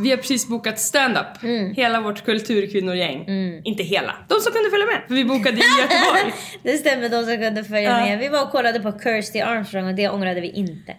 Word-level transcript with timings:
Vi 0.00 0.10
har 0.10 0.16
precis 0.16 0.48
bokat 0.48 0.78
stand-up. 0.80 1.26
Hela 1.76 2.00
vårt 2.00 2.24
kulturkvinnogäng. 2.24 3.24
Inte 3.64 3.82
hela. 3.82 4.14
De 4.28 4.40
som 4.40 4.52
kunde 4.52 4.70
följa 4.70 4.86
med. 4.86 5.02
För 5.08 5.14
vi 5.14 5.24
bokade 5.24 5.56
i 5.56 5.60
Göteborg. 5.80 6.34
Det 6.62 6.76
stämmer, 6.76 7.08
de 7.08 7.24
som 7.24 7.36
kunde 7.38 7.64
följa 7.64 7.82
Ja. 7.98 8.04
med. 8.04 8.18
Vi 8.18 8.28
var 8.28 8.42
och 8.42 8.50
kollade 8.50 8.80
på 8.80 8.92
Kirsty 9.02 9.40
Armstrong 9.40 9.86
och 9.86 9.94
det 9.94 10.08
ångrade 10.08 10.40
vi 10.40 10.50
inte. 10.50 10.96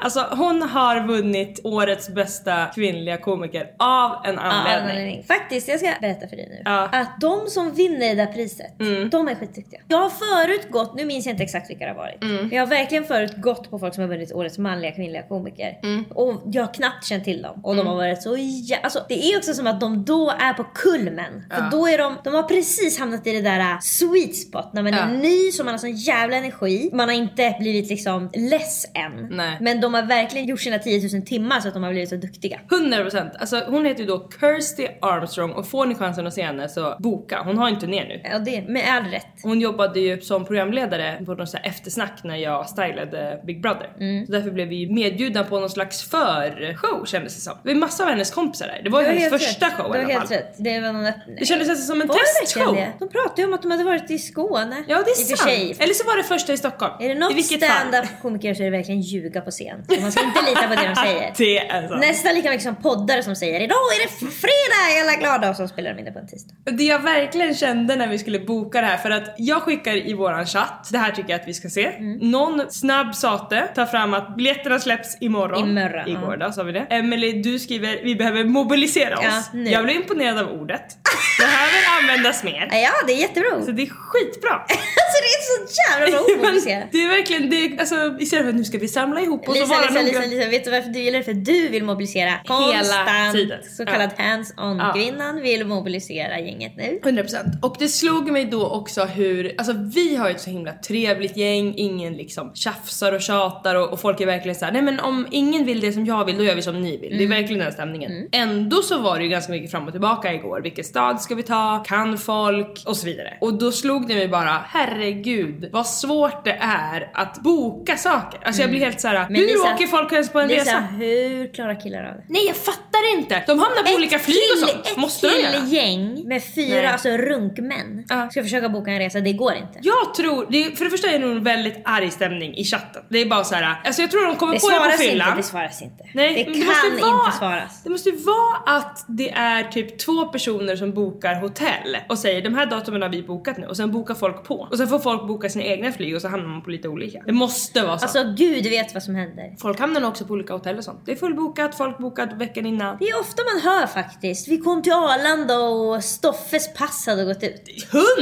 Alltså 0.00 0.20
hon 0.30 0.62
har 0.62 1.06
vunnit 1.06 1.60
årets 1.64 2.08
bästa 2.08 2.66
kvinnliga 2.74 3.16
komiker 3.16 3.70
av 3.78 4.16
en 4.24 4.34
Ja, 4.34 4.40
anledning. 4.40 4.90
anledning. 4.90 5.24
Faktiskt, 5.24 5.68
jag 5.68 5.78
ska 5.80 5.90
berätta 6.00 6.28
för 6.28 6.36
dig 6.36 6.46
nu. 6.50 6.62
Ja. 6.64 6.88
Att 6.92 7.20
de 7.20 7.46
som 7.46 7.72
vinner 7.74 7.98
det 8.08 8.14
där 8.14 8.26
priset, 8.32 8.72
de 9.10 9.28
är 9.28 9.34
skitduktiga. 9.34 9.80
Jag 9.88 9.98
har 9.98 10.10
förut 10.10 10.70
gått, 10.70 10.94
nu 10.96 11.04
minns 11.04 11.26
jag 11.26 11.32
inte 11.32 11.44
exakt 11.44 11.70
vilka 11.70 11.84
det 11.84 11.90
har 11.90 11.96
varit. 11.98 12.16
Men 12.20 12.50
jag 12.52 12.62
har 12.62 12.66
verkligen 12.66 13.04
förut 13.04 13.32
gått 13.36 13.70
på 13.70 13.78
folk 13.78 13.94
som 13.94 14.02
har 14.02 14.08
vunnit 14.08 14.32
årets 14.32 14.58
manliga 14.58 14.92
kvinnliga 14.92 15.22
komiker. 15.22 15.78
Och 16.14 16.42
jag 16.46 16.62
har 16.62 16.74
knappt 16.74 17.04
känt 17.06 17.24
till 17.24 17.42
dem. 17.42 17.60
Och 17.64 17.76
de 17.76 17.86
har 17.86 17.94
varit 17.94 18.22
så 18.22 18.36
jä... 18.36 18.78
Alltså 18.82 19.04
det 19.08 19.24
är 19.32 19.38
också 19.38 19.54
som 19.54 19.66
att 19.66 19.80
de 19.80 20.04
då 20.04 20.30
är 20.30 20.52
på 20.52 20.64
kulmen. 20.74 21.44
För 21.50 21.70
då 21.70 21.86
är 21.88 21.98
de, 21.98 22.16
de 22.24 22.34
har 22.34 22.42
precis 22.42 22.98
hamnat 22.98 23.26
i 23.26 23.32
det 23.32 23.40
där 23.40 23.60
äh, 23.60 23.78
sweet 23.82 24.36
spot. 24.36 24.72
När 24.72 24.82
man 24.82 24.94
är 24.94 24.98
Ja. 24.98 25.06
ny, 25.06 25.50
så 25.52 25.64
man 25.64 25.74
har 25.74 25.78
sån 25.78 25.92
jävla 25.96 26.36
energi. 26.36 26.90
Man 26.92 27.08
har 27.08 27.16
inte 27.16 27.56
blivit 27.60 27.88
liksom 27.90 28.30
less 28.34 28.86
än. 28.94 29.28
Nej. 29.30 29.56
Men 29.60 29.80
de 29.80 29.87
har 29.94 30.02
verkligen 30.02 30.46
gjort 30.46 30.60
sina 30.60 30.78
10 30.78 31.08
000 31.12 31.22
timmar 31.26 31.60
så 31.60 31.68
att 31.68 31.74
de 31.74 31.82
har 31.82 31.90
blivit 31.90 32.08
så 32.08 32.16
duktiga. 32.16 32.60
100%. 32.68 33.30
Alltså 33.38 33.62
hon 33.66 33.84
heter 33.84 34.00
ju 34.00 34.06
då 34.06 34.30
Kirsty 34.40 34.86
Armstrong 35.02 35.52
och 35.52 35.68
får 35.68 35.86
ni 35.86 35.94
chansen 35.94 36.26
att 36.26 36.34
se 36.34 36.42
henne 36.42 36.68
så 36.68 36.96
boka. 36.98 37.42
Hon 37.44 37.58
har 37.58 37.68
en 37.68 37.78
turné 37.78 38.04
nu. 38.04 38.20
Ja, 38.24 38.38
det 38.38 38.68
med 38.68 38.82
all 38.88 39.04
rätt. 39.04 39.26
Hon 39.42 39.60
jobbade 39.60 40.00
ju 40.00 40.20
som 40.20 40.44
programledare 40.44 41.24
på 41.26 41.34
något 41.34 41.50
så 41.50 41.58
eftersnack 41.62 42.20
när 42.24 42.36
jag 42.36 42.68
stylade 42.68 43.40
Big 43.46 43.62
Brother. 43.62 43.90
Mm. 44.00 44.26
Så 44.26 44.32
därför 44.32 44.50
blev 44.50 44.68
vi 44.68 44.92
medbjudna 44.92 45.44
på 45.44 45.60
någon 45.60 45.70
slags 45.70 46.10
förshow 46.10 47.04
kändes 47.06 47.34
det 47.34 47.40
som. 47.40 47.54
Det 47.62 47.68
var 47.68 47.80
massa 47.80 48.02
av 48.02 48.10
hennes 48.10 48.30
kompisar 48.30 48.66
där. 48.66 48.80
Det 48.84 48.90
var 48.90 49.00
ju 49.00 49.06
hennes 49.06 49.28
första 49.28 49.66
rätt. 49.66 49.72
show 49.72 49.96
i 49.96 49.98
alla 49.98 50.08
helt 50.08 50.28
fall. 50.28 50.36
rätt. 50.36 50.54
Det 50.58 50.80
var 50.80 50.92
någon 50.92 51.06
öppning. 51.06 51.36
Det 51.40 51.46
kändes 51.46 51.68
nästan 51.68 51.86
som 51.86 52.00
en 52.00 52.08
testshow. 52.08 52.76
De 52.98 53.08
pratade 53.08 53.42
ju 53.42 53.48
om 53.48 53.54
att 53.54 53.62
de 53.62 53.70
hade 53.70 53.84
varit 53.84 54.10
i 54.10 54.18
Skåne. 54.18 54.84
Ja 54.88 55.02
det 55.04 55.10
är 55.10 55.36
sant. 55.36 55.80
Eller 55.80 55.94
så 55.94 56.06
var 56.06 56.16
det 56.16 56.22
första 56.22 56.52
i 56.52 56.56
Stockholm. 56.56 56.92
Är 57.00 57.08
det 57.08 57.14
något 57.14 57.44
stand-up 57.44 58.22
komiker 58.22 58.54
så 58.54 58.62
är 58.62 58.64
det 58.64 58.76
verkligen 58.76 59.00
ljuga 59.00 59.40
på 59.40 59.50
scen. 59.50 59.77
Så 59.88 60.00
man 60.00 60.12
ska 60.12 60.24
inte 60.24 60.42
lita 60.42 60.68
på 60.68 60.74
det 60.74 60.88
de 60.88 60.96
säger. 60.96 61.32
Det 61.38 61.58
är 61.58 61.88
sant. 61.88 62.00
Nästan 62.00 62.34
lika 62.34 62.50
mycket 62.50 62.64
som 62.64 62.76
poddare 62.76 63.22
som 63.22 63.36
säger 63.36 63.60
idag 63.60 63.76
är 63.76 64.02
det 64.02 64.30
fredag, 64.30 64.82
är 64.96 65.02
alla 65.02 65.14
glada 65.20 65.50
och 65.50 65.56
så 65.56 65.68
spelar 65.68 65.92
de 65.92 65.98
in 65.98 66.04
det 66.04 66.12
på 66.12 66.18
en 66.18 66.26
tisdag. 66.28 66.54
Det 66.64 66.84
jag 66.84 66.98
verkligen 66.98 67.54
kände 67.54 67.96
när 67.96 68.08
vi 68.08 68.18
skulle 68.18 68.38
boka 68.40 68.80
det 68.80 68.86
här 68.86 68.96
för 68.96 69.10
att 69.10 69.34
jag 69.38 69.62
skickar 69.62 69.96
i 70.06 70.14
våran 70.14 70.46
chatt, 70.46 70.88
det 70.92 70.98
här 70.98 71.10
tycker 71.12 71.30
jag 71.30 71.40
att 71.40 71.48
vi 71.48 71.54
ska 71.54 71.68
se. 71.68 71.86
Mm. 71.86 72.30
Någon 72.30 72.70
snabb 72.70 73.14
sate 73.14 73.68
tar 73.74 73.86
fram 73.86 74.14
att 74.14 74.36
biljetterna 74.36 74.78
släpps 74.78 75.16
imorgon. 75.20 75.68
Imorgon, 75.68 76.08
Igår 76.08 76.36
ja. 76.40 76.46
då 76.46 76.52
sa 76.52 76.62
vi 76.62 76.72
det. 76.72 76.86
Emily 76.90 77.42
du 77.42 77.58
skriver 77.58 78.00
vi 78.04 78.16
behöver 78.16 78.44
mobilisera 78.44 79.18
oss. 79.18 79.50
Ja, 79.52 79.60
jag 79.60 79.84
blev 79.84 79.96
imponerad 79.96 80.38
av 80.38 80.60
ordet. 80.60 80.96
Behöver 81.38 81.80
användas 82.02 82.44
mer. 82.44 82.68
Ja, 82.88 82.92
det 83.06 83.12
är 83.12 83.16
jättebra. 83.16 83.62
Så 83.64 83.70
det 83.70 83.82
är 83.82 83.90
skitbra. 83.90 84.54
Alltså 85.08 85.18
det 85.24 85.30
är 85.36 85.66
så 85.66 85.80
jävla 85.90 86.06
bra 86.10 86.34
ord 86.34 86.40
mobilisera. 86.40 86.84
det 86.92 86.98
är 87.04 87.08
verkligen, 87.08 87.50
det 87.50 87.56
är, 87.56 87.80
alltså 87.80 88.16
istället 88.20 88.44
för 88.44 88.50
att 88.50 88.54
nu 88.54 88.64
ska 88.64 88.78
vi 88.78 88.88
samla 88.88 89.20
ihop 89.20 89.48
oss 89.48 89.60
och 89.62 89.67
Lisa, 89.74 90.02
Lisa. 90.02 90.20
Lisa, 90.20 90.36
Lisa, 90.36 90.50
vet 90.50 90.64
du 90.64 90.70
varför 90.70 90.90
du 90.90 90.98
gillar 91.00 91.18
det? 91.18 91.24
För 91.24 91.34
du 91.34 91.68
vill 91.68 91.84
mobilisera 91.84 92.32
konstant. 92.46 93.32
tiden. 93.32 93.58
Så 93.76 93.86
kallad. 93.86 94.10
Ja. 94.56 94.92
Kvinnan 94.94 95.40
vill 95.40 95.66
mobilisera 95.66 96.40
gänget 96.40 96.72
nu. 96.76 97.00
100% 97.02 97.62
och 97.62 97.76
det 97.78 97.88
slog 97.88 98.30
mig 98.30 98.44
då 98.44 98.66
också 98.66 99.04
hur, 99.04 99.54
alltså 99.58 99.72
vi 99.94 100.16
har 100.16 100.28
ju 100.28 100.34
ett 100.34 100.40
så 100.40 100.50
himla 100.50 100.72
trevligt 100.72 101.36
gäng, 101.36 101.74
ingen 101.76 102.12
liksom 102.12 102.50
tjafsar 102.54 103.12
och 103.12 103.20
tjatar 103.20 103.74
och, 103.74 103.92
och 103.92 104.00
folk 104.00 104.20
är 104.20 104.26
verkligen 104.26 104.54
såhär, 104.54 104.72
nej 104.72 104.82
men 104.82 105.00
om 105.00 105.26
ingen 105.30 105.64
vill 105.64 105.80
det 105.80 105.92
som 105.92 106.06
jag 106.06 106.24
vill 106.24 106.38
då 106.38 106.44
gör 106.44 106.54
vi 106.54 106.62
som 106.62 106.80
ni 106.80 106.96
vill. 106.96 107.18
Det 107.18 107.24
är 107.24 107.28
verkligen 107.28 107.58
den 107.58 107.72
stämningen. 107.72 108.28
Ändå 108.32 108.82
så 108.82 108.98
var 108.98 109.16
det 109.18 109.24
ju 109.24 109.30
ganska 109.30 109.52
mycket 109.52 109.70
fram 109.70 109.86
och 109.86 109.92
tillbaka 109.92 110.34
igår, 110.34 110.60
vilken 110.60 110.84
stad 110.84 111.20
ska 111.20 111.34
vi 111.34 111.42
ta, 111.42 111.84
kan 111.86 112.18
folk 112.18 112.82
och 112.86 112.96
så 112.96 113.06
vidare. 113.06 113.38
Och 113.40 113.54
då 113.54 113.72
slog 113.72 114.08
det 114.08 114.14
mig 114.14 114.28
bara, 114.28 114.64
herregud 114.68 115.68
vad 115.72 115.86
svårt 115.86 116.44
det 116.44 116.58
är 116.60 117.10
att 117.14 117.42
boka 117.42 117.96
saker. 117.96 118.40
Alltså 118.44 118.62
jag 118.62 118.70
blir 118.70 118.80
helt 118.80 119.00
såhär, 119.00 119.26
hur 119.28 119.57
Lisa- 119.64 119.74
åker 119.74 119.86
folk 119.86 120.12
ens 120.12 120.30
på 120.32 120.40
en 120.40 120.48
Lisa, 120.48 120.60
resa? 120.62 120.78
hur 120.80 121.52
klarar 121.54 121.80
killar 121.80 122.04
av 122.04 122.14
det? 122.16 122.22
Nej 122.28 122.46
jag 122.46 122.56
fattar 122.56 123.18
inte! 123.18 123.42
De 123.46 123.58
hamnar 123.58 123.82
på 123.82 123.94
olika 123.96 124.18
flyg 124.18 124.36
och 124.62 124.68
sånt. 124.68 124.86
Ett 124.86 124.96
Måste 124.96 125.28
de 125.28 125.40
göra? 125.42 125.52
killgäng 125.52 126.28
med 126.28 126.42
fyra 126.54 126.74
Nej. 126.76 126.86
alltså 126.86 127.08
runkmän 127.08 128.04
Ja. 128.08 128.28
ska 128.30 128.42
försöka 128.42 128.68
boka 128.68 128.90
en 128.90 128.98
resa, 128.98 129.20
det 129.20 129.32
går 129.32 129.54
inte. 129.54 129.78
Jag 129.82 130.14
tror, 130.14 130.46
det 130.50 130.64
är, 130.64 130.70
för 130.70 130.84
det 130.84 130.90
första 130.90 131.08
är 131.08 131.12
det 131.12 131.26
nog 131.26 131.36
en 131.36 131.44
väldigt 131.44 131.80
arg 131.84 132.10
stämning 132.10 132.54
i 132.56 132.64
chatten. 132.64 133.02
Det 133.10 133.18
är 133.18 133.26
bara 133.26 133.44
så 133.44 133.54
här. 133.54 133.80
alltså 133.84 134.02
jag 134.02 134.10
tror 134.10 134.26
de 134.26 134.36
kommer 134.36 134.54
Det 134.54 134.60
på 134.60 134.70
det 134.70 134.78
på 134.96 135.02
fyllan. 135.02 135.36
det 135.36 135.42
svaras 135.42 135.82
inte. 135.82 136.04
Nej, 136.14 136.34
det 136.34 136.44
kan 136.44 136.66
måste 136.66 136.86
ju 136.86 136.92
inte 136.92 137.02
vara- 137.06 137.32
svaras. 137.32 137.82
Det 137.82 137.90
måste 137.90 138.08
ju 138.08 138.16
vara 138.16 138.76
att 138.76 139.04
det 139.08 139.30
är 139.30 139.64
typ 139.64 139.98
två 139.98 140.24
personer 140.24 140.76
som 140.76 140.92
bokar 140.94 141.34
hotell 141.34 141.96
och 142.08 142.18
säger 142.18 142.42
de 142.42 142.54
här 142.54 142.66
datumen 142.66 143.02
har 143.02 143.08
vi 143.08 143.22
bokat 143.22 143.58
nu 143.58 143.66
och 143.66 143.76
sen 143.76 143.92
bokar 143.92 144.14
folk 144.14 144.44
på. 144.44 144.68
Och 144.70 144.76
sen 144.78 144.88
får 144.88 144.98
folk 144.98 145.26
boka 145.28 145.48
sina 145.48 145.64
egna 145.64 145.92
flyg 145.92 146.14
och 146.16 146.22
så 146.22 146.28
hamnar 146.28 146.48
man 146.48 146.62
på 146.62 146.70
lite 146.70 146.88
olika. 146.88 147.22
Det 147.26 147.32
måste 147.32 147.82
vara 147.82 147.98
så. 147.98 148.04
Alltså 148.04 148.34
gud 148.36 148.64
vet 148.66 148.94
vad 148.94 149.02
som 149.02 149.14
händer. 149.14 149.47
Folk 149.60 149.80
hamnar 149.80 150.08
också 150.08 150.24
på 150.24 150.32
olika 150.32 150.52
hotell 150.52 150.78
och 150.78 150.84
sånt. 150.84 151.02
Det 151.06 151.12
är 151.12 151.16
fullbokat, 151.16 151.74
folk 151.74 151.98
bokat 151.98 152.32
veckan 152.32 152.66
innan. 152.66 152.96
Det 153.00 153.08
är 153.08 153.20
ofta 153.20 153.42
man 153.54 153.62
hör 153.62 153.86
faktiskt. 153.86 154.48
Vi 154.48 154.58
kom 154.58 154.82
till 154.82 154.92
Arlanda 154.92 155.58
och 155.58 156.04
Stoffes 156.04 156.74
pass 156.74 157.06
hade 157.06 157.24
gått 157.24 157.42
ut. 157.42 157.62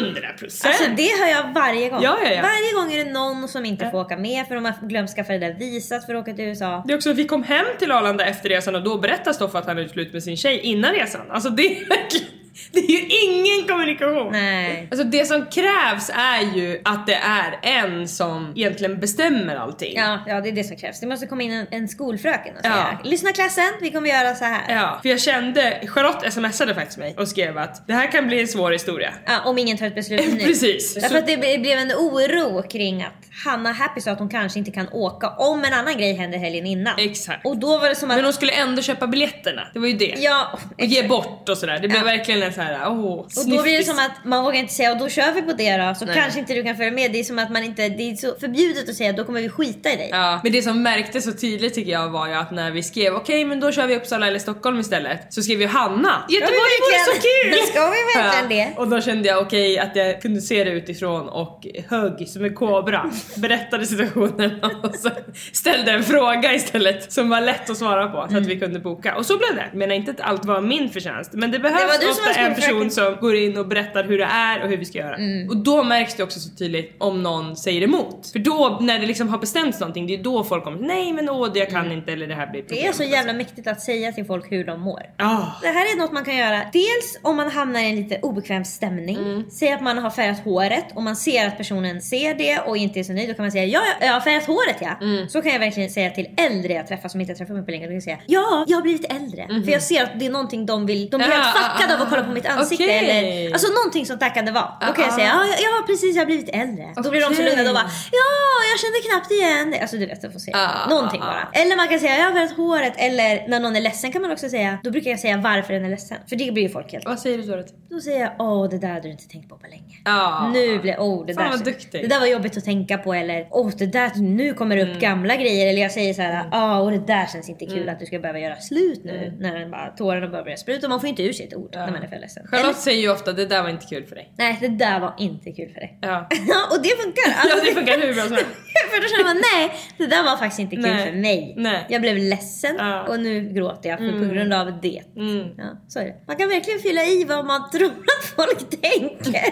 100 0.05 0.20
procent! 0.38 0.67
Alltså 0.67 0.90
det 0.96 1.08
hör 1.20 1.28
jag 1.28 1.55
varje 1.55 1.90
gång. 1.90 2.02
Ja, 2.02 2.19
ja, 2.25 2.31
ja. 2.31 2.43
Varje 2.43 2.73
gång 2.75 2.93
är 2.93 3.05
det 3.05 3.11
någon 3.12 3.49
som 3.49 3.64
inte 3.64 3.90
får 3.90 3.99
åka 3.99 4.17
med 4.17 4.46
för 4.46 4.55
de 4.55 4.64
har 4.64 4.88
glömt 4.88 5.11
skaffa 5.11 5.32
det 5.32 5.38
där 5.38 5.55
visat 5.55 6.06
för 6.06 6.14
att 6.14 6.23
åka 6.23 6.34
till 6.34 6.44
USA. 6.44 6.82
Det 6.87 6.93
är 6.93 6.96
också 6.96 7.12
vi 7.12 7.25
kom 7.26 7.43
hem 7.43 7.67
till 7.78 7.93
Arlanda 7.93 8.26
efter 8.26 8.49
resan 8.49 8.75
och 8.75 8.82
då 8.82 8.99
berättar 8.99 9.32
Stoffe 9.32 9.58
att 9.58 9.67
han 9.67 9.78
är 9.78 9.88
slut 9.88 10.12
med 10.12 10.23
sin 10.23 10.37
tjej 10.37 10.61
innan 10.61 10.93
resan. 10.93 11.31
Alltså 11.31 11.50
det 11.50 11.62
är 11.62 11.88
verkligen... 11.88 12.26
Det 12.73 12.79
är 12.81 12.91
ju 12.91 13.06
ingen 13.08 13.69
kommunikation! 13.69 14.32
Nej. 14.32 14.88
Alltså 14.91 15.06
det 15.06 15.25
som 15.26 15.47
krävs 15.47 16.11
är 16.14 16.56
ju 16.56 16.81
att 16.85 17.06
det 17.06 17.14
är 17.14 17.58
en 17.62 18.08
som 18.08 18.53
egentligen 18.56 19.00
bestämmer 19.00 19.56
allting. 19.56 19.93
Ja, 19.97 20.19
ja, 20.26 20.41
det 20.41 20.49
är 20.49 20.53
det 20.53 20.64
som 20.64 20.76
krävs. 20.76 21.00
Det 21.00 21.06
måste 21.06 21.26
komma 21.26 21.43
in 21.43 21.53
en, 21.53 21.67
en 21.70 21.88
skolfröken 21.88 22.56
och 22.56 22.62
säga 22.62 22.99
Ja. 23.03 23.08
Lyssna 23.11 23.32
klassen, 23.32 23.64
vi 23.81 23.91
kommer 23.91 24.08
göra 24.08 24.35
så 24.35 24.44
här. 24.44 24.75
Ja, 24.75 24.99
för 25.03 25.08
jag 25.08 25.20
kände, 25.20 25.81
Charlotte 25.87 26.32
smsade 26.32 26.75
faktiskt 26.75 26.99
mig 26.99 27.14
och 27.19 27.29
skrev 27.29 27.58
att 27.58 27.87
det 27.87 27.93
här 27.93 28.12
kan 28.12 28.26
bli 28.26 28.41
en 28.41 28.49
svår 28.49 28.70
historia. 28.73 29.12
Ja, 29.26 29.41
om 29.44 29.59
ingen 29.59 29.76
tar 29.76 29.87
ett 29.87 29.94
beslut 29.94 30.20
nu. 30.32 30.38
Precis. 30.44 30.94
Därför 30.94 31.09
Så- 31.09 31.17
att 31.19 31.26
det 31.26 31.37
ble- 31.37 31.61
blev 31.61 31.79
en 31.79 31.93
oro 31.93 32.62
kring 32.69 33.02
att 33.02 33.12
Hanna 33.44 33.73
Happy 33.73 34.00
sa 34.00 34.11
att 34.11 34.19
hon 34.19 34.29
kanske 34.29 34.59
inte 34.59 34.70
kan 34.70 34.88
åka 34.93 35.29
om 35.29 35.64
en 35.64 35.73
annan 35.73 35.99
grej 35.99 36.14
händer 36.17 36.38
helgen 36.38 36.67
innan. 36.67 36.99
Exakt. 36.99 37.47
Och 37.47 37.56
då 37.59 37.79
var 37.79 37.88
det 37.88 37.94
som 37.94 38.11
att... 38.11 38.17
Men 38.17 38.25
hon 38.25 38.32
skulle 38.35 38.52
ändå 38.52 38.82
köpa 38.82 39.06
biljetterna, 39.06 39.62
det 39.73 39.79
var 39.79 39.87
ju 39.87 39.93
det. 39.97 40.14
Ja, 40.19 40.59
Och 40.79 40.85
ge 40.85 41.02
bort 41.09 41.49
och 41.49 41.59
sådär. 41.59 41.79
Det 41.79 41.88
blev 41.88 42.00
Ja. 42.00 42.05
verkligen 42.05 42.41
en 42.46 42.52
så 42.52 42.60
här, 42.60 42.78
åh, 42.90 43.04
och 43.19 43.28
då 43.46 43.62
blir 43.62 43.78
det 43.78 43.84
som 43.84 43.98
att 43.98 44.25
man 44.25 44.44
vågar 44.44 44.58
inte 44.58 44.72
säga 44.72 44.93
och 44.93 44.98
då 44.98 45.08
kör 45.08 45.32
vi 45.32 45.43
på 45.43 45.52
det 45.52 45.76
då 45.76 45.94
så 45.94 46.04
Nej. 46.04 46.14
kanske 46.14 46.40
inte 46.40 46.54
du 46.54 46.62
kan 46.62 46.76
följa 46.76 46.93
med. 46.93 47.12
Det 47.12 47.19
är 47.19 47.25
som 47.25 47.38
att 47.38 47.50
man 47.50 47.64
inte, 47.64 47.88
det 47.88 48.10
är 48.10 48.16
så 48.16 48.34
förbjudet 48.40 48.88
att 48.88 48.94
säga 48.94 49.12
då 49.12 49.25
kommer 49.25 49.40
vi 49.40 49.48
skita 49.48 49.93
i 49.93 49.96
dig. 49.96 50.08
Ja, 50.12 50.40
men 50.43 50.52
det 50.52 50.62
som 50.62 50.82
märktes 50.82 51.25
så 51.25 51.32
tydligt 51.32 51.75
tycker 51.75 51.93
jag 51.93 52.08
var 52.08 52.28
ju 52.28 52.34
att 52.34 52.50
när 52.50 52.70
vi 52.70 52.82
skrev 52.82 53.14
okej 53.14 53.44
men 53.44 53.60
då 53.60 53.72
kör 53.72 53.87
vi 53.87 53.96
Uppsala 53.96 54.26
eller 54.26 54.38
Stockholm 54.38 54.81
istället 54.81 55.32
så 55.32 55.43
skrev 55.43 55.60
ju 55.60 55.66
Hanna 55.66 56.25
Göteborg 56.28 56.56
vore 56.81 57.04
så 57.04 57.12
kul! 57.12 57.50
Det 57.50 57.66
ska 57.72 57.90
vi 57.90 58.20
verkligen 58.22 58.49
det. 58.75 58.81
Och 58.81 58.88
då 58.88 59.00
kände 59.00 59.28
jag 59.28 59.42
okej 59.42 59.78
att 59.78 59.96
jag 59.96 60.22
kunde 60.22 60.40
se 60.40 60.64
det 60.64 60.70
utifrån 60.70 61.28
och 61.28 61.66
högg 61.88 62.28
som 62.28 62.44
en 62.44 62.54
kobra, 62.54 63.10
berättade 63.37 63.87
situationen 63.87 64.60
och 64.64 64.94
så 64.94 65.10
ställde 65.52 65.92
en 65.92 66.02
fråga 66.04 66.54
istället 66.54 67.12
som 67.12 67.28
var 67.28 67.40
lätt 67.40 67.70
att 67.70 67.76
svara 67.76 68.06
på 68.08 68.16
så 68.16 68.22
att 68.25 68.31
Mm. 68.31 68.44
vi 68.49 68.60
kunde 68.60 68.78
boka. 68.81 69.14
Och 69.16 69.26
så 69.26 69.37
blev 69.38 69.54
det. 69.54 69.64
Jag 69.70 69.78
menar 69.78 69.94
inte 69.94 70.10
att 70.10 70.20
allt 70.20 70.44
var 70.44 70.60
min 70.60 70.90
förtjänst 70.90 71.31
men 71.32 71.50
det 71.50 71.58
Det 71.58 71.62
behövs 71.62 71.82
var 71.82 72.08
du 72.08 72.14
som 72.14 72.25
var 72.25 72.32
en 72.37 72.55
person 72.55 72.91
som 72.91 73.17
går 73.21 73.37
in 73.37 73.56
och 73.56 73.67
berättar 73.69 74.05
hur 74.05 74.19
det 74.19 74.25
är 74.25 74.62
och 74.62 74.69
hur 74.69 74.77
vi 74.77 74.85
ska 74.85 74.99
göra. 74.99 75.17
Mm. 75.17 75.49
Och 75.49 75.56
då 75.56 75.83
märks 75.85 76.15
det 76.15 76.23
också 76.23 76.41
så 76.41 76.50
tydligt 76.56 76.94
om 76.99 77.23
någon 77.23 77.56
säger 77.56 77.83
emot. 77.83 78.29
För 78.33 78.38
då 78.38 78.79
när 78.81 78.99
det 78.99 79.06
liksom 79.06 79.29
har 79.29 79.38
bestämts 79.38 79.81
någonting 79.81 80.06
det 80.06 80.15
är 80.15 80.23
då 80.23 80.44
folk 80.44 80.65
kommer 80.65 80.79
nej 80.87 81.12
men 81.12 81.29
åh 81.29 81.53
det 81.53 81.59
jag 81.59 81.71
kan 81.71 81.93
inte 81.93 82.12
eller 82.12 82.27
det 82.27 82.35
här 82.35 82.47
blir 82.47 82.61
problem. 82.62 82.79
Mm. 82.79 82.93
Det 82.99 83.05
är 83.05 83.06
så 83.06 83.12
jävla 83.12 83.33
mäktigt 83.33 83.67
att 83.69 83.81
säga 83.81 84.12
till 84.12 84.25
folk 84.25 84.53
hur 84.53 84.65
de 84.65 84.81
mår. 84.81 85.03
Ah. 85.17 85.43
Det 85.62 85.69
här 85.69 85.85
är 85.94 85.99
något 85.99 86.12
man 86.12 86.25
kan 86.25 86.37
göra. 86.37 86.61
Dels 86.73 87.19
om 87.23 87.37
man 87.37 87.50
hamnar 87.50 87.81
i 87.81 87.91
en 87.91 87.97
lite 87.97 88.19
obekväm 88.23 88.65
stämning. 88.65 89.17
Mm. 89.17 89.50
Säg 89.50 89.73
att 89.73 89.83
man 89.83 89.99
har 89.99 90.11
färgat 90.11 90.44
håret 90.44 90.85
och 90.94 91.03
man 91.03 91.17
ser 91.17 91.47
att 91.47 91.56
personen 91.59 92.03
ser 92.03 92.35
det 92.35 92.59
och 92.67 92.77
inte 92.77 93.00
är 93.00 93.05
så 93.05 93.12
nöjd. 93.12 93.29
Då 93.29 93.35
kan 93.35 93.44
man 93.44 93.53
säga 93.53 93.65
ja, 93.65 93.81
jag 94.00 94.12
har 94.12 94.21
färgat 94.21 94.47
håret 94.47 94.77
ja. 94.81 94.99
Mm. 95.00 95.29
Så 95.29 95.43
kan 95.43 95.53
jag 95.53 95.59
verkligen 95.59 95.91
säga 95.91 96.11
till 96.11 96.29
äldre 96.37 96.73
jag 96.73 96.87
träffar 96.87 97.09
som 97.09 97.21
inte 97.21 97.33
har 97.33 97.37
träffat 97.37 97.56
mig 97.56 97.65
på 97.65 97.71
länge. 97.71 97.85
Då 97.85 97.88
kan 97.88 97.94
jag 97.94 98.03
säga 98.03 98.19
ja, 98.27 98.65
jag 98.69 98.77
har 98.77 98.83
blivit 98.83 99.12
äldre. 99.12 99.47
För 99.65 99.73
jag 99.73 99.83
ser 99.83 100.03
att 100.03 100.19
det 100.21 100.27
är 100.27 100.31
någonting 100.31 100.67
de 100.67 100.87
vill. 100.87 101.11
De 101.11 101.17
blir 101.17 101.27
Mhm. 101.27 101.33
Helt 101.37 101.56
fuckade 101.56 101.94
av 101.94 102.03
att 102.03 102.09
kolla 102.11 102.25
på 102.26 102.32
mitt 102.32 102.46
ansikte. 102.46 102.84
okej. 102.84 102.99
Eller, 102.99 103.52
alltså 103.52 103.69
någonting 103.73 104.06
som 104.06 104.19
tackande 104.19 104.52
var. 104.52 104.69
Då 104.81 104.93
kan 104.93 105.05
jag 105.05 105.12
Ah, 105.12 105.17
säga 105.17 105.32
ah. 105.34 105.46
ja, 105.46 105.55
ja 105.67 105.84
precis 105.87 106.17
jag 106.17 106.20
har 106.23 106.26
blivit 106.26 106.49
äldre. 106.62 106.87
Då 107.05 107.11
blir 107.11 107.20
de 107.20 107.34
så 107.34 107.43
lugna. 107.43 107.62
Då 107.64 107.73
bara 107.73 107.90
ja, 108.20 108.28
jag 108.73 108.78
kände 108.82 108.99
knappt 109.08 109.31
igen 109.31 109.70
det. 109.70 109.78
Alltså 109.81 109.96
du 109.96 110.06
vet, 110.06 110.23
jag 110.23 110.32
får 110.32 110.38
säga 110.40 110.56
Ah, 110.56 110.88
någonting 110.88 111.20
ah, 111.23 111.26
bara. 111.26 111.49
Eller 111.62 111.76
man 111.76 111.88
kan 111.88 111.99
säga 112.00 112.17
jag 112.19 112.25
har 112.25 112.32
färgat 112.32 112.56
håret. 112.56 112.93
Eller 112.96 113.49
när 113.49 113.61
någon 113.61 113.76
är 113.76 113.81
ledsen 113.81 114.12
kan 114.12 114.23
man 114.23 114.31
också 114.32 114.49
säga, 114.49 114.78
då 114.84 114.90
brukar 114.90 115.11
jag 115.11 115.20
säga 115.20 115.37
varför 115.37 115.73
den 115.73 115.84
är 115.84 115.88
ledsen. 115.90 116.19
För 116.28 116.37
det 116.37 116.52
blir 116.52 116.62
ju 116.62 116.69
folk 116.69 116.93
helt... 116.93 117.05
Vad 117.05 117.19
säger 117.20 117.38
du 117.38 117.44
Dorothy? 117.44 117.73
Då 117.90 118.00
säger 118.00 118.20
jag 118.20 118.31
åh 118.38 118.69
det 118.70 118.78
där 118.78 118.88
hade 118.88 119.00
du 119.00 119.11
inte 119.11 119.28
tänkt 119.28 119.49
på 119.49 119.56
på 119.56 119.67
länge. 119.67 119.96
Ja. 120.05 120.50
Nu 120.55 120.78
blir 120.78 120.96
oh 120.99 121.26
det 121.26 121.34
Fan, 121.34 121.44
där, 121.44 121.50
vad 121.50 121.64
duktig. 121.64 122.02
det 122.02 122.06
där 122.08 122.20
var 122.20 122.26
jobbigt 122.26 122.56
att 122.56 122.64
tänka 122.64 122.99
på 122.99 123.14
eller 123.14 123.46
åh 123.50 123.70
det 123.78 123.87
där, 123.87 124.11
nu 124.17 124.55
kommer 124.55 124.76
det 124.76 124.82
upp 124.82 124.88
Mm. 124.88 125.00
gamla 125.00 125.37
grejer 125.37 125.67
eller 125.70 125.82
jag 125.82 125.93
säger 125.93 126.14
så 126.14 126.23
här 126.23 126.44
åh 126.52 126.78
och 126.78 126.90
det 126.90 127.06
där 127.06 127.26
känns 127.32 127.49
inte 127.49 127.67
kul 127.67 127.88
att 127.88 128.00
du 128.00 128.06
ska 128.06 128.19
behöva 128.19 128.38
göra 128.38 128.56
slut 128.61 129.00
nu 129.05 129.17
Mm. 129.17 129.34
när 129.38 129.58
den 129.58 129.70
bara, 129.70 129.87
tårarna 129.96 130.28
börjar 130.28 130.44
börja 130.44 130.56
spruta 130.56 130.88
man 130.88 131.00
får 131.00 131.08
inte 131.08 131.23
ur 131.23 131.32
sig 131.32 131.46
ett 131.46 131.55
ord 131.55 131.69
när 131.75 131.90
man 131.90 132.02
är 132.02 132.08
ledsen. 132.18 132.46
Charlotte 132.46 132.64
Eller, 132.64 132.74
säger 132.74 133.00
ju 133.02 133.10
ofta 133.10 133.32
det 133.32 133.46
där 133.46 133.62
var 133.62 133.68
inte 133.70 133.86
kul 133.86 134.06
för 134.06 134.14
dig. 134.14 134.32
nej 134.38 134.58
det 134.60 134.68
där 134.68 135.00
var 135.00 135.14
inte 135.18 135.52
kul 135.52 135.68
för 135.74 135.80
dig. 135.80 135.98
Ja. 136.00 136.28
Och 136.72 136.82
det 136.82 136.88
funkar. 137.02 137.30
Alltså, 137.40 137.58
Ja 137.58 137.64
det 137.64 137.74
funkar 137.74 138.00
hur 138.06 138.14
bra 138.14 138.22
som 138.22 138.32
helst. 138.32 138.50
för 138.90 139.00
då 139.02 139.08
känner 139.08 139.24
man 139.24 139.42
nej, 139.54 139.72
det 139.98 140.06
där 140.06 140.22
var 140.24 140.36
faktiskt 140.36 140.58
inte 140.60 140.76
kul 140.76 140.82
Nej. 140.84 141.06
för 141.06 141.16
mig. 141.18 141.54
Nej. 141.56 141.86
Jag 141.88 142.00
blev 142.00 142.16
ledsen 142.18 142.74
Ja. 142.78 143.02
och 143.08 143.20
nu 143.20 143.40
gråter 143.40 143.88
jag 143.88 143.98
för, 143.98 144.12
på 144.28 144.34
grund 144.34 144.52
av 144.54 144.80
det. 144.82 145.02
Mm. 145.16 145.46
Ja, 145.58 145.64
så 145.88 145.98
är 145.98 146.04
det. 146.04 146.14
Man 146.26 146.36
kan 146.36 146.48
verkligen 146.48 146.80
fylla 146.80 147.04
i 147.04 147.24
vad 147.24 147.44
man 147.46 147.70
tror 147.72 147.86
att 147.86 148.24
folk 148.36 148.70
tänker. 148.82 149.44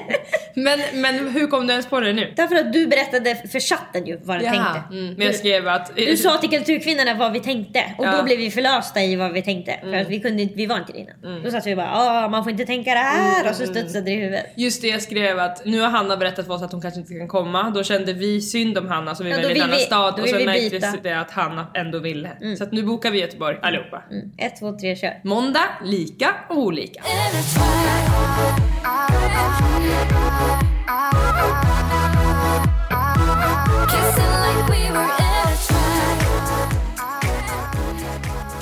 Men, 0.54 0.80
men 0.94 1.28
hur 1.28 1.46
kom 1.46 1.66
du 1.66 1.72
ens 1.72 1.86
på 1.86 2.00
det 2.00 2.12
nu? 2.12 2.32
Därför 2.36 2.56
att 2.56 2.72
du 2.72 2.86
berättade 2.86 3.34
för 3.52 3.60
chatten 3.60 4.06
ju 4.06 4.18
vad 4.22 4.40
den 4.40 4.52
tänkte. 4.52 4.82
Mm. 4.90 5.14
Men 5.14 5.26
jag 5.26 5.34
skrev 5.34 5.68
att... 5.68 5.96
Du 5.96 6.16
sa 6.16 6.36
till 6.36 6.50
kulturkvinnorna 6.50 7.14
vad 7.14 7.32
vi 7.32 7.40
tänkte 7.40 7.84
och 7.98 8.04
Ja. 8.04 8.08
Mm. 8.08 8.18
då 8.18 8.24
blev 8.24 8.38
vi 8.38 8.50
förlösta 8.50 9.02
i 9.02 9.16
vad 9.16 9.32
vi 9.32 9.42
tänkte. 9.42 9.78
För 9.82 9.94
att 9.94 10.08
vi, 10.08 10.20
kunde, 10.20 10.48
vi 10.54 10.66
var 10.66 10.76
inte 10.78 10.92
det 10.92 10.98
innan. 10.98 11.42
Då 11.42 11.50
satt 11.50 11.66
vi 11.66 11.76
bara 11.76 11.90
ah 11.94 12.28
man 12.44 12.52
får 12.56 12.60
inte 12.60 12.72
tänka 12.72 12.90
det 12.90 12.98
här 13.00 13.40
Mm. 13.40 13.50
och 13.50 13.56
så 13.56 13.66
studsade 13.66 14.04
det 14.04 14.10
i 14.10 14.14
huvudet. 14.14 14.46
Just 14.56 14.82
det 14.82 14.88
jag 14.88 15.02
skrev 15.02 15.38
att 15.38 15.64
nu 15.64 15.80
har 15.80 15.88
Hanna 15.88 16.16
berättat 16.16 16.46
för 16.46 16.54
oss 16.54 16.62
att 16.62 16.72
hon 16.72 16.82
kanske 16.82 17.00
inte 17.00 17.14
kan 17.14 17.28
komma. 17.28 17.70
Då 17.70 17.82
kände 17.82 18.12
vi 18.12 18.40
synd 18.40 18.78
om 18.78 18.88
Hanna 18.88 19.14
så 19.14 19.24
vi 19.24 19.30
Ja, 19.30 19.36
väljer 19.36 19.56
en 19.56 19.62
annan 19.62 19.76
vi- 19.76 19.82
stad 19.84 20.20
och 20.20 20.28
så 20.28 20.36
vi 20.36 20.44
märktes 20.46 20.70
byta. 20.72 20.96
det 21.02 21.20
att 21.20 21.30
Hanna 21.30 21.66
ändå 21.74 21.98
ville. 21.98 22.56
Så 22.58 22.64
att 22.64 22.72
nu 22.72 22.82
bokar 22.82 23.10
vi 23.10 23.20
Göteborg 23.20 23.56
allihopa. 23.62 24.02
Mm. 24.10 24.30
Ett, 24.38 24.56
två, 24.60 24.72
tre, 24.78 24.96
kör. 24.96 25.20
Måndag, 25.24 25.64
lika 25.84 26.28
och 26.48 26.58
olika. 26.58 27.00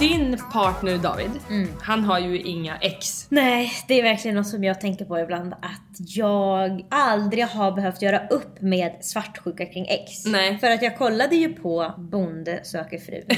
Din 0.03 0.37
partner 0.53 0.99
David, 0.99 1.31
Mm. 1.51 1.69
han 1.83 2.05
har 2.05 2.19
ju 2.19 2.41
inga 2.41 2.77
ex. 2.77 3.27
Nej, 3.29 3.73
det 3.89 3.99
är 3.99 4.03
verkligen 4.03 4.37
något 4.37 4.47
som 4.49 4.65
jag 4.65 4.81
tänker 4.81 5.05
på 5.05 5.19
ibland. 5.19 5.53
Att 5.53 5.97
jag 5.99 6.87
aldrig 6.91 7.45
har 7.45 7.73
behövt 7.73 8.03
göra 8.03 8.27
upp 8.29 8.61
med 8.61 8.93
svartsjuka 9.01 9.67
kring 9.67 9.87
ex. 9.89 10.25
Nej. 10.27 10.59
För 10.59 10.71
att 10.71 10.83
jag 10.83 10.99
kollade 10.99 11.37
ju 11.37 11.49
på 11.53 11.95
Bonde 11.99 12.61
söker 12.65 12.99
fru. 12.99 13.23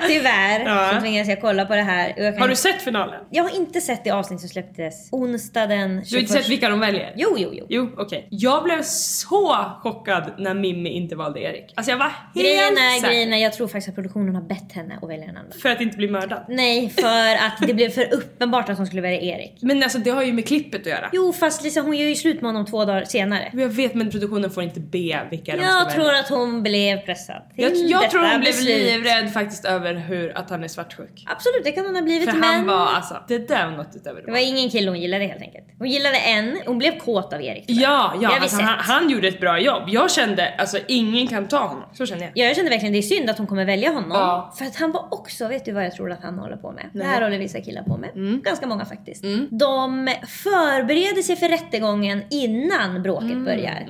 Tyvärr 0.08 0.60
Ja. 0.66 0.90
så 0.94 1.00
tvingades 1.00 1.28
jag 1.28 1.40
kolla 1.40 1.64
på 1.64 1.74
det 1.74 1.82
här. 1.82 2.32
Kan- 2.32 2.40
Har 2.40 2.48
du 2.48 2.56
sett 2.56 2.82
finalen? 2.82 3.24
Jag 3.30 3.42
har 3.42 3.56
inte 3.56 3.80
sett 3.80 4.04
det 4.04 4.10
avsnitt 4.10 4.40
som 4.40 4.48
släpptes 4.48 5.08
onsdag 5.12 5.66
den 5.66 6.04
21. 6.04 6.08
Du 6.10 6.16
har 6.16 6.20
inte 6.20 6.32
sett 6.32 6.48
vilka 6.48 6.68
de 6.68 6.80
väljer? 6.80 7.12
Jo, 7.16 7.34
jo, 7.38 7.50
jo. 7.52 7.66
Jo, 7.68 7.90
okej. 7.98 8.28
Jag 8.30 8.64
blev 8.64 8.82
så 8.82 9.56
chockad 9.82 10.32
när 10.38 10.54
Mimmi 10.54 10.88
inte 10.90 11.16
valde 11.16 11.40
Erik. 11.40 11.72
Alltså 11.76 11.90
jag 11.90 11.98
var 11.98 12.04
helt 12.06 12.34
Grejen 12.34 12.72
är, 12.78 12.94
säker. 13.00 13.12
grejen 13.12 13.32
är, 13.32 13.36
jag 13.36 13.52
tror 13.52 13.66
faktiskt 13.68 13.88
att 13.88 13.94
produktionen 13.94 14.34
har 14.34 14.42
bett 14.42 14.72
henne 14.72 14.89
att 15.02 15.08
välja 15.08 15.24
en 15.24 15.36
annan. 15.36 15.52
För 15.62 15.68
att 15.68 15.80
inte 15.80 15.96
bli 15.96 16.08
mördad. 16.08 16.44
Nej, 16.48 16.90
för 16.90 17.34
att 17.46 17.66
det 17.66 17.74
blev 17.74 17.90
för 17.90 18.14
uppenbart 18.14 18.68
att 18.68 18.76
hon 18.76 18.86
skulle 18.86 19.02
välja 19.02 19.20
Erik. 19.20 19.58
Men 19.60 19.82
alltså 19.82 19.98
det 19.98 20.10
har 20.10 20.22
ju 20.22 20.32
med 20.32 20.46
klippet 20.46 20.80
att 20.80 20.86
göra. 20.86 21.08
Jo, 21.12 21.32
fast 21.32 21.62
Lisa 21.62 21.80
hon 21.80 21.96
gör 21.96 22.08
ju 22.08 22.14
slut 22.14 22.40
med 22.40 22.48
honom 22.48 22.66
två 22.66 22.84
dagar 22.84 23.04
senare. 23.04 23.50
Jag 23.52 23.68
vet 23.68 23.94
men 23.94 24.10
produktionen 24.10 24.50
får 24.50 24.62
inte 24.62 24.80
be 24.80 25.20
vilka 25.30 25.52
de 25.52 25.58
ska 25.58 25.66
Jag 25.66 25.84
välja. 25.84 25.90
tror 25.90 26.14
att 26.14 26.28
hon 26.28 26.62
blev 26.62 26.96
pressad 26.96 27.42
till 27.54 27.64
Jag, 27.64 27.76
jag 27.76 28.10
tror 28.10 28.32
hon 28.32 28.40
blev 28.40 28.54
livrädd 28.60 29.32
faktiskt 29.32 29.64
över 29.64 29.94
hur, 29.94 30.38
att 30.38 30.50
han 30.50 30.64
är 30.64 30.68
svartsjuk. 30.68 31.24
Absolut, 31.26 31.64
det 31.64 31.72
kan 31.72 31.86
hon 31.86 31.94
ha 31.94 32.02
blivit 32.02 32.30
För 32.30 32.38
men... 32.38 32.54
han 32.54 32.66
var 32.66 32.86
alltså, 32.86 33.22
det 33.28 33.48
där 33.48 33.66
var 33.66 33.76
något 33.76 33.96
utöver 33.96 34.20
det 34.20 34.26
Det 34.26 34.32
var 34.32 34.38
ingen 34.38 34.70
kille 34.70 34.90
hon 34.90 35.00
gillade 35.00 35.24
helt 35.24 35.42
enkelt. 35.42 35.64
Hon 35.78 35.88
gillade 35.88 36.16
en, 36.16 36.58
hon 36.66 36.78
blev 36.78 36.98
kåt 36.98 37.32
av 37.32 37.42
Erik. 37.42 37.64
Ja, 37.66 38.14
ja 38.22 38.38
alltså, 38.40 38.62
han, 38.62 38.78
han 38.78 39.10
gjorde 39.10 39.28
ett 39.28 39.40
bra 39.40 39.60
jobb. 39.60 39.82
Jag 39.86 40.10
kände, 40.10 40.54
alltså 40.58 40.78
ingen 40.88 41.26
kan 41.26 41.48
ta 41.48 41.58
honom. 41.66 41.84
Så 41.92 42.06
kände 42.06 42.24
jag. 42.24 42.32
Ja, 42.34 42.44
jag 42.44 42.56
kände 42.56 42.70
verkligen 42.70 42.92
det 42.92 42.98
är 42.98 43.02
synd 43.02 43.30
att 43.30 43.38
hon 43.38 43.46
kommer 43.46 43.64
välja 43.64 43.90
honom. 43.90 44.12
Ja. 44.12 44.54
För 44.58 44.64
att 44.64 44.76
han 44.80 44.92
var 44.92 45.08
också, 45.10 45.48
vet 45.48 45.64
du 45.64 45.72
vad 45.72 45.84
jag 45.84 45.92
tror 45.92 46.12
att 46.12 46.22
han 46.22 46.38
håller 46.38 46.56
på 46.56 46.72
med? 46.72 46.84
Nej. 46.92 47.06
Det 47.06 47.10
här 47.12 47.22
håller 47.22 47.38
vissa 47.38 47.60
killar 47.60 47.82
på 47.82 47.96
med. 47.96 48.10
Mm. 48.14 48.40
Ganska 48.44 48.66
många 48.66 48.84
faktiskt. 48.84 49.24
De 49.50 50.08
förbereder 50.28 51.22
sig 51.22 51.36
för 51.36 51.48
rättegången 51.48 52.22
innan 52.30 53.02
bråket 53.02 53.30
Mm. 53.30 53.44
börjar. 53.44 53.86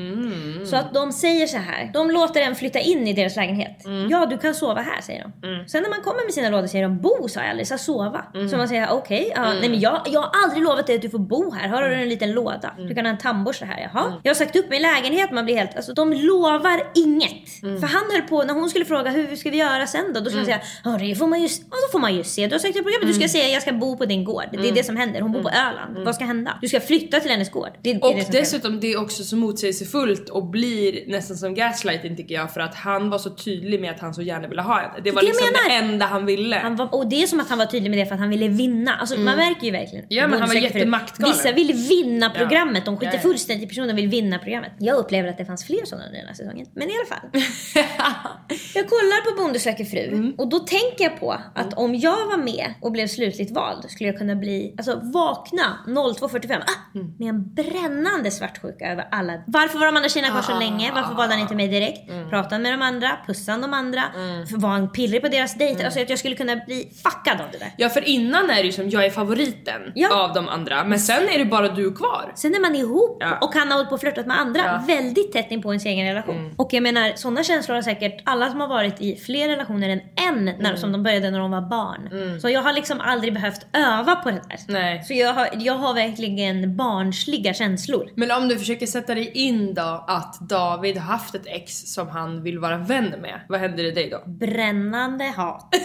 Så 0.66 0.76
att 0.76 0.94
de 0.94 1.12
säger 1.12 1.46
så 1.46 1.56
här. 1.58 1.90
De 1.92 2.10
låter 2.10 2.40
en 2.40 2.54
flytta 2.54 2.78
in 2.78 3.08
i 3.08 3.12
deras 3.12 3.36
lägenhet. 3.36 3.84
Mm. 3.86 4.08
Ja, 4.10 4.26
du 4.26 4.38
kan 4.38 4.54
sova 4.54 4.80
här 4.80 5.00
säger 5.02 5.22
de. 5.40 5.68
Sen 5.68 5.82
när 5.82 5.90
man 5.90 6.00
kommer 6.00 6.24
med 6.24 6.34
sina 6.34 6.48
lådor 6.48 6.66
säger 6.66 6.84
de 6.84 6.98
bo 6.98 7.28
sa 7.28 7.40
jag 7.40 7.50
aldrig, 7.50 7.66
så 7.66 7.78
sova. 7.78 8.24
Mm. 8.34 8.48
Så 8.48 8.56
man 8.56 8.68
säger 8.68 8.90
okej, 8.92 9.32
ja, 9.36 9.52
nej 9.60 9.68
men 9.70 9.80
jag, 9.80 10.00
jag 10.06 10.20
har 10.20 10.30
aldrig 10.44 10.62
lovat 10.62 10.86
dig 10.86 10.96
att 10.96 11.02
du 11.02 11.10
får 11.10 11.18
bo 11.18 11.50
här. 11.52 11.68
Här 11.68 11.82
har 11.82 11.88
du 11.88 11.94
en 11.94 12.08
liten 12.08 12.32
låda. 12.32 12.74
Du 12.78 12.94
kan 12.94 13.04
ha 13.04 13.10
en 13.12 13.18
tandborste 13.18 13.64
här. 13.64 13.90
Jaha. 13.92 14.20
Jag 14.22 14.30
har 14.30 14.34
sagt 14.34 14.56
upp 14.56 14.70
min 14.70 14.82
lägenhet. 14.82 15.30
Man 15.32 15.44
blir 15.44 15.56
helt, 15.56 15.76
alltså 15.76 15.92
de 15.92 16.12
lovar 16.12 16.82
inget. 16.94 17.48
För 17.60 17.86
han 17.86 18.02
höll 18.12 18.22
på, 18.22 18.42
när 18.42 18.54
hon 18.54 18.70
skulle 18.70 18.84
fråga 18.84 19.10
hur 19.10 19.36
ska 19.36 19.50
vi 19.50 19.56
göra 19.56 19.86
sen 19.86 20.04
då? 20.14 20.20
Då 20.20 20.24
skulle 20.26 20.38
han 20.38 20.46
säga, 20.46 20.60
ja 20.84 20.90
det 21.00 21.14
får 21.14 21.26
man 21.26 21.40
ju, 21.42 21.48
ja, 21.70 21.76
då 21.86 21.92
får 21.92 21.98
man 21.98 22.14
ju 22.14 22.24
se. 22.24 22.46
Du 22.46 22.54
har 22.54 22.58
sagt 22.58 22.76
i 22.76 22.82
programmet, 22.82 23.08
du 23.08 23.14
ska 23.14 23.28
säga 23.28 23.48
jag 23.48 23.62
ska 23.62 23.72
bo 23.72 23.96
på 23.96 24.06
din 24.06 24.24
gård. 24.24 24.44
Det 24.52 24.68
är 24.68 24.72
det 24.72 24.84
som 24.84 24.96
händer. 24.96 25.20
Hon 25.20 25.32
bor 25.32 25.42
på 25.42 25.48
Öland. 25.48 25.98
Vad 26.04 26.14
ska 26.14 26.24
hända? 26.24 26.58
Du 26.62 26.68
ska 26.68 26.80
flytta 26.80 27.20
till 27.20 27.30
hennes 27.30 27.50
gård. 27.50 27.70
Det, 27.82 27.90
Och 27.90 27.94
det 27.94 28.00
som 28.00 28.14
händer. 28.20 28.38
dessutom 28.40 28.80
det 28.80 28.92
är 28.92 29.00
också 29.02 29.24
så 29.24 29.36
motsägelsefullt 29.36 30.28
och 30.28 30.46
blir 30.46 31.06
nästan 31.10 31.36
som 31.36 31.54
gaslighting 31.54 32.16
tycker 32.16 32.34
jag 32.34 32.54
för 32.54 32.60
att 32.60 32.74
han 32.74 33.10
var 33.10 33.18
så 33.18 33.30
tydlig 33.30 33.80
med 33.80 33.90
att 33.90 34.00
han 34.00 34.14
så 34.14 34.22
gärna 34.22 34.48
ville 34.48 34.62
ha 34.62 34.80
henne. 34.80 34.94
Det 35.04 35.10
var 35.10 35.20
det 35.22 35.26
liksom 35.28 35.46
det 35.68 35.74
enda 35.74 36.06
han 36.06 36.26
ville. 36.26 36.56
Han 36.56 36.76
var, 36.76 36.94
och 36.94 37.06
det 37.08 37.22
är 37.22 37.26
som 37.26 37.40
att 37.40 37.48
han 37.48 37.58
var 37.58 37.66
tydlig 37.66 37.90
med 37.90 37.98
det 37.98 38.06
för 38.06 38.14
att 38.14 38.20
han 38.20 38.30
ville 38.30 38.48
vinna. 38.48 38.94
Alltså 38.94 39.18
man 39.18 39.36
märker 39.36 39.64
ju 39.64 39.70
verkligen. 39.70 40.04
Mm. 40.04 40.06
Ja, 40.08 40.26
men 40.28 40.40
han 40.40 40.48
var 40.48 40.56
jättemaktgalen. 40.56 41.36
Vissa 41.36 41.52
vill 41.52 41.72
vinna 41.72 42.30
programmet, 42.30 42.84
de 42.84 42.96
skiter 42.96 43.12
Ja, 43.12 43.16
ja. 43.16 43.22
fullständigt 43.22 43.64
i 43.64 43.68
personen, 43.68 43.96
vill 43.96 44.08
vinna 44.08 44.38
programmet. 44.38 44.72
Jag 44.78 44.96
upplever 44.96 45.28
att 45.28 45.38
det 45.38 45.44
fanns 45.44 45.64
fler 45.64 45.84
sådana 45.84 46.04
den 46.10 46.26
här 46.26 46.34
säsongen. 46.34 46.66
Men 46.74 46.88
i 46.88 46.92
alla 46.92 47.06
fall. 47.20 47.30
jag 48.74 48.88
kollar 48.88 49.30
på 49.30 49.42
Bonde 49.42 49.58
söker 49.58 49.84
fru 49.84 50.00
Mm. 50.08 50.34
och 50.38 50.48
då 50.48 50.58
tänker 50.58 51.04
jag 51.04 51.20
på 51.20 51.32
att 51.54 51.74
om 51.74 51.94
jag 51.94 52.26
var 52.26 52.36
med 52.36 52.74
och 52.80 52.92
blev 52.92 53.06
slutligt 53.06 53.50
vald 53.54 53.90
skulle 53.90 54.08
jag 54.10 54.18
kunna 54.18 54.34
bli, 54.34 54.74
alltså 54.78 55.00
vakna 55.14 55.78
02.45 55.86 56.60
ah, 56.60 56.98
Mm. 56.98 57.12
med 57.18 57.28
en 57.28 57.54
brännande 57.54 58.30
svartsjuka 58.30 58.92
över 58.92 59.08
alla. 59.10 59.32
Varför 59.46 59.78
var 59.78 59.86
Amanda 59.86 60.08
Kina 60.08 60.28
kvar 60.28 60.42
så 60.42 60.52
Ah. 60.52 60.58
länge? 60.58 60.92
Varför 60.94 61.14
valde 61.14 61.34
han 61.34 61.42
inte 61.42 61.54
mig 61.54 61.68
direkt? 61.68 62.10
Mm. 62.10 62.30
Pratade 62.30 62.62
med 62.62 62.72
de 62.72 62.82
andra, 62.82 63.10
pussade 63.26 63.60
de 63.60 63.74
andra, 63.74 64.02
var 64.50 64.68
han 64.68 64.92
pillrig 64.92 65.22
på 65.22 65.28
deras 65.28 65.54
dejter? 65.54 65.84
Alltså 65.84 66.00
att 66.00 66.10
jag 66.10 66.18
skulle 66.18 66.36
kunna 66.36 66.56
bli 66.56 66.88
fuckad 67.04 67.40
av 67.40 67.46
det 67.52 67.58
där. 67.58 67.72
Ja 67.76 67.88
för 67.88 68.08
innan 68.08 68.50
är 68.50 68.54
det 68.56 68.62
ju 68.62 68.72
som 68.72 68.90
jag 68.90 69.04
är 69.04 69.10
favoriten 69.10 69.80
Ja. 69.94 70.24
av 70.24 70.32
de 70.34 70.48
andra 70.48 70.84
men 70.84 70.98
sen 71.00 71.28
är 71.28 71.38
det 71.38 71.44
bara 71.44 71.68
du 71.68 71.92
kvar. 71.94 72.32
Sen 72.34 72.54
är 72.54 72.60
man 72.60 72.74
ihop 72.76 73.16
Ja. 73.20 73.38
och 73.40 73.54
han 73.54 73.68
har 73.68 73.74
hållit 73.76 73.88
på 73.88 73.94
och 73.94 74.00
flörtat 74.00 74.26
med 74.26 74.40
andra 74.40 74.60
Ja. 74.64 74.70
Mm. 74.74 74.86
väldigt 74.86 75.32
tätt 75.32 75.50
in 75.50 75.62
på 75.62 75.68
ens 75.72 75.84
egen 75.86 76.06
relation. 76.06 76.54
Och 76.56 76.68
jag 76.72 76.82
menar 76.82 77.12
sådana 77.16 77.42
känslor 77.44 77.74
har 77.74 77.82
säkert 77.82 78.22
alla 78.24 78.50
som 78.50 78.59
har 78.60 78.68
varit 78.68 79.00
i 79.00 79.16
fler 79.16 79.48
relationer 79.48 79.88
än 79.88 80.00
en 80.28 80.44
när, 80.44 80.58
Mm. 80.70 80.76
som 80.76 80.92
de 80.92 81.02
började 81.02 81.30
när 81.30 81.38
de 81.38 81.50
var 81.50 81.60
barn. 81.60 82.40
Så 82.40 82.48
jag 82.50 82.62
har 82.62 82.72
liksom 82.72 83.00
aldrig 83.00 83.34
behövt 83.34 83.66
öva 83.72 84.16
på 84.16 84.30
det 84.30 84.42
där. 84.48 84.58
Nej. 84.68 85.04
Så 85.04 85.14
jag 85.14 85.34
har, 85.34 85.48
jag 85.52 85.74
har 85.74 85.94
verkligen 85.94 86.76
barnsliga 86.76 87.54
känslor. 87.54 88.10
Men 88.14 88.30
om 88.30 88.48
du 88.48 88.58
försöker 88.58 88.86
sätta 88.86 89.14
dig 89.14 89.30
in 89.34 89.74
då 89.74 90.04
att 90.08 90.40
David 90.40 90.96
har 90.98 91.12
haft 91.12 91.34
ett 91.34 91.46
ex 91.46 91.92
som 91.94 92.08
han 92.08 92.42
vill 92.42 92.58
vara 92.58 92.76
vän 92.78 93.14
med, 93.22 93.40
vad 93.48 93.60
händer 93.60 93.84
i 93.84 93.90
dig 93.90 94.10
då? 94.10 94.22
Brännande 94.30 95.24
hat. 95.36 95.74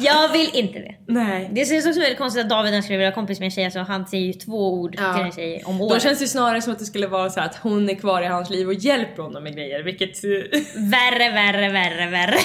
jag 0.00 0.32
vill 0.32 0.50
inte 0.54 0.78
det. 0.78 0.94
Nej. 1.08 1.50
Det 1.52 1.68
känns 1.68 1.86
också 1.86 2.00
väldigt 2.00 2.18
konstigt 2.18 2.42
att 2.44 2.50
David 2.50 2.84
skulle 2.84 2.98
vilja 2.98 3.12
kompis 3.12 3.38
med 3.38 3.46
en 3.46 3.50
tjej, 3.50 3.64
alltså 3.64 3.80
han 3.80 4.06
säger 4.06 4.26
ju 4.26 4.32
två 4.32 4.72
ord 4.74 4.94
Ja. 4.98 5.14
till 5.14 5.22
en 5.24 5.32
tjej 5.32 5.62
om 5.66 5.78
Då 5.78 5.84
året. 5.84 6.02
känns 6.02 6.18
det 6.18 6.26
snarare 6.28 6.62
som 6.62 6.72
att 6.72 6.78
det 6.78 6.84
skulle 6.84 7.06
vara 7.06 7.30
så 7.30 7.40
att 7.40 7.56
hon 7.56 7.90
är 7.90 7.94
kvar 7.94 8.22
i 8.22 8.26
hans 8.26 8.50
liv 8.50 8.66
och 8.68 8.74
hjälper 8.74 9.22
honom 9.22 9.42
med 9.42 9.52
grejer 9.54 9.82
vilket... 9.82 10.24
Värre, 10.76 11.30
värre, 11.32 11.68
värre, 11.72 12.10
värre. 12.10 12.34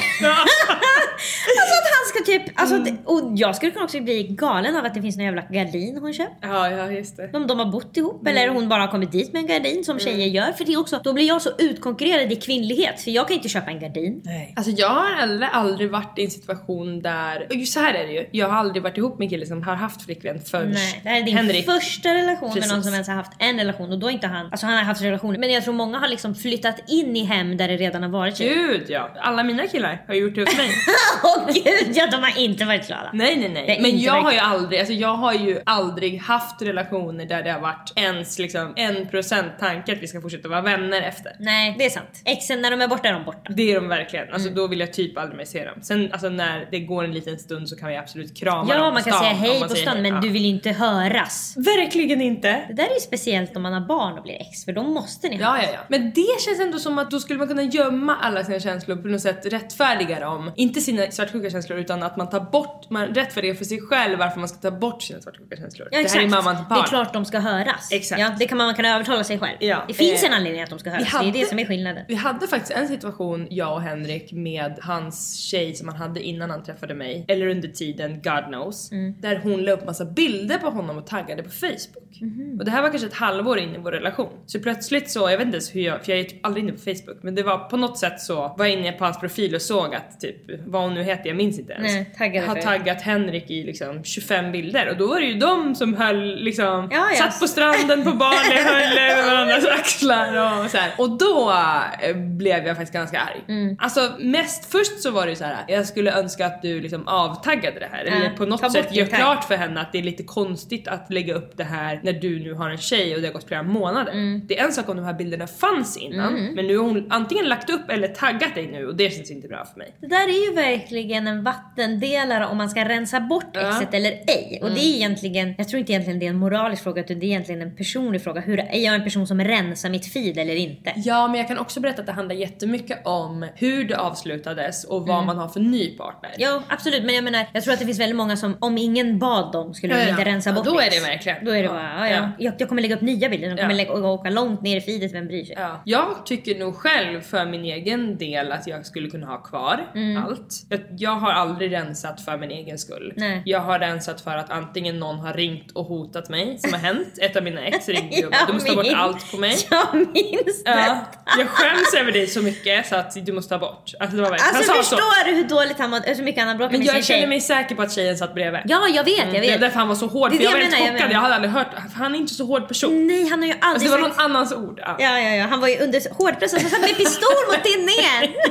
alltså 1.60 1.74
att 1.80 1.90
han 1.98 2.06
ska 2.10 2.24
typ, 2.32 2.44
alltså 2.60 2.76
Mm. 2.76 2.98
och 3.06 3.32
jag 3.36 3.56
skulle 3.56 3.72
kunna 3.72 3.86
också 3.86 4.00
bli 4.00 4.24
galen 4.24 4.76
av 4.76 4.86
att 4.86 4.94
det 4.94 5.02
finns 5.02 5.16
någon 5.18 5.26
jävla 5.26 5.42
gardin 5.42 5.98
hon 6.02 6.14
köpt. 6.14 6.32
ja, 6.42 6.70
ja 6.72 6.92
just 6.92 7.18
det. 7.18 7.30
Om 7.34 7.48
de 7.48 7.60
har 7.60 7.66
bott 7.66 7.98
ihop 7.98 8.22
Mm. 8.22 8.38
eller 8.38 8.48
hon 8.54 8.70
bara 8.70 8.82
har 8.82 8.88
kommit 8.88 9.12
dit 9.12 9.34
med 9.34 9.40
en 9.42 9.48
gardin 9.48 9.84
som 9.84 10.00
tjejer 10.00 10.28
gör. 10.28 10.52
För 10.52 10.66
det 10.66 10.74
är 10.74 10.80
också, 10.80 11.00
då 11.04 11.14
blir 11.14 11.28
jag 11.28 11.42
så 11.42 11.50
utkonkurrerad 11.58 12.32
i 12.32 12.36
kvinnlighet 12.36 13.02
för 13.02 13.12
jag 13.12 13.28
kan 13.28 13.36
inte 13.38 13.50
köpa 13.50 13.72
en 13.72 13.80
gardin. 13.80 14.22
Nej. 14.26 14.54
Alltså 14.56 14.72
jag 14.72 14.90
har 14.90 15.16
aldrig, 15.22 15.50
aldrig 15.54 15.92
varit 15.92 16.20
i 16.20 16.24
en 16.26 16.32
situation 16.32 17.02
där, 17.02 17.37
just 17.50 17.74
så 17.74 17.80
här 17.80 17.94
är 17.94 18.08
det 18.08 18.14
ju, 18.14 18.26
jag 18.32 18.50
har 18.50 18.58
aldrig 18.58 18.84
varit 18.84 18.98
ihop 18.98 19.20
med 19.20 19.26
en 19.26 19.30
kille 19.30 19.46
som 19.46 19.64
har 19.64 19.76
haft 19.76 20.06
flickvän 20.06 20.40
förrän 20.40 20.72
Nej, 20.72 21.02
det 21.04 21.10
här 21.10 21.22
är 21.22 21.24
din 21.24 21.38
Henrik. 21.38 21.66
första 21.66 22.14
relation 22.14 22.50
med 22.50 22.58
någon 22.58 22.70
Precis. 22.70 22.84
som 22.84 22.94
ens 22.94 23.08
har 23.08 23.16
haft 23.16 23.32
en 23.40 23.58
relation 23.58 23.92
och 23.92 24.00
då 24.00 24.08
är 24.08 24.12
inte 24.12 24.28
han, 24.28 24.46
alltså 24.46 24.66
han 24.66 24.78
har 24.78 24.84
haft 24.84 25.02
relationer 25.02 25.40
men 25.40 25.52
jag 25.52 25.64
tror 25.64 25.74
många 25.74 26.00
har 26.00 26.08
liksom 26.08 26.36
flyttat 26.36 26.76
in 26.88 27.16
i 27.16 27.24
hem 27.24 27.58
där 27.58 27.68
det 27.68 27.78
redan 27.78 28.04
har 28.04 28.10
varit 28.10 28.38
tjejer. 28.38 28.56
Gud 28.56 28.86
ja, 28.88 29.10
alla 29.20 29.44
mina 29.44 29.68
killar 29.68 30.04
har 30.08 30.16
gjort 30.16 30.36
det 30.36 30.42
hos 30.42 30.58
mig. 30.58 30.70
Åh 31.24 31.46
gud 31.54 31.96
ja, 31.96 32.08
de 32.12 32.18
har 32.18 32.40
inte 32.40 32.66
varit 32.66 32.88
glada. 32.88 33.10
Nej 33.14 33.36
nej 33.38 33.46
är 33.46 33.68
nej. 33.68 33.80
Men 33.82 34.00
jag 34.00 34.22
har 34.22 34.32
ju 34.32 34.40
aldrig, 34.40 34.80
alltså 34.80 34.94
jag 34.94 35.14
har 35.14 35.34
ju 35.34 35.62
aldrig 35.66 36.22
haft 36.22 36.62
relationer 36.62 37.26
där 37.26 37.44
det 37.44 37.52
har 37.52 37.60
varit 37.60 37.94
ens 37.96 38.40
liksom 38.40 38.74
en 38.76 39.08
procent 39.08 39.52
tanke 39.60 39.94
att 39.94 40.00
vi 40.00 40.08
ska 40.08 40.22
fortsätta 40.22 40.50
vara 40.50 40.62
vänner 40.62 41.02
efter. 41.02 41.36
Nej, 41.40 41.76
det 41.78 41.86
är 41.86 41.90
sant. 41.90 42.22
Exen 42.26 42.62
när 42.62 42.72
de 42.72 42.82
är 42.82 42.88
borta 42.88 43.08
är 43.08 43.14
de 43.14 43.24
borta. 43.26 43.54
Det 43.54 43.72
är 43.72 43.76
de 43.76 43.88
verkligen. 43.88 44.24
Mm. 44.26 44.34
Alltså 44.34 44.50
då 44.50 44.68
vill 44.68 44.80
jag 44.80 44.94
typ 44.94 45.18
aldrig 45.18 45.38
mer 45.38 45.46
se 45.46 45.66
dem. 45.66 45.82
Sen 45.82 46.12
alltså 46.12 46.30
när 46.30 46.68
det 46.72 46.80
går 46.80 47.04
en 47.04 47.14
liten 47.18 47.40
stund 47.40 47.70
så 47.70 47.76
kan 47.76 47.90
vi 47.90 47.98
absolut 47.98 48.38
krama 48.38 48.74
dem 48.74 48.84
Ja, 48.84 48.88
på 48.90 48.94
man 48.94 49.04
kan 49.04 49.14
stan, 49.14 49.24
säga 49.24 49.34
hej 49.34 49.62
på 49.62 49.76
stan 49.76 50.02
men 50.02 50.14
Ja. 50.14 50.22
du 50.22 50.30
vill 50.30 50.46
inte 50.46 50.72
höras. 50.72 51.54
Verkligen 51.58 52.22
inte. 52.22 52.48
Det 52.68 52.74
där 52.74 52.84
är 52.84 52.94
ju 52.94 53.00
speciellt 53.00 53.56
om 53.58 53.64
man 53.64 53.74
har 53.74 53.82
barn 53.82 54.18
och 54.18 54.24
blir 54.24 54.34
ex 54.42 54.66
för 54.66 54.72
då 54.72 54.84
måste 54.84 55.30
ni 55.30 55.38
Ja, 55.38 55.48
höras. 55.48 55.64
ja, 55.68 55.72
ja. 55.74 55.80
Men 55.88 56.12
det 56.16 56.42
känns 56.46 56.60
ändå 56.60 56.80
som 56.80 57.00
att 57.00 57.12
då 57.12 57.20
skulle 57.20 57.40
man 57.40 57.48
kunna 57.48 57.64
gömma 57.64 58.16
alla 58.16 58.44
sina 58.44 58.60
känslor 58.60 58.96
på 58.96 59.08
något 59.08 59.22
sätt 59.22 59.46
rättfärdiga 59.46 60.20
dem. 60.20 60.52
Inte 60.56 60.82
sina 60.82 61.12
svartsjuka 61.12 61.50
känslor 61.50 61.80
utan 61.80 62.04
att 62.04 62.18
man 62.18 62.30
tar 62.30 62.40
bort, 62.40 62.90
man 62.90 63.08
rättfärdigar 63.08 63.56
för 63.56 63.66
sig 63.66 63.82
själv 63.82 64.20
varför 64.20 64.40
man 64.40 64.50
ska 64.50 64.58
ta 64.58 64.72
bort 64.72 65.02
sina 65.04 65.22
svartsjuka 65.22 65.56
känslor. 65.56 65.88
Ja, 65.92 66.02
det 66.04 66.12
här 66.12 66.22
är 66.24 66.28
mamman 66.30 66.56
till 66.56 66.66
Det 66.70 66.74
är 66.74 66.78
barn. 66.78 66.88
klart 66.88 67.14
de 67.14 67.26
ska 67.26 67.40
höras. 67.40 67.90
Exakt. 67.92 68.22
Ja, 68.22 68.30
det 68.40 68.48
kan 68.48 68.58
man, 68.58 68.68
man 68.68 68.76
kan 68.76 68.86
övertala 68.86 69.24
sig 69.24 69.40
själv. 69.40 69.58
Ja. 69.60 69.84
Det 69.88 69.94
finns 69.94 70.24
Eh, 70.24 70.30
en 70.30 70.34
anledning 70.36 70.62
att 70.64 70.70
de 70.70 70.80
ska 70.80 70.90
höras. 70.90 71.08
hade- 71.08 71.32
Det 71.32 71.40
är 71.40 71.42
det 71.44 71.50
som 71.50 71.60
är 71.60 71.66
skillnaden. 71.66 72.04
Vi 72.08 72.16
hade 72.16 72.48
faktiskt 72.48 72.72
en 72.72 72.88
situation, 72.88 73.48
jag 73.50 73.74
och 73.74 73.82
Henrik, 73.82 74.32
med 74.32 74.80
hans 74.82 75.40
tjej 75.40 75.76
som 75.76 75.88
han 75.88 75.98
hade 75.98 76.22
innan 76.24 76.50
han 76.50 76.64
träffade 76.64 76.94
mig, 76.94 77.07
eller 77.28 77.48
under 77.48 77.68
tiden, 77.68 78.14
God 78.24 78.44
knows, 78.48 78.92
Mm. 78.92 79.16
där 79.22 79.40
hon 79.44 79.64
la 79.64 79.72
upp 79.72 79.86
massa 79.86 80.06
bilder 80.06 80.58
på 80.58 80.70
honom 80.70 80.98
och 80.98 81.08
taggade 81.08 81.44
på 81.44 81.50
Facebook. 81.50 82.22
Mhm. 82.22 82.56
Och 82.60 82.66
det 82.66 82.72
här 82.72 82.82
var 82.82 82.90
kanske 82.90 83.08
ett 83.08 83.14
halvår 83.14 83.60
in 83.60 83.76
i 83.76 83.78
vår 83.78 83.92
relation. 83.92 84.30
Så 84.46 84.60
plötsligt 84.60 85.12
så, 85.12 85.20
jag 85.20 85.38
vet 85.38 85.46
inte 85.46 85.56
ens 85.56 85.76
hur 85.76 85.82
jag, 85.82 86.06
för 86.06 86.12
jag 86.12 86.20
är 86.20 86.24
typ 86.24 86.46
aldrig 86.46 86.64
inne 86.64 86.74
på 86.74 86.80
Facebook, 86.80 87.18
men 87.24 87.36
det 87.36 87.44
var 87.44 87.58
på 87.58 87.78
något 87.78 87.98
sätt 87.98 88.22
så, 88.22 88.36
var 88.58 88.66
jag 88.66 88.74
inne 88.74 88.92
på 88.92 89.04
hans 89.04 89.20
profil 89.20 89.56
och 89.56 89.62
såg 89.62 89.96
att 89.96 90.20
typ, 90.20 90.36
vad 90.66 90.82
hon 90.82 90.94
nu 90.94 91.04
hette, 91.04 91.28
jag 91.28 91.38
minns 91.38 91.60
inte 91.60 91.74
ens. 91.74 91.94
Nej, 91.94 92.12
taggade 92.18 92.48
har 92.48 92.56
för- 92.56 92.62
taggat 92.62 93.02
Henrik 93.02 93.50
i 93.52 93.64
liksom 93.64 94.04
25 94.04 94.52
bilder 94.52 94.90
och 94.90 94.98
då 94.98 95.08
var 95.08 95.20
det 95.20 95.26
ju 95.26 95.34
de 95.40 95.76
som 95.76 95.94
höll 95.94 96.36
liksom, 96.44 96.90
Ja, 96.92 97.08
ja. 97.12 97.18
satt 97.18 97.40
på 97.40 97.48
stranden 97.48 98.04
på 98.04 98.12
Bali, 98.12 98.36
höll 98.66 98.98
över 98.98 99.26
varandras 99.36 99.66
axlar 99.66 100.64
och 100.64 100.70
så 100.72 100.78
här. 100.78 100.92
Och 100.98 101.18
då 101.18 101.54
eh, 102.02 102.16
blev 102.18 102.58
jag 102.68 102.76
faktiskt 102.76 102.94
ganska 102.94 103.20
arg. 103.20 103.42
Mm. 103.48 103.76
Alltså 103.80 104.12
mest 104.20 104.72
först 104.72 105.02
så 105.02 105.12
var 105.12 105.24
det 105.26 105.30
ju 105.30 105.36
så 105.36 105.44
här. 105.44 105.66
jag 105.68 105.86
skulle 105.86 106.12
önska 106.20 106.46
att 106.46 106.62
du 106.62 106.82
liksom 106.82 106.97
avtaggade 107.08 107.80
det 107.80 107.90
här. 107.92 108.06
Eller 108.06 108.24
Ja, 108.26 108.32
på 108.38 108.46
något 108.46 108.72
sätt 108.72 108.96
gör 108.96 109.06
klart 109.06 109.44
för 109.44 109.56
henne 109.56 109.82
att 109.82 109.92
det 109.92 109.98
är 110.00 110.04
lite 110.04 110.24
konstigt 110.24 110.88
att 110.88 111.12
lägga 111.12 111.34
upp 111.34 111.58
det 111.58 111.64
här 111.64 112.00
när 112.04 112.14
du 112.14 112.40
nu 112.40 112.54
har 112.54 112.70
en 112.70 112.78
tjej 112.78 113.16
och 113.16 113.22
det 113.22 113.28
har 113.28 113.34
gått 113.34 113.48
flera 113.48 113.64
månader. 113.64 114.12
Mm. 114.12 114.42
Det 114.48 114.60
är 114.60 114.66
en 114.66 114.72
sak 114.74 114.90
om 114.90 114.96
de 114.98 115.06
här 115.06 115.14
bilderna 115.14 115.48
fanns 115.48 115.98
innan, 115.98 116.34
men 116.34 116.68
nu 116.68 116.78
har 116.78 116.84
hon 116.86 117.08
antingen 117.12 117.46
lagt 117.46 117.70
upp 117.70 117.90
eller 117.90 118.08
taggat 118.08 118.56
dig 118.56 118.68
nu 118.72 118.88
och 118.88 118.96
det 118.96 119.10
känns 119.14 119.32
inte 119.32 119.48
bra 119.48 119.66
för 119.66 119.78
mig. 119.78 119.96
Det 120.02 120.08
där 120.08 120.28
är 120.28 120.50
ju 120.50 120.56
verkligen 120.56 121.28
en 121.28 121.44
vattendelare 121.44 122.46
om 122.46 122.58
man 122.58 122.70
ska 122.70 122.90
rensa 122.90 123.20
bort 123.20 123.46
Ja. 123.54 123.70
exet 123.70 123.94
eller 123.94 124.12
ej. 124.12 124.60
Och 124.64 124.70
det 124.72 124.80
är 124.80 124.96
egentligen, 124.96 125.56
jag 125.58 125.70
tror 125.70 125.80
inte 125.80 125.92
egentligen 125.92 126.20
det 126.20 126.26
är 126.26 126.30
en 126.30 126.38
moralisk 126.38 126.84
fråga 126.84 127.02
utan 127.02 127.20
det 127.20 127.26
är 127.26 127.28
egentligen 127.28 127.62
en 127.62 127.76
personlig 127.76 128.24
fråga. 128.24 128.42
Hur, 128.42 128.60
är 128.60 128.80
jag 128.80 128.96
en 128.96 129.04
person 129.04 129.28
som 129.28 129.42
rensar 129.42 129.90
mitt 129.90 130.14
feed 130.14 130.38
eller 130.38 130.56
inte? 130.56 130.94
Ja, 130.96 131.28
men 131.28 131.38
jag 131.38 131.48
kan 131.48 131.58
också 131.58 131.80
berätta 131.80 132.02
att 132.02 132.06
det 132.08 132.12
handlar 132.14 132.36
jättemycket 132.36 133.08
om 133.08 133.48
hur 133.56 133.84
det 133.84 133.98
avslutades 133.98 134.84
och 134.84 135.08
vad 135.08 135.26
man 135.26 135.38
har 135.38 135.48
för 135.48 135.60
ny 135.60 135.98
partner. 135.98 136.32
Ja 136.38 136.64
absolut 136.68 136.87
men 137.04 137.16
jag 137.16 137.24
menar 137.24 137.46
jag 137.54 137.64
tror 137.64 137.74
att 137.74 137.80
det 137.80 137.86
finns 137.86 138.00
väldigt 138.00 138.16
många 138.16 138.38
som 138.38 138.58
om 138.62 138.78
ingen 138.78 139.20
bad 139.20 139.52
dem 139.52 139.74
skulle 139.74 140.00
Ja, 140.00 140.06
de 140.06 140.10
inte 140.12 140.26
rensa 140.26 140.54
bort 140.54 140.66
då 140.66 140.80
är 140.80 140.90
det 140.90 141.00
verkligen. 141.00 141.46
Då 141.46 141.52
är 141.52 141.64
det 141.64 141.70
bara, 141.70 141.82
ja, 142.00 142.08
ja. 142.10 142.16
ja. 142.16 142.30
Jag, 142.40 142.54
jag 142.58 142.70
kommer 142.70 142.82
lägga 142.82 142.96
upp 142.96 143.02
nya 143.02 143.30
bilder, 143.30 143.50
de 143.50 143.58
kommer 143.62 143.74
lägga, 143.76 143.94
åka 143.94 144.30
långt 144.30 144.62
ner 144.62 144.78
i 144.78 144.82
feedet, 144.82 145.14
vem 145.14 145.28
bryr 145.28 145.46
sig? 145.46 145.56
Ja. 145.60 145.82
Jag 145.86 146.26
tycker 146.26 146.60
nog 146.60 146.76
själv 146.76 147.22
för 147.22 147.46
min 147.46 147.66
egen 147.66 148.18
del 148.18 148.52
att 148.52 148.68
jag 148.68 148.86
skulle 148.86 149.10
kunna 149.10 149.28
ha 149.28 149.38
kvar 149.44 149.92
allt. 150.26 150.54
Jag, 150.70 150.80
jag 150.98 151.12
har 151.12 151.32
aldrig 151.32 151.72
rensat 151.72 152.22
för 152.22 152.38
min 152.38 152.52
egen 152.52 152.78
skull. 152.78 153.14
Nej. 153.16 153.42
Jag 153.46 153.60
har 153.60 153.80
rensat 153.80 154.22
för 154.22 154.38
att 154.38 154.50
antingen 154.50 155.00
någon 155.00 155.20
har 155.20 155.34
ringt 155.34 155.72
och 155.72 155.86
hotat 155.86 156.30
mig, 156.30 156.58
som 156.58 156.74
har 156.74 156.80
hänt. 156.80 157.18
Ett 157.22 157.36
av 157.36 157.44
mina 157.44 157.62
ex 157.66 157.90
ringde 157.90 158.26
och 158.26 158.32
bara, 158.32 158.46
du 158.48 158.54
måste 158.54 158.70
ta 158.70 158.76
bort 158.76 158.94
allt 158.96 159.32
på 159.32 159.38
mig. 159.38 159.56
Jag 159.70 159.96
minns 159.96 160.62
Ja, 160.66 160.76
det! 160.76 161.40
jag 161.40 161.48
skäms 161.50 161.94
över 162.00 162.12
dig 162.12 162.28
så 162.28 162.42
mycket 162.42 162.86
så 162.88 162.96
att 162.96 163.26
du 163.26 163.32
måste 163.34 163.54
ta 163.54 163.60
bort. 163.60 163.92
Alltså 164.00 164.18
det 164.18 164.24
var 164.24 164.30
verkligen, 164.30 164.56
Alltså 164.56 164.72
han 164.74 164.84
sa 164.84 164.90
så. 164.90 164.96
förstår 164.96 165.26
du 165.26 165.36
hur 165.36 165.44
dåligt 165.44 165.80
han 165.80 165.90
mådde, 165.90 166.14
hur 166.14 166.24
mycket 166.24 166.40
han 166.44 166.50
har 166.50 166.56
bråkat 166.56 166.77
Men 166.78 166.88
jag 166.88 167.06
känner 167.06 167.28
mig 167.28 167.42
säker 167.42 167.76
på 167.76 167.82
att 167.82 167.92
tjejen 167.92 168.18
satt 168.18 168.34
bredvid. 168.36 168.62
Ja 168.66 168.88
jag 168.88 169.04
vet, 169.04 169.18
jag 169.18 169.32
Det 169.32 169.38
är 169.38 169.42
vet. 169.42 169.62
därför 169.62 169.80
han 169.80 169.88
var 169.88 169.96
så 169.96 170.08
hård, 170.08 170.32
Det 170.32 170.38
för 170.38 170.44
jag 170.44 170.52
var 170.52 170.60
helt 170.60 170.72
jag 170.74 170.82
jag 170.82 170.88
chockad. 170.88 171.00
menar. 171.08 171.14
Jag 171.14 171.22
hade 171.22 171.36
aldrig 171.36 171.52
hört, 171.54 171.68
för 171.94 172.00
han 172.00 172.16
är 172.16 172.20
inte 172.20 172.34
så 172.34 172.46
hård 172.46 172.68
person. 172.68 173.08
Nej 173.08 173.30
han 173.30 173.40
har 173.40 173.48
ju 173.48 173.54
Alltså 173.54 173.68
aldrig 173.70 173.88
det 173.88 173.92
var 173.96 174.00
någon 174.02 174.10
sagt- 174.10 174.22
annans 174.22 174.54
ord. 174.54 174.80
Ja. 174.86 174.96
Ja, 175.00 175.20
ja, 175.20 175.36
ja. 175.36 175.46
Han 175.48 175.62
var 175.62 175.68
ju 175.68 175.78
under 175.80 176.14
hård 176.14 176.40
press 176.40 176.52
så 176.52 176.60
satt 176.60 176.82
med 176.82 176.98
pistol 176.98 177.30
mot 177.52 177.64
din 177.64 177.86
ner. 177.86 178.36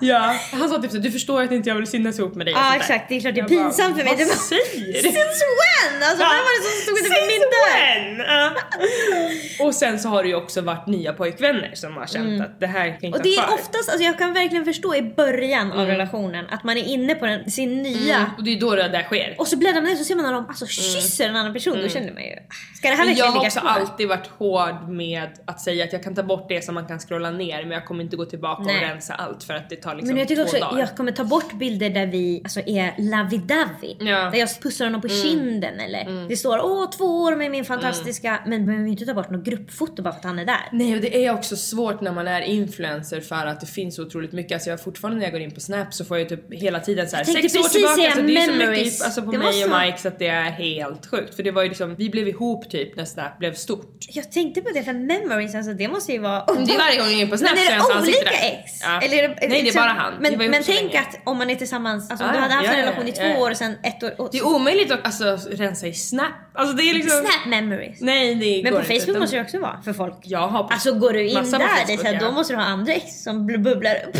Ja. 0.00 0.34
Han 0.52 0.68
sa 0.68 0.78
typ 0.82 0.90
så 0.90 0.96
du 0.98 1.10
förstår 1.10 1.42
att 1.42 1.52
inte 1.52 1.68
jag 1.68 1.76
vill 1.76 1.86
synas 1.86 2.18
ihop 2.18 2.34
med 2.34 2.46
dig 2.46 2.54
Ja 2.54 2.76
exakt, 2.76 3.08
det 3.08 3.16
är 3.16 3.20
klart 3.20 3.34
det 3.34 3.40
är 3.40 3.42
Jag 3.42 3.48
pinsamt 3.48 3.96
för 3.96 4.04
mig. 4.04 4.14
Vad 4.18 4.26
säger 4.28 4.86
du? 4.92 4.92
Since 4.92 5.44
when? 5.60 6.02
Alltså 6.02 6.18
vem 6.18 6.28
var 6.28 6.58
det 6.58 6.62
som 6.68 6.80
stod 6.82 6.98
utanför 6.98 7.26
min 7.34 7.46
dörr? 7.56 9.66
Och 9.66 9.74
sen 9.74 9.98
så 10.00 10.08
har 10.08 10.22
det 10.22 10.28
ju 10.28 10.34
också 10.34 10.60
varit 10.60 10.86
nya 10.86 11.12
pojkvänner 11.12 11.70
som 11.74 11.96
har 11.96 12.06
känt 12.06 12.42
att 12.42 12.60
det 12.60 12.66
här 12.66 12.84
kan 12.86 12.94
inte 12.94 13.06
Mm. 13.06 13.12
Och 13.12 13.22
det 13.22 13.36
är 13.36 13.54
oftast, 13.54 13.88
alltså 13.88 14.04
jag 14.04 14.18
kan 14.18 14.32
verkligen 14.32 14.64
förstå 14.64 14.94
i 14.94 15.02
början 15.02 15.72
av 15.72 15.86
relationen 15.86 16.44
att 16.50 16.64
man 16.64 16.76
är 16.76 16.84
inne 16.84 17.14
på 17.18 17.26
den, 17.26 17.50
sin 17.50 17.82
nya 17.82 18.16
Mm. 18.16 18.30
Och 18.36 18.44
det 18.44 18.52
är 18.52 18.60
då 18.60 18.74
det 18.74 18.88
där 18.88 19.02
sker. 19.02 19.34
och 19.38 19.46
så 19.46 19.56
bläddrar 19.56 19.80
man 19.80 19.90
ner 19.90 19.96
så 19.96 20.04
ser 20.04 20.14
man 20.14 20.24
när 20.24 20.32
de 20.32 20.46
alltså 20.48 20.66
kysser 20.66 21.28
en 21.28 21.36
annan 21.36 21.52
person. 21.52 21.78
Då 21.82 21.88
känner 21.88 22.12
man 22.12 22.22
ju, 22.22 22.36
ska 22.76 22.88
det 22.88 22.94
här 22.94 23.02
Mm. 23.02 23.06
Men 23.06 23.16
jag 23.16 23.32
verkligen 23.32 23.66
har 23.66 23.78
ligga 23.78 23.80
också 23.80 23.90
alltid 23.90 24.08
varit 24.08 24.26
hård 24.26 24.88
med 24.88 25.28
att 25.44 25.60
säga 25.60 25.84
att 25.84 25.92
jag 25.92 26.02
kan 26.02 26.14
ta 26.14 26.22
bort 26.22 26.48
det 26.48 26.64
som 26.64 26.74
man 26.74 26.86
kan 26.86 26.98
scrolla 26.98 27.30
ner 27.30 27.62
men 27.62 27.70
jag 27.70 27.86
kommer 27.86 28.04
inte 28.04 28.16
gå 28.16 28.24
tillbaka 28.24 28.62
Nej. 28.62 28.76
och 28.76 28.82
rensa 28.82 29.14
allt 29.14 29.44
för 29.44 29.54
att 29.54 29.70
det 29.70 29.76
tar 29.76 29.94
liksom 29.94 30.08
Men 30.08 30.18
jag 30.18 30.28
tycker 30.28 30.42
två 30.42 30.48
också 30.48 30.60
dagar. 30.60 30.80
jag 30.80 30.96
kommer 30.96 31.12
ta 31.12 31.24
bort 31.24 31.52
bilder 31.52 31.90
där 31.90 32.06
vi 32.06 32.40
alltså, 32.44 32.60
är 32.60 32.90
lovey-dovey. 32.98 33.96
Ja. 33.98 34.18
Mm. 34.18 34.32
Där 34.32 34.38
jag 34.38 34.60
pussar 34.60 34.84
honom 34.84 35.00
på 35.00 35.08
kinden 35.08 35.80
eller 35.80 36.28
det 36.28 36.36
står 36.36 36.60
åh 36.64 36.90
två 36.90 37.22
år 37.22 37.36
med 37.36 37.50
min 37.50 37.64
fantastiska 37.64 38.40
men 38.46 38.66
behöver 38.66 38.84
vi 38.84 38.90
inte 38.90 39.06
ta 39.06 39.14
bort 39.14 39.28
bort 39.28 39.38
något 39.38 39.44
gruppfoto 39.44 40.02
bara 40.02 40.12
för 40.12 40.18
att 40.18 40.24
han 40.24 40.38
är 40.38 40.44
där. 40.44 40.68
Nej 40.72 40.94
och 40.94 41.00
det 41.00 41.26
är 41.26 41.34
också 41.34 41.56
svårt 41.56 42.00
när 42.00 42.12
man 42.12 42.28
är 42.28 42.40
influencer 42.40 43.20
för 43.20 43.46
att 43.46 43.60
det 43.60 43.66
finns 43.66 43.96
så 43.96 44.02
otroligt 44.02 44.32
mycket. 44.32 44.52
Alltså 44.52 44.70
jag 44.70 44.80
fortfarande 44.80 45.18
när 45.18 45.26
jag 45.26 45.32
går 45.32 45.40
in 45.40 45.50
på 45.50 45.60
Snap 45.60 45.94
så 45.94 46.04
får 46.04 46.18
jag 46.18 46.28
typ 46.28 46.52
hela 46.52 46.80
tiden 46.80 47.07
så 47.08 47.16
här 47.16 47.24
sex 47.24 47.56
år 47.56 47.68
tillbaka. 47.68 47.94
säga 47.94 48.06
Alltså 48.08 48.22
det 48.22 48.36
är 48.36 48.46
så 48.46 48.52
mycket 48.52 49.02
alltså 49.04 49.22
på 49.22 49.30
Det 49.32 49.38
mig 49.38 49.64
och 49.64 49.70
så- 49.70 49.78
Mike 49.78 49.98
så 49.98 50.08
att 50.08 50.18
det 50.18 50.26
är 50.28 50.50
helt 50.50 51.06
sjukt. 51.10 51.34
För 51.36 51.42
det 51.42 51.50
var 51.50 51.62
ju 51.62 51.68
liksom, 51.68 51.94
vi 51.94 52.10
blev 52.10 52.28
ihop 52.28 52.70
typ 52.70 52.96
när 52.96 53.04
Snap 53.04 53.38
blev 53.38 53.54
stort. 53.54 54.04
Jag 54.08 54.32
tänkte 54.32 54.60
på 54.62 54.70
det 54.74 54.82
för 54.82 54.92
memories, 54.92 55.54
alltså 55.54 55.72
det 55.72 55.88
måste 55.88 56.12
ju 56.12 56.18
vara... 56.18 56.44
Det 56.46 56.72
är 56.74 56.78
varje 56.78 56.98
gång 56.98 57.10
jag 57.10 57.20
är 57.20 57.26
på 57.26 57.38
Snap 57.38 57.50
Men 57.54 57.80
så 57.82 57.90
är 57.92 57.94
det 57.94 58.02
olika 58.02 58.30
ex? 58.30 58.72
Ja. 58.82 59.00
Eller 59.02 59.16
är 59.24 59.28
det, 59.28 59.34
Nej 59.34 59.48
det 59.50 59.58
är 59.58 59.62
liksom- 59.62 59.80
bara 59.82 59.90
han. 59.92 60.14
Men, 60.20 60.50
men 60.50 60.64
så 60.64 60.72
tänk 60.72 60.92
länge. 60.92 61.00
att 61.08 61.18
om 61.24 61.38
man 61.38 61.50
är 61.50 61.54
tillsammans, 61.54 62.10
alltså 62.10 62.26
Ja, 62.26 62.32
du 62.32 62.38
hade 62.38 62.54
haft 62.54 62.66
ja, 62.66 62.72
en 62.72 62.78
relation 62.80 63.08
i 63.08 63.12
två 63.12 63.22
ja. 63.24 63.38
år 63.38 63.50
och 63.50 63.56
sen 63.56 63.74
ett 63.82 64.02
år... 64.02 64.20
Och, 64.20 64.28
Det 64.32 64.38
är 64.38 64.46
omöjligt 64.46 64.92
att 64.92 65.04
alltså, 65.04 65.38
rensa 65.50 65.86
i 65.86 65.94
Snap. 65.94 66.26
Alltså 66.54 66.76
det 66.76 66.82
är 66.90 66.94
liksom... 66.94 67.10
Snap 67.20 67.46
memories. 67.46 68.00
Nej 68.00 68.34
det 68.34 68.60
Men 68.62 68.72
går 68.72 68.80
på 68.80 68.84
inte, 68.84 68.94
Facebook 68.94 69.08
utan- 69.08 69.20
måste 69.20 69.36
det 69.36 69.42
också 69.42 69.58
vara 69.58 69.82
för 69.84 69.92
folk. 69.92 70.14
Jag 70.24 70.48
har 70.48 70.62
på 70.62 70.68
Alltså 70.68 70.92
går 70.94 71.12
du 71.12 71.28
in 71.28 71.34
på 71.34 71.40
där, 71.58 71.86
det 71.86 71.92
är 71.92 71.96
så 71.96 72.04
här, 72.06 72.20
då 72.20 72.30
måste 72.32 72.52
du 72.52 72.56
ha 72.56 72.64
andra 72.64 72.92
ex 72.92 73.22
som 73.22 73.50
bl- 73.50 73.58
bubblar 73.62 73.94
upp. 74.08 74.16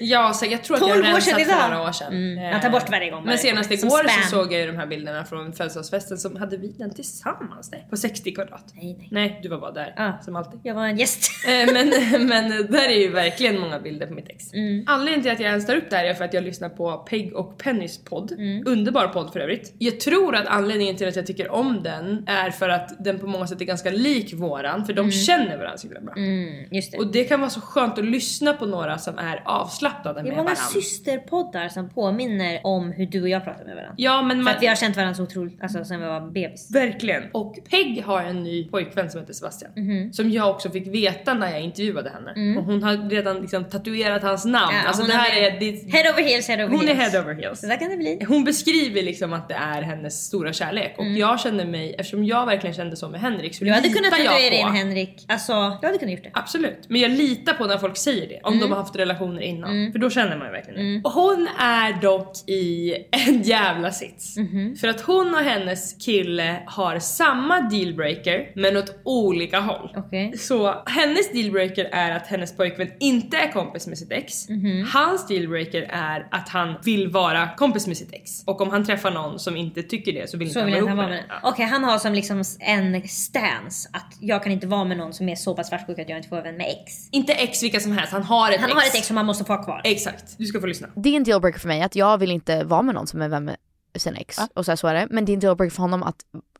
Ja, 0.00 0.32
så 0.32 0.46
jag 0.46 0.64
tror 0.64 0.76
att 0.76 0.80
12 0.80 0.90
jag 0.90 1.04
har 1.04 1.12
rensat 1.12 1.42
för 1.42 1.68
några 1.68 1.88
år 1.88 1.92
sedan. 1.92 2.12
Mm, 2.12 2.50
man 2.50 2.60
tar 2.60 2.70
bort 2.70 2.90
varje 2.90 3.10
gång 3.10 3.24
Men 3.24 3.38
senast 3.38 3.70
igår 3.70 4.08
spam. 4.08 4.22
så 4.22 4.28
såg 4.28 4.52
jag 4.52 4.60
ju 4.60 4.66
de 4.66 4.76
här 4.76 4.86
bilderna 4.86 5.24
från 5.24 5.52
födelsedagsfesten 5.52 6.18
som 6.18 6.36
hade 6.36 6.56
vi 6.56 6.68
den 6.68 6.94
tillsammans? 6.94 7.70
Nej, 7.72 7.86
på 7.90 7.96
60 7.96 8.34
kvadrat. 8.34 8.72
Nej, 8.74 8.96
nej. 8.98 9.08
Nej, 9.10 9.40
du 9.42 9.48
var 9.48 9.58
bara 9.58 9.72
där. 9.72 9.94
Ja. 9.96 10.18
Som 10.24 10.36
alltid. 10.36 10.60
Jag 10.62 10.74
var 10.74 10.86
en 10.86 10.98
gäst. 10.98 11.30
Eh, 11.44 11.72
men, 11.72 11.88
men 12.26 12.50
där 12.72 12.88
är 12.88 12.98
ju 12.98 13.08
verkligen 13.08 13.60
många 13.60 13.80
bilder 13.80 14.06
på 14.06 14.14
mitt 14.14 14.28
ex. 14.28 14.52
Mm. 14.52 14.84
Anledningen 14.86 15.22
till 15.22 15.32
att 15.32 15.40
jag 15.40 15.48
ens 15.48 15.66
tar 15.66 15.76
upp 15.76 15.90
det 15.90 15.96
här 15.96 16.04
är 16.04 16.14
för 16.14 16.24
att 16.24 16.34
jag 16.34 16.44
lyssnar 16.44 16.68
på 16.68 16.96
Peg 16.96 17.34
och 17.34 17.58
Pennys 17.58 18.04
podd. 18.04 18.32
Mm. 18.32 18.62
Underbar 18.66 19.08
podd 19.08 19.32
för 19.32 19.40
övrigt. 19.40 19.74
Jag 19.78 20.00
tror 20.00 20.34
att 20.34 20.46
anledningen 20.46 20.96
till 20.96 21.08
att 21.08 21.16
jag 21.16 21.26
tycker 21.26 21.50
om 21.50 21.82
den 21.82 22.24
är 22.26 22.50
för 22.50 22.68
att 22.68 23.04
den 23.04 23.18
på 23.18 23.26
många 23.26 23.46
sätt 23.46 23.60
är 23.60 23.64
ganska 23.64 23.90
lik 23.90 24.34
våran 24.34 24.84
för 24.86 24.92
de 24.92 25.10
känner 25.10 25.56
varandra 25.56 25.78
så 25.78 25.86
himla 25.86 26.00
bra. 26.00 26.14
Mm, 26.16 26.64
just 26.70 26.92
det. 26.92 26.98
Och 26.98 27.06
det 27.06 27.24
kan 27.24 27.40
vara 27.40 27.50
så 27.50 27.60
skönt 27.60 27.98
att 27.98 28.04
lyssna 28.04 28.52
på 28.52 28.66
några 28.66 28.98
som 28.98 29.18
är 29.18 29.42
avslappnade 29.74 30.14
det 30.14 30.20
är 30.20 30.24
med 30.24 30.36
många 30.36 30.42
varandra. 30.54 30.62
systerpoddar 30.72 31.68
som 31.68 31.88
påminner 31.90 32.60
om 32.64 32.92
hur 32.92 33.06
du 33.06 33.22
och 33.22 33.28
jag 33.28 33.44
pratar 33.44 33.64
med 33.64 33.74
varandra. 33.74 33.94
Ja 33.96 34.22
men 34.22 34.36
För 34.36 34.44
man, 34.44 34.54
att 34.54 34.62
vi 34.62 34.66
har 34.66 34.76
känt 34.76 34.96
varandra 34.96 35.14
så 35.14 35.22
otroligt, 35.22 35.62
alltså 35.62 35.84
sen 35.84 36.00
vi 36.00 36.06
var 36.06 36.20
bebis. 36.20 36.70
Verkligen. 36.74 37.22
Och 37.32 37.58
Peg 37.70 38.02
har 38.06 38.22
en 38.22 38.42
ny 38.42 38.68
pojkvän 38.68 39.10
som 39.10 39.20
heter 39.20 39.32
Sebastian. 39.34 39.70
Mhm. 39.76 40.12
Som 40.12 40.30
jag 40.30 40.50
också 40.50 40.70
fick 40.70 40.86
veta 40.86 41.34
när 41.34 41.50
jag 41.50 41.60
intervjuade 41.60 42.10
henne. 42.10 42.58
Och 42.58 42.64
hon 42.64 42.82
har 42.82 43.10
redan 43.10 43.40
liksom 43.40 43.64
tatuerat 43.64 44.22
hans 44.22 44.44
namn. 44.44 44.70
Mm. 44.70 44.76
Ja, 44.82 44.86
alltså 44.88 45.02
hon 45.02 45.10
det 45.10 45.16
här 45.16 45.42
är... 45.42 45.60
Det, 45.60 45.92
Head 45.92 46.12
over 46.12 46.22
heels, 46.22 46.48
head 46.48 46.64
over 46.64 46.76
hon 46.76 46.88
är 46.88 46.94
heels. 46.94 47.12
head 47.14 47.22
over 47.22 47.34
heels. 47.34 47.60
Så 47.60 47.66
där 47.66 47.76
kan 47.76 47.90
det 47.90 47.96
bli. 47.96 48.24
Hon 48.28 48.44
beskriver 48.44 49.02
liksom 49.02 49.32
att 49.32 49.48
det 49.48 49.54
är 49.54 49.82
hennes 49.82 50.26
stora 50.26 50.52
kärlek 50.52 50.94
och 50.98 51.04
jag 51.06 51.40
känner 51.40 51.64
mig, 51.64 51.94
eftersom 51.98 52.24
jag 52.24 52.46
verkligen 52.46 52.74
kände 52.74 52.96
så 52.96 53.08
med 53.08 53.20
Henrik 53.20 53.54
så 53.54 53.64
Mm. 53.64 53.72
Du 53.72 53.74
hade 53.76 53.88
litar 53.88 54.00
kunnat 54.02 54.18
jag 54.24 54.32
tatuera 54.32 54.62
på. 54.62 54.68
in 54.68 54.74
Henrik. 54.86 55.24
Alltså, 55.28 55.52
du 55.80 55.86
hade 55.86 55.98
kunnat 55.98 56.12
gjort 56.14 56.22
det. 56.24 56.30
Absolut, 56.32 56.78
men 56.88 57.00
jag 57.00 57.10
litar 57.10 57.52
på 57.54 57.64
när 57.66 57.78
folk 57.78 57.96
säger 57.96 58.28
det. 58.28 58.40
Om 58.42 58.52
Mm. 58.54 58.60
de 58.68 58.72
har 58.74 58.78
haft 58.82 58.96
relationer 58.96 59.40
innan. 59.42 59.63
För 59.92 59.98
då 59.98 60.10
känner 60.10 60.36
man 60.36 60.46
ju 60.46 60.52
verkligen 60.52 60.94
det. 60.94 61.00
Och 61.08 61.12
hon 61.14 61.48
är 61.58 62.00
dock 62.02 62.48
i 62.48 62.94
en 63.10 63.42
jävla 63.42 63.90
sits. 63.90 64.36
Mhm. 64.36 64.76
För 64.76 64.88
att 64.88 65.00
hon 65.00 65.34
och 65.34 65.40
hennes 65.40 66.04
kille 66.04 66.62
har 66.66 66.98
samma 66.98 67.60
dealbreaker 67.60 68.52
men 68.54 68.76
åt 68.76 68.96
olika 69.04 69.60
håll. 69.60 69.92
Okej. 69.96 70.38
Så 70.38 70.82
hennes 70.86 71.32
dealbreaker 71.32 71.84
är 71.92 72.10
att 72.16 72.26
hennes 72.26 72.56
pojkvän 72.56 72.90
inte 73.00 73.36
är 73.36 73.52
kompis 73.52 73.86
med 73.86 73.98
sitt 73.98 74.12
ex. 74.12 74.48
Mhm. 74.48 74.88
Hans 74.92 75.26
dealbreaker 75.26 75.82
är 75.92 76.26
att 76.30 76.48
han 76.48 76.74
vill 76.84 77.08
vara 77.08 77.48
kompis 77.56 77.86
med 77.86 77.96
sitt 77.96 78.12
ex. 78.12 78.30
Och 78.46 78.60
om 78.60 78.70
han 78.70 78.84
träffar 78.84 79.10
någon 79.10 79.38
som 79.38 79.56
inte 79.56 79.82
tycker 79.82 80.12
det 80.12 80.30
så 80.30 80.36
vill 80.38 80.52
Så 80.52 80.58
inte 80.58 80.66
vill 80.70 80.74
han 80.80 80.88
han 80.88 80.96
vara 80.96 81.06
ihop 81.06 81.10
med 81.10 81.18
med 81.28 81.28
den. 81.30 81.40
den. 81.42 81.52
Okej, 81.52 81.66
han 81.66 81.84
har 81.84 81.98
som 81.98 82.14
liksom 82.14 82.42
en 82.60 83.08
stance 83.08 83.88
att 83.92 84.16
jag 84.20 84.42
kan 84.42 84.52
inte 84.52 84.66
vara 84.66 84.84
med 84.84 84.96
någon 84.96 85.12
som 85.12 85.28
är 85.28 85.34
så 85.36 85.54
pass 85.54 85.68
svartsjuk 85.68 85.98
att 85.98 86.08
jag 86.08 86.18
inte 86.18 86.28
får 86.28 86.36
vara 86.36 86.44
vän 86.44 86.56
med 86.56 86.66
ex. 86.66 87.08
Inte 87.10 87.32
ex 87.32 87.62
vilka 87.62 87.80
som 87.80 87.92
helst, 87.92 88.12
han 88.12 88.22
har 88.22 88.50
ett 88.50 88.60
Han 88.60 88.70
ex. 88.70 88.74
har 88.80 88.86
ett 88.88 88.94
ex 88.94 89.06
som 89.06 89.16
han 89.16 89.26
måste 89.26 89.44
få 89.44 89.53
ha 89.56 89.64
kvar. 89.64 89.80
Exakt, 89.84 90.38
du 90.38 90.46
ska 90.46 90.60
få 90.60 90.66
lyssna. 90.66 90.88
Det 90.96 91.08
är 91.08 91.16
en 91.16 91.24
dealbreaker 91.24 91.58
för 91.60 91.68
mig 91.68 91.82
att 91.82 91.96
jag 91.96 92.18
vill 92.18 92.30
inte 92.30 92.64
vara 92.64 92.82
med 92.82 92.94
någon 92.94 93.06
som 93.06 93.22
är 93.22 93.28
vän 93.28 93.44
med 93.44 93.56
sin 93.96 94.14
ex. 94.16 94.38
Och 94.54 94.64
så, 94.64 94.70
här, 94.70 94.76
så 94.76 94.86
är 94.88 94.94
det. 94.94 95.06
Men 95.10 95.24
det 95.24 95.32
är 95.32 95.34
en 95.34 95.40
dealbreaker 95.40 95.74
för 95.74 95.82
honom 95.82 96.02
att 96.02 96.16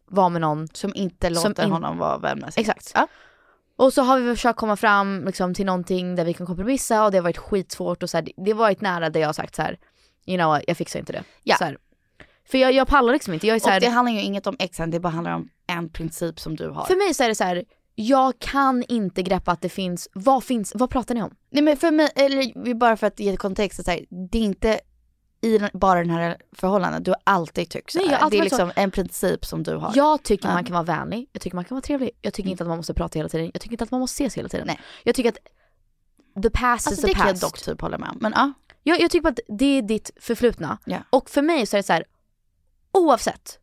vara 0.06 0.28
med 0.28 0.40
någon 0.40 0.68
Som 0.72 0.92
inte 0.94 1.34
Som 1.34 1.48
låter 1.50 1.64
in- 1.64 1.70
honom 1.72 1.98
vara 1.98 2.18
vän 2.18 2.38
med 2.38 2.54
sin 2.54 2.60
Exakt. 2.60 2.80
ex. 2.80 2.92
Ja. 2.94 3.06
Och 3.76 3.92
så 3.92 4.02
har 4.02 4.20
vi 4.20 4.34
försökt 4.34 4.58
komma 4.58 4.76
fram 4.76 5.24
liksom, 5.26 5.54
till 5.54 5.66
någonting 5.66 6.14
där 6.16 6.24
vi 6.24 6.34
kan 6.34 6.46
kompromissa 6.46 7.04
och 7.04 7.10
det 7.10 7.18
har 7.18 7.22
varit 7.22 7.38
skitsvårt 7.38 8.02
och 8.02 8.10
så 8.10 8.16
här, 8.16 8.28
det- 8.36 8.50
har 8.52 8.58
varit 8.58 8.80
nära 8.80 9.10
där 9.10 9.20
jag 9.20 9.28
har 9.28 9.32
sagt 9.32 9.54
så 9.54 9.62
här, 9.62 9.78
you 10.26 10.38
know 10.38 10.60
jag 10.66 10.76
fixar 10.76 11.00
inte 11.00 11.12
det. 11.12 11.22
Ja. 11.42 11.56
Så 11.56 11.64
här. 11.64 11.78
För 12.48 12.58
jag, 12.58 12.72
jag 12.72 12.88
pallar 12.88 13.12
liksom 13.12 13.34
inte. 13.34 13.46
Jag 13.46 13.54
är 13.56 13.60
så 13.60 13.66
Och 13.66 13.72
här, 13.72 13.80
det 13.80 13.88
handlar 13.88 14.12
ju 14.12 14.20
inget 14.20 14.46
om 14.46 14.56
exen, 14.58 14.90
det 14.90 15.00
bara 15.00 15.08
handlar 15.08 15.32
om 15.34 15.48
en 15.66 15.88
princip 15.88 16.40
som 16.40 16.56
du 16.56 16.68
har. 16.68 16.84
för 16.84 16.96
mig 16.96 17.14
så 17.14 17.22
är 17.24 17.28
det 17.28 17.34
så 17.34 17.44
här, 17.44 17.64
jag 17.94 18.38
kan 18.38 18.82
inte 18.88 19.22
greppa 19.22 19.52
att 19.52 19.60
det 19.60 19.68
finns, 19.68 20.08
vad 20.14 20.44
finns, 20.44 20.72
vad 20.74 20.90
pratar 20.90 21.14
ni 21.14 21.22
om? 21.22 21.34
Nej 21.50 21.62
men 21.62 21.76
för 21.76 21.90
mig, 21.90 22.08
eller 22.14 22.74
bara 22.74 22.96
för 22.96 23.06
att 23.06 23.20
ge 23.20 23.36
kontext, 23.36 23.84
så 23.84 23.90
här, 23.90 24.04
det 24.30 24.38
är 24.38 24.42
inte 24.42 24.80
i 25.40 25.58
den, 25.58 25.70
bara 25.74 25.98
den 26.00 26.10
här 26.10 26.36
förhållanden, 26.52 27.02
du 27.02 27.10
har 27.10 27.18
alltid 27.24 27.68
tyckt 27.70 27.92
så 27.92 27.98
Nej, 27.98 28.08
jag 28.10 28.20
alltid 28.20 28.40
Det 28.40 28.40
är 28.40 28.44
varit 28.44 28.50
så. 28.52 28.66
liksom 28.66 28.82
en 28.82 28.90
princip 28.90 29.44
som 29.44 29.62
du 29.62 29.74
har. 29.76 29.92
Jag 29.94 30.22
tycker 30.22 30.48
Ja. 30.48 30.54
man 30.54 30.64
kan 30.64 30.72
vara 30.74 30.82
vänlig, 30.82 31.28
jag 31.32 31.42
tycker 31.42 31.54
man 31.56 31.64
kan 31.64 31.74
vara 31.74 31.82
trevlig, 31.82 32.10
jag 32.22 32.34
tycker 32.34 32.50
inte 32.50 32.64
att 32.64 32.68
man 32.68 32.76
måste 32.76 32.94
prata 32.94 33.18
hela 33.18 33.28
tiden, 33.28 33.50
jag 33.54 33.60
tycker 33.62 33.72
inte 33.72 33.84
att 33.84 33.90
man 33.90 34.00
måste 34.00 34.22
ses 34.24 34.38
hela 34.38 34.48
tiden. 34.48 34.66
Nej. 34.66 34.80
Jag 35.04 35.14
tycker 35.14 35.28
att 35.28 35.38
the 36.42 36.50
past 36.50 36.86
alltså 36.86 36.90
is 36.92 37.00
det 37.00 37.06
the 37.08 37.14
kan 37.14 37.26
jag 37.26 37.32
past. 37.34 37.42
dock 37.42 37.62
typ 37.62 37.80
hålla 37.80 37.98
med 37.98 38.08
om. 38.08 38.18
Men 38.20 38.32
ja, 38.36 38.52
Jag, 38.82 39.00
jag 39.00 39.10
tycker 39.10 39.28
att 39.28 39.40
det 39.48 39.78
är 39.78 39.82
ditt 39.82 40.10
förflutna. 40.16 40.78
Ja. 40.84 40.98
Och 41.10 41.30
för 41.30 41.42
mig 41.42 41.66
så 41.66 41.76
är 41.76 41.78
det 41.78 41.82
så 41.86 41.92
här, 41.92 42.04
oavsett, 42.92 43.58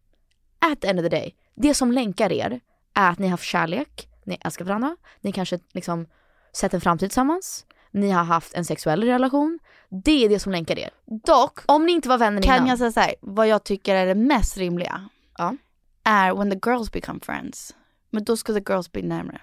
at 0.60 0.82
the 0.82 0.88
end 0.88 0.99
of 0.99 1.03
the 1.03 1.10
day, 1.10 1.36
det 1.55 1.73
som 1.73 1.91
länkar 1.91 2.32
er 2.32 2.60
är 2.93 3.10
att 3.10 3.19
ni 3.19 3.25
har 3.27 3.32
haft 3.32 3.43
kärlek, 3.43 4.08
ni 4.25 4.38
älskar 4.45 4.65
varandra, 4.65 4.95
ni 5.21 5.31
kanske 5.31 5.60
liksom 5.73 6.05
sett 6.53 6.73
en 6.73 6.81
framtid 6.81 7.10
tillsammans, 7.10 7.65
ni 7.91 8.10
har 8.12 8.23
haft 8.23 8.53
en 8.53 8.65
sexuell 8.65 9.03
relation. 9.03 9.60
Det 9.89 10.25
är 10.25 10.29
det 10.29 10.39
som 10.39 10.51
länkar 10.51 10.79
er. 10.79 10.89
dock 11.25 11.60
Om 11.65 11.86
ni 11.86 11.91
inte 11.91 12.10
var 12.10 12.17
vänner 12.17 12.41
kan 12.41 12.55
innan. 12.55 12.67
jag 12.67 12.77
säga 12.77 12.91
så 12.91 12.99
här, 12.99 13.15
vad 13.21 13.47
jag 13.47 13.63
tycker 13.63 13.95
är 13.95 14.05
det 14.05 14.15
mest 14.15 14.57
rimliga 14.57 15.10
Ja. 15.38 15.55
är 16.03 16.34
when 16.36 16.51
the 16.51 16.69
girls 16.69 16.91
become 16.91 17.19
friends. 17.23 17.75
Men 18.10 18.23
då 18.23 18.38
ska 18.38 18.53
the 18.53 18.63
girls 18.69 18.91
bli 18.91 19.01
närmare. 19.01 19.41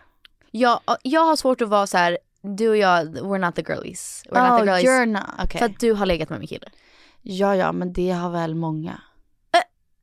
Jag, 0.50 0.80
jag 1.02 1.20
har 1.24 1.36
svårt 1.36 1.60
att 1.60 1.68
vara 1.68 1.86
så 1.86 1.98
här. 1.98 2.18
du 2.42 2.68
och 2.68 2.76
jag, 2.76 3.18
we're 3.18 3.38
not 3.46 3.54
the 3.54 3.62
girlies. 3.62 4.22
We're 4.30 4.50
not 4.50 4.58
the 4.58 4.62
Oh, 4.70 4.74
girlies. 4.76 4.90
you're 4.90 5.06
not, 5.06 5.22
okej. 5.44 5.58
För 5.58 5.66
att 5.66 5.80
du 5.80 5.92
har 5.92 6.06
legat 6.06 6.28
med 6.30 6.38
min 6.38 6.48
kille. 6.48 6.66
Ja 7.22 7.56
ja 7.56 7.72
men 7.72 7.92
det 7.92 8.10
har 8.10 8.30
väl 8.30 8.54
många. 8.54 9.00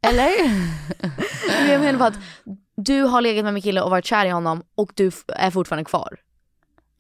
Eller? 0.01 0.29
Jag 1.71 1.81
menar 1.81 1.99
bara 1.99 2.07
att 2.09 2.17
du 2.77 3.01
har 3.01 3.21
legat 3.21 3.43
med 3.43 3.53
min 3.53 3.63
kille 3.63 3.81
och 3.81 3.89
varit 3.89 4.05
kär 4.05 4.25
i 4.25 4.29
honom 4.29 4.63
och 4.75 4.91
du 4.95 5.11
är 5.27 5.51
fortfarande 5.51 5.85
kvar. 5.85 6.17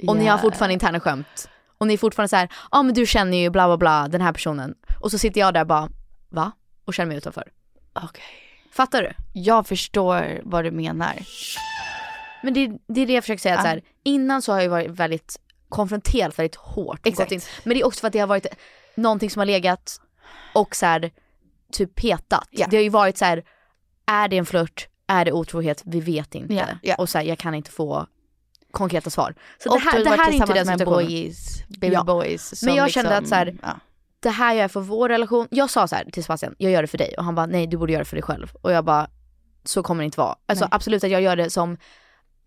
Och 0.07 0.17
ni 0.17 0.25
har 0.25 0.37
fortfarande 0.37 0.73
interna 0.73 0.99
skämt. 0.99 1.49
Och 1.77 1.87
ni 1.87 1.93
är 1.93 1.97
fortfarande 1.97 2.29
så 2.29 2.35
här, 2.35 2.49
ja 2.51 2.67
ah, 2.71 2.83
men 2.83 2.93
du 2.93 3.05
känner 3.05 3.37
ju 3.37 3.49
bla 3.49 3.67
bla 3.67 3.77
bla 3.77 4.07
den 4.07 4.21
här 4.21 4.33
personen. 4.33 4.75
Och 4.99 5.11
så 5.11 5.17
sitter 5.17 5.41
jag 5.41 5.53
där 5.53 5.65
bara, 5.65 5.89
va? 6.29 6.51
Och 6.85 6.93
känner 6.93 7.07
mig 7.07 7.17
utanför. 7.17 7.51
Okej. 7.93 8.23
Fattar 8.71 9.01
du? 9.01 9.11
Jag 9.33 9.67
förstår 9.67 10.41
vad 10.43 10.63
du 10.63 10.71
menar. 10.71 11.13
Men 12.43 12.53
det, 12.53 12.71
det 12.87 13.01
är 13.01 13.05
det 13.07 13.13
jag 13.13 13.23
försöker 13.23 13.41
säga, 13.41 13.55
Ja. 13.55 13.61
så 13.61 13.67
här, 13.67 13.81
innan 14.03 14.41
så 14.41 14.53
har 14.53 14.61
jag 14.61 14.69
varit 14.69 14.91
väldigt 14.91 15.39
konfronterad 15.69 16.33
väldigt 16.37 16.55
hårt. 16.55 17.07
Exakt. 17.07 17.31
in. 17.31 17.41
Men 17.63 17.73
det 17.77 17.81
är 17.81 17.85
också 17.87 17.99
för 17.99 18.07
att 18.07 18.13
det 18.13 18.19
har 18.19 18.27
varit 18.27 18.45
någonting 18.95 19.29
som 19.29 19.39
har 19.39 19.45
legat 19.45 20.01
och 20.53 20.75
så 20.75 20.85
här, 20.85 21.11
typ 21.71 21.95
petat. 21.95 22.47
Ja. 22.51 22.67
Det 22.69 22.77
har 22.77 22.83
ju 22.83 22.89
varit 22.89 23.17
så 23.17 23.25
här, 23.25 23.43
är 24.05 24.27
det 24.27 24.37
en 24.37 24.45
flört? 24.45 24.87
Är 25.07 25.25
det 25.25 25.31
otrohet? 25.31 25.81
Vi 25.85 25.99
vet 25.99 26.35
inte. 26.35 26.53
Ja, 26.53 26.65
ja. 26.81 26.95
Och 26.95 27.09
så 27.09 27.17
här, 27.17 27.25
jag 27.25 27.37
kan 27.37 27.55
inte 27.55 27.71
få 27.71 28.07
konkreta 28.71 29.09
svar. 29.09 29.35
Så 29.63 29.69
och 29.69 29.75
det 29.75 29.81
här, 29.81 30.03
det 30.03 30.09
här 30.09 30.29
är 30.29 30.33
inte 30.33 30.53
den 30.53 30.65
situationen. 30.65 31.05
boys, 31.07 31.63
baby 31.67 31.93
Ja. 31.93 32.03
boys. 32.03 32.63
Men 32.63 32.75
jag 32.75 32.91
kände 32.91 33.17
att 33.17 33.27
så 33.27 33.35
här- 33.35 33.57
ja. 33.61 33.79
Det 34.19 34.29
här 34.29 34.53
gör 34.53 34.61
jag 34.61 34.71
för 34.71 34.81
vår 34.81 35.09
relation. 35.09 35.47
Jag 35.51 35.69
sa 35.69 35.87
så 35.87 35.95
här 35.95 36.05
till 36.05 36.23
Sebastian, 36.23 36.55
jag 36.57 36.71
gör 36.71 36.81
det 36.81 36.87
för 36.87 36.97
dig. 36.97 37.13
Och 37.17 37.23
han 37.23 37.35
bara, 37.35 37.45
nej 37.45 37.67
du 37.67 37.77
borde 37.77 37.91
göra 37.93 38.01
det 38.03 38.09
för 38.09 38.15
dig 38.15 38.23
själv. 38.23 38.51
Och 38.61 38.71
jag 38.71 38.85
bara, 38.85 39.07
så 39.63 39.83
kommer 39.83 40.03
det 40.03 40.05
inte 40.05 40.19
vara. 40.19 40.35
Alltså 40.45 40.65
Nej. 40.65 40.69
absolut 40.71 41.03
att 41.03 41.09
jag 41.09 41.21
gör 41.21 41.35
det 41.35 41.49
som 41.49 41.77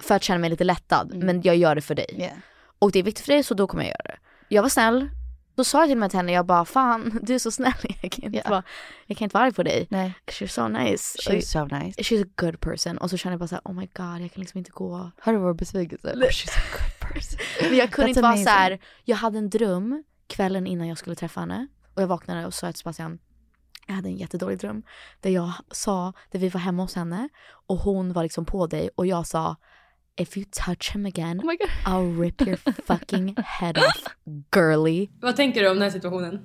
för 0.03 0.15
att 0.15 0.23
känna 0.23 0.39
mig 0.39 0.51
lite 0.51 0.65
lättad. 0.65 1.13
Mm. 1.13 1.27
Men 1.27 1.43
jag 1.43 1.57
gör 1.57 1.75
det 1.75 1.81
för 1.81 1.95
dig. 1.95 2.07
Yeah. 2.19 2.33
Och 2.79 2.93
det 2.93 2.99
är 2.99 3.03
viktigt 3.03 3.25
för 3.27 3.33
dig 3.33 3.43
så 3.43 3.55
då 3.55 3.67
kommer 3.67 3.83
jag 3.83 3.89
göra 3.91 4.03
det. 4.05 4.17
Jag 4.49 4.63
var 4.63 4.69
snäll. 4.69 5.11
Då 5.59 5.65
sa 5.65 5.79
jag 5.79 5.89
till 5.89 5.99
med 5.99 6.11
till 6.11 6.17
henne, 6.19 6.33
jag 6.33 6.47
bara 6.47 6.65
fan 6.65 7.19
du 7.23 7.35
är 7.35 7.39
så 7.39 7.51
snäll. 7.51 7.73
Jag 8.03 8.13
kan 8.13 8.25
inte, 8.25 8.39
Ja. 8.45 8.51
vara, 8.51 8.63
jag 9.07 9.19
kan 9.19 9.27
inte 9.27 9.35
vara 9.35 9.45
arg 9.45 9.53
på 9.53 9.63
dig. 9.63 9.87
Nej. 9.91 10.15
She's 10.27 10.47
so 10.47 10.69
nice. 10.69 11.19
She's 11.19 11.41
so 11.41 11.65
nice. 11.65 12.03
She's 12.03 12.23
a 12.25 12.29
good 12.37 12.61
person. 12.61 12.99
Och 12.99 13.11
så 13.11 13.17
känner 13.17 13.33
jag 13.33 13.39
bara 13.41 13.49
såhär, 13.49 13.63
oh 13.65 13.73
my 13.75 13.87
god 13.95 14.21
jag 14.23 14.33
kan 14.33 14.41
liksom 14.41 14.59
inte 14.59 14.71
gå. 14.71 15.11
Har 15.21 15.33
du 15.33 15.39
vår 15.39 15.55
besvikelse? 15.55 16.09
Oh, 16.09 16.21
she's 16.23 16.49
a 16.59 16.63
good 16.73 17.13
person. 17.13 17.41
Men 17.71 17.77
jag 17.79 17.91
kunde 17.91 18.07
That's 18.07 18.09
inte 18.09 18.21
vara 18.23 18.33
amazing. 18.33 18.45
så 18.47 18.51
här. 18.51 18.79
jag 19.05 19.17
hade 19.17 19.39
en 19.39 19.51
dröm 19.51 20.05
kvällen 20.27 20.67
innan 20.67 20.89
jag 20.89 20.99
skulle 20.99 21.17
träffa 21.17 21.41
henne. 21.41 21.67
Och 21.95 22.03
jag 22.03 22.07
vaknade 22.07 22.47
och 22.47 22.55
sa 22.55 22.73
till 22.73 22.79
Sebastian, 22.79 23.19
jag 23.87 23.95
hade 23.95 24.09
en 24.09 24.17
jättedålig 24.17 24.59
dröm. 24.59 24.83
Där 25.21 25.31
jag 25.31 25.53
sa, 25.71 26.13
där 26.31 26.39
vi 26.39 26.49
var 26.49 26.61
hemma 26.61 26.83
hos 26.83 26.95
henne 26.95 27.29
och 27.67 27.79
hon 27.79 28.13
var 28.13 28.23
liksom 28.23 28.45
på 28.45 28.67
dig 28.67 28.91
och 28.95 29.07
jag 29.07 29.27
sa 29.27 29.57
If 30.19 30.37
you 30.37 30.45
touch 30.51 30.91
him 30.91 31.07
again 31.07 31.41
Oh 31.43 31.47
my 31.47 31.57
god. 31.57 31.71
I'll 31.87 32.21
rip 32.21 32.41
your 32.47 32.57
fucking 32.57 33.37
head 33.45 33.79
off 33.79 34.05
girly. 34.51 35.09
Vad 35.21 35.37
tänker 35.37 35.63
du 35.63 35.69
om 35.69 35.75
den 35.77 35.83
här 35.83 35.91
situationen? 35.91 36.43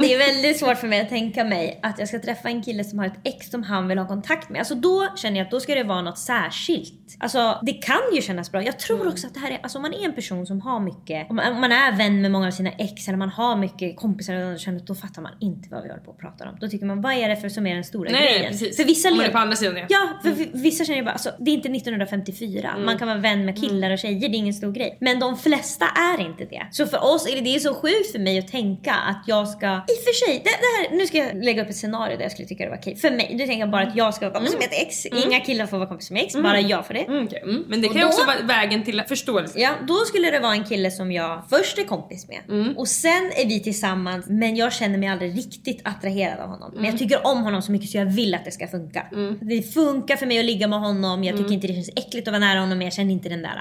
Det 0.00 0.14
är 0.14 0.18
väldigt 0.18 0.58
svårt 0.58 0.78
för 0.78 0.88
mig 0.88 1.00
att 1.00 1.08
tänka 1.08 1.44
mig 1.44 1.80
att 1.82 1.98
jag 1.98 2.08
ska 2.08 2.18
träffa 2.18 2.48
en 2.48 2.62
kille 2.62 2.84
som 2.84 2.98
har 2.98 3.06
ett 3.06 3.18
ex 3.24 3.50
som 3.50 3.62
han 3.62 3.88
vill 3.88 3.98
ha 3.98 4.06
kontakt 4.08 4.48
med. 4.48 4.58
Alltså 4.58 4.74
då 4.74 5.08
känner 5.16 5.38
jag 5.38 5.44
att 5.44 5.50
då 5.50 5.60
ska 5.60 5.74
det 5.74 5.84
vara 5.84 6.02
något 6.02 6.18
särskilt. 6.18 7.16
Alltså 7.18 7.58
det 7.62 7.72
kan 7.72 8.00
ju 8.14 8.22
kännas 8.22 8.52
bra. 8.52 8.62
Jag 8.62 8.78
tror 8.78 9.08
också 9.08 9.26
att 9.26 9.34
det 9.34 9.40
här 9.40 9.50
är, 9.50 9.58
alltså 9.62 9.78
om 9.78 9.82
man 9.82 9.94
är 9.94 10.04
en 10.04 10.14
person 10.14 10.46
som 10.46 10.60
har 10.60 10.80
mycket, 10.80 11.30
om 11.30 11.36
man, 11.36 11.72
är 11.72 11.96
vän 11.96 12.20
med 12.20 12.30
många 12.30 12.46
av 12.46 12.50
sina 12.50 12.70
ex 12.70 13.08
eller 13.08 13.18
man 13.18 13.28
har 13.28 13.56
mycket 13.56 13.96
kompisar 13.96 14.34
och 14.52 14.60
känner, 14.60 14.80
då 14.80 14.94
fattar 14.94 15.22
man 15.22 15.32
inte 15.40 15.68
vad 15.70 15.82
vi 15.82 15.88
håller 15.88 16.02
på 16.02 16.10
och 16.10 16.18
pratar 16.18 16.46
om. 16.46 16.56
Då 16.60 16.68
tycker 16.68 16.86
man 16.86 17.00
vad 17.02 17.12
är 17.12 17.28
det 17.28 17.36
för 17.36 17.48
som 17.48 17.66
är 17.66 17.74
den 17.74 17.84
stora 17.84 18.10
Nej, 18.10 18.34
grejen? 18.34 18.50
precis. 18.52 18.76
För 18.76 18.84
vissa 18.84 19.08
Om 19.10 19.16
man 19.16 19.26
är 19.26 19.30
på 19.30 19.38
andra 19.38 19.56
sidan 19.56 19.76
ja. 19.76 19.86
Ja, 19.88 20.08
för 20.22 20.30
vi- 20.30 20.50
vissa 20.52 20.84
känner 20.84 20.98
ju 20.98 21.04
bara 21.04 21.12
alltså, 21.12 21.30
det 21.38 21.50
är 21.50 21.54
inte 21.54 21.68
1954. 21.68 22.70
Mm. 22.70 22.86
Man 22.86 22.98
kan 22.98 23.08
vara 23.08 23.18
vän 23.18 23.44
med 23.44 23.60
killar 23.60 23.90
och 23.90 23.98
tjejer, 23.98 24.28
det 24.28 24.36
är 24.36 24.38
ingen 24.38 24.54
stor 24.54 24.72
grej. 24.72 24.96
Men 25.00 25.20
de 25.20 25.36
flesta 25.36 25.84
är 25.86 26.20
inte 26.20 26.44
det. 26.44 26.66
Så 26.70 26.86
för 26.86 27.04
oss 27.14 27.26
är 27.26 27.34
det, 27.34 27.40
det 27.40 27.54
är 27.54 27.58
så 27.58 27.74
sjukt 27.74 28.12
för 28.12 28.18
mig 28.18 28.38
att 28.38 28.48
tänka 28.48 28.94
att 28.94 29.22
jag 29.26 29.48
ska, 29.48 29.73
i 29.76 29.92
och 29.92 30.04
för 30.04 30.26
sig, 30.26 30.34
det, 30.44 30.50
det 30.50 30.90
här, 30.90 30.98
nu 30.98 31.06
ska 31.06 31.18
jag 31.18 31.44
lägga 31.44 31.62
upp 31.62 31.70
ett 31.70 31.76
scenario 31.76 32.16
där 32.16 32.22
jag 32.22 32.32
skulle 32.32 32.48
tycka 32.48 32.64
det 32.64 32.70
var 32.70 32.76
okej. 32.78 32.96
För 32.96 33.10
mig, 33.10 33.28
nu 33.32 33.38
tänker 33.38 33.58
jag 33.60 33.70
bara 33.70 33.82
att 33.82 33.96
jag 33.96 34.14
ska 34.14 34.24
vara 34.28 34.34
kompis 34.34 34.54
med 34.54 34.62
ett 34.62 34.72
ex. 34.86 35.06
Inga 35.06 35.40
killar 35.40 35.66
får 35.66 35.76
vara 35.78 35.88
kompis 35.88 36.10
med 36.10 36.22
ex, 36.22 36.34
bara 36.34 36.60
jag 36.60 36.86
får 36.86 36.94
det. 36.94 37.00
Mm, 37.04 37.24
okej. 37.24 37.40
mm. 37.44 37.64
Men 37.68 37.80
det 37.80 37.88
kan 37.88 37.96
ju 37.96 38.04
också 38.04 38.26
vara 38.26 38.36
vägen 38.42 38.84
till 38.84 39.02
förståelse. 39.08 39.58
Ja, 39.60 39.70
då 39.88 39.94
skulle 39.96 40.30
det 40.30 40.38
vara 40.40 40.52
en 40.52 40.64
kille 40.64 40.90
som 40.90 41.12
jag 41.12 41.42
först 41.50 41.78
är 41.78 41.84
kompis 41.84 42.28
med 42.28 42.38
Mm. 42.48 42.76
och 42.76 42.88
sen 42.88 43.30
är 43.36 43.46
vi 43.48 43.60
tillsammans 43.60 44.26
men 44.28 44.56
jag 44.56 44.72
känner 44.72 44.98
mig 44.98 45.08
aldrig 45.08 45.36
riktigt 45.38 45.80
attraherad 45.84 46.40
av 46.40 46.48
honom. 46.48 46.70
Mm. 46.70 46.82
Men 46.82 46.90
jag 46.90 46.98
tycker 46.98 47.26
om 47.26 47.42
honom 47.42 47.62
så 47.62 47.72
mycket 47.72 47.90
så 47.90 47.98
jag 47.98 48.06
vill 48.06 48.34
att 48.34 48.44
det 48.44 48.50
ska 48.50 48.66
funka. 48.68 49.06
Det 49.40 49.62
funkar 49.74 50.16
för 50.16 50.26
mig 50.26 50.38
att 50.38 50.44
ligga 50.44 50.68
med 50.68 50.80
honom, 50.80 51.24
jag 51.24 51.32
tycker 51.32 51.44
Mm. 51.44 51.52
inte 51.54 51.66
det 51.66 51.74
känns 51.74 51.88
äckligt 51.88 52.28
att 52.28 52.32
vara 52.32 52.38
nära 52.40 52.60
honom 52.60 52.78
men 52.78 52.84
jag 52.86 52.94
känner 52.94 53.12
inte 53.12 53.28
den 53.28 53.42
där 53.42 53.60